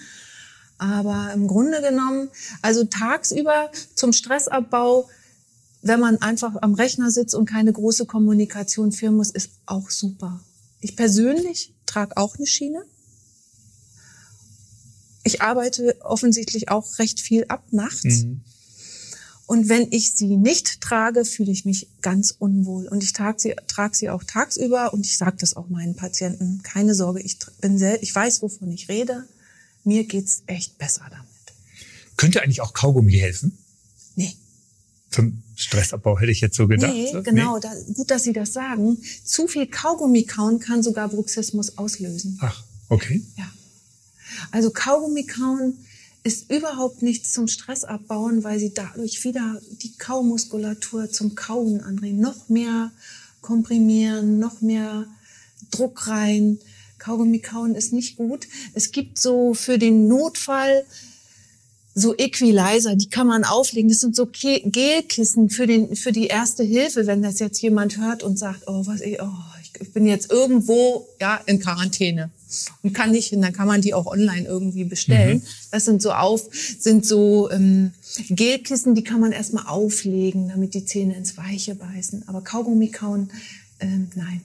Aber 0.78 1.30
im 1.34 1.48
Grunde 1.48 1.80
genommen, 1.80 2.28
also 2.60 2.84
tagsüber 2.84 3.70
zum 3.94 4.12
Stressabbau 4.12 5.08
wenn 5.82 6.00
man 6.00 6.18
einfach 6.18 6.54
am 6.62 6.74
Rechner 6.74 7.10
sitzt 7.10 7.34
und 7.34 7.46
keine 7.46 7.72
große 7.72 8.06
Kommunikation 8.06 8.92
führen 8.92 9.16
muss, 9.16 9.30
ist 9.30 9.50
auch 9.66 9.90
super. 9.90 10.40
Ich 10.80 10.96
persönlich 10.96 11.74
trage 11.86 12.16
auch 12.16 12.36
eine 12.36 12.46
Schiene. 12.46 12.84
Ich 15.24 15.42
arbeite 15.42 16.00
offensichtlich 16.00 16.70
auch 16.70 16.98
recht 16.98 17.20
viel 17.20 17.44
ab 17.48 17.64
nachts. 17.70 18.24
Mhm. 18.24 18.40
Und 19.46 19.68
wenn 19.68 19.88
ich 19.90 20.14
sie 20.14 20.36
nicht 20.36 20.80
trage, 20.80 21.24
fühle 21.24 21.52
ich 21.52 21.64
mich 21.64 21.88
ganz 22.00 22.34
unwohl. 22.38 22.88
Und 22.88 23.02
ich 23.02 23.12
trage 23.12 23.38
sie, 23.40 23.54
trage 23.66 23.94
sie 23.94 24.08
auch 24.08 24.24
tagsüber 24.24 24.94
und 24.94 25.04
ich 25.04 25.18
sage 25.18 25.36
das 25.38 25.56
auch 25.56 25.68
meinen 25.68 25.94
Patienten. 25.94 26.62
Keine 26.62 26.94
Sorge, 26.94 27.20
ich 27.20 27.38
bin 27.60 27.76
sehr, 27.76 28.02
ich 28.02 28.14
weiß, 28.14 28.40
wovon 28.42 28.70
ich 28.70 28.88
rede. 28.88 29.24
Mir 29.84 30.04
geht's 30.04 30.42
echt 30.46 30.78
besser 30.78 31.06
damit. 31.10 31.26
Könnte 32.16 32.42
eigentlich 32.42 32.60
auch 32.60 32.72
Kaugummi 32.72 33.12
helfen? 33.12 33.58
Zum 35.12 35.42
Stressabbau 35.54 36.18
hätte 36.18 36.32
ich 36.32 36.40
jetzt 36.40 36.56
so 36.56 36.66
gedacht. 36.66 36.92
Nee, 36.92 37.12
genau. 37.22 37.56
Nee. 37.56 37.60
Da, 37.60 37.72
gut, 37.94 38.10
dass 38.10 38.24
Sie 38.24 38.32
das 38.32 38.52
sagen. 38.52 38.98
Zu 39.24 39.46
viel 39.46 39.66
Kaugummi 39.66 40.24
kauen 40.24 40.58
kann 40.58 40.82
sogar 40.82 41.08
Bruxismus 41.08 41.78
auslösen. 41.78 42.38
Ach, 42.40 42.64
okay. 42.88 43.22
Ja. 43.36 43.44
Also 44.50 44.70
Kaugummi 44.70 45.24
kauen 45.24 45.74
ist 46.24 46.50
überhaupt 46.50 47.02
nichts 47.02 47.32
zum 47.32 47.48
Stressabbauen, 47.48 48.44
weil 48.44 48.58
sie 48.58 48.72
dadurch 48.72 49.22
wieder 49.24 49.60
die 49.82 49.92
Kaumuskulatur 49.96 51.10
zum 51.10 51.34
Kauen 51.34 51.80
anregen. 51.80 52.20
Noch 52.20 52.48
mehr 52.48 52.92
komprimieren, 53.40 54.38
noch 54.38 54.60
mehr 54.60 55.06
Druck 55.70 56.06
rein. 56.06 56.58
Kaugummi 56.98 57.40
kauen 57.40 57.74
ist 57.74 57.92
nicht 57.92 58.16
gut. 58.16 58.46
Es 58.74 58.92
gibt 58.92 59.18
so 59.18 59.54
für 59.54 59.78
den 59.78 60.06
Notfall 60.06 60.84
so 61.94 62.16
Equalizer, 62.16 62.96
die 62.96 63.08
kann 63.08 63.26
man 63.26 63.44
auflegen. 63.44 63.88
Das 63.88 64.00
sind 64.00 64.16
so 64.16 64.26
Gelkissen 64.26 65.50
für 65.50 65.66
den 65.66 65.94
für 65.96 66.12
die 66.12 66.26
erste 66.26 66.62
Hilfe, 66.62 67.06
wenn 67.06 67.22
das 67.22 67.38
jetzt 67.38 67.60
jemand 67.60 67.98
hört 67.98 68.22
und 68.22 68.38
sagt, 68.38 68.66
oh 68.66 68.86
was 68.86 69.00
ich, 69.00 69.20
oh, 69.20 69.28
ich 69.80 69.92
bin 69.92 70.06
jetzt 70.06 70.30
irgendwo 70.30 71.06
ja 71.20 71.40
in 71.46 71.60
Quarantäne 71.60 72.30
und 72.82 72.92
kann 72.92 73.10
nicht 73.10 73.28
hin, 73.28 73.42
dann 73.42 73.52
kann 73.52 73.66
man 73.66 73.80
die 73.80 73.94
auch 73.94 74.06
online 74.06 74.46
irgendwie 74.46 74.84
bestellen. 74.84 75.38
Mhm. 75.38 75.42
Das 75.70 75.84
sind 75.84 76.02
so 76.02 76.12
auf 76.12 76.48
sind 76.78 77.06
so 77.06 77.50
ähm, 77.50 77.92
Gelkissen, 78.28 78.94
die 78.94 79.04
kann 79.04 79.20
man 79.20 79.32
erstmal 79.32 79.66
auflegen, 79.66 80.48
damit 80.48 80.74
die 80.74 80.84
Zähne 80.84 81.14
ins 81.14 81.36
Weiche 81.36 81.74
beißen. 81.74 82.28
Aber 82.28 82.42
Kaugummi 82.42 82.88
kauen, 82.88 83.30
ähm, 83.80 84.10
nein. 84.14 84.42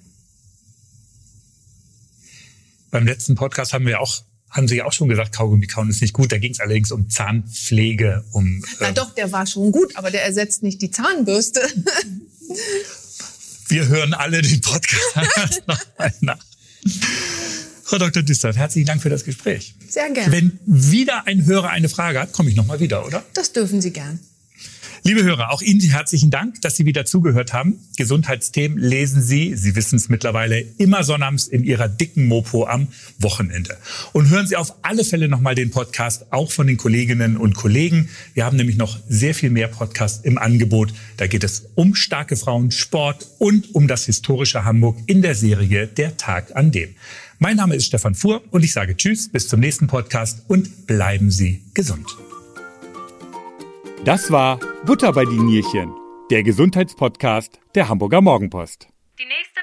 Beim 2.91 3.05
letzten 3.05 3.35
Podcast 3.35 3.73
haben 3.73 3.85
wir 3.85 3.99
auch 3.99 4.23
haben 4.57 4.67
Sie 4.67 4.81
auch 4.81 4.91
schon 4.91 5.07
gesagt, 5.07 5.33
Kaugummi 5.33 5.67
kauen 5.67 5.89
ist 5.89 6.01
nicht 6.01 6.13
gut. 6.13 6.31
Da 6.31 6.37
ging 6.37 6.51
es 6.51 6.59
allerdings 6.59 6.91
um 6.91 7.09
Zahnpflege, 7.09 8.25
um. 8.31 8.63
Na 8.79 8.89
ähm, 8.89 8.95
doch, 8.95 9.13
der 9.13 9.31
war 9.31 9.45
schon 9.45 9.71
gut, 9.71 9.95
aber 9.95 10.11
der 10.11 10.25
ersetzt 10.25 10.63
nicht 10.63 10.81
die 10.81 10.91
Zahnbürste. 10.91 11.61
Wir 13.69 13.87
hören 13.87 14.13
alle 14.13 14.41
den 14.41 14.61
Podcast 14.61 15.61
nochmal 15.67 16.13
nach. 16.21 16.43
Frau 17.83 17.97
Dr. 17.97 18.23
Düster, 18.23 18.53
herzlichen 18.53 18.87
Dank 18.87 19.01
für 19.01 19.09
das 19.09 19.23
Gespräch. 19.23 19.75
Sehr 19.87 20.09
gerne. 20.09 20.31
Wenn 20.31 20.59
wieder 20.65 21.27
ein 21.27 21.45
Hörer 21.45 21.69
eine 21.69 21.87
Frage 21.87 22.19
hat, 22.19 22.33
komme 22.33 22.49
ich 22.49 22.55
nochmal 22.55 22.79
wieder, 22.79 23.05
oder? 23.05 23.23
Das 23.33 23.53
dürfen 23.53 23.81
Sie 23.81 23.91
gern. 23.91 24.19
Liebe 25.07 25.23
Hörer, 25.23 25.51
auch 25.51 25.61
Ihnen 25.61 25.79
herzlichen 25.79 26.31
Dank, 26.31 26.59
dass 26.59 26.75
Sie 26.75 26.85
wieder 26.85 27.05
zugehört 27.05 27.53
haben. 27.53 27.79
Gesundheitsthemen 27.95 28.77
lesen 28.77 29.21
Sie, 29.21 29.55
Sie 29.55 29.73
wissen 29.77 29.95
es 29.95 30.09
mittlerweile, 30.09 30.59
immer 30.59 31.05
sonnabends 31.05 31.47
in 31.47 31.63
Ihrer 31.63 31.87
dicken 31.87 32.25
Mopo 32.25 32.67
am 32.67 32.89
Wochenende. 33.17 33.77
Und 34.11 34.29
hören 34.29 34.47
Sie 34.47 34.57
auf 34.57 34.73
alle 34.81 35.05
Fälle 35.05 35.29
nochmal 35.29 35.55
den 35.55 35.71
Podcast, 35.71 36.25
auch 36.33 36.51
von 36.51 36.67
den 36.67 36.75
Kolleginnen 36.75 37.37
und 37.37 37.55
Kollegen. 37.55 38.09
Wir 38.33 38.43
haben 38.43 38.57
nämlich 38.57 38.75
noch 38.75 38.99
sehr 39.07 39.33
viel 39.33 39.49
mehr 39.49 39.69
Podcasts 39.69 40.25
im 40.25 40.37
Angebot. 40.37 40.91
Da 41.15 41.27
geht 41.27 41.45
es 41.45 41.69
um 41.75 41.95
starke 41.95 42.35
Frauen, 42.35 42.71
Sport 42.71 43.29
und 43.39 43.73
um 43.75 43.87
das 43.87 44.07
historische 44.07 44.65
Hamburg 44.65 44.97
in 45.05 45.21
der 45.21 45.35
Serie 45.35 45.87
Der 45.87 46.17
Tag 46.17 46.53
an 46.57 46.73
dem. 46.73 46.95
Mein 47.39 47.55
Name 47.55 47.75
ist 47.75 47.85
Stefan 47.85 48.13
Fuhr 48.13 48.43
und 48.51 48.65
ich 48.65 48.73
sage 48.73 48.97
Tschüss, 48.97 49.29
bis 49.29 49.47
zum 49.47 49.61
nächsten 49.61 49.87
Podcast 49.87 50.43
und 50.49 50.85
bleiben 50.85 51.31
Sie 51.31 51.61
gesund. 51.73 52.26
Das 54.07 54.31
war 54.31 54.57
Butter 54.85 55.11
bei 55.11 55.25
die 55.25 55.37
Nierchen, 55.37 55.93
der 56.31 56.41
Gesundheitspodcast 56.41 57.59
der 57.75 57.89
Hamburger 57.89 58.21
Morgenpost. 58.21 58.87
Die 59.19 59.25
nächste 59.25 59.56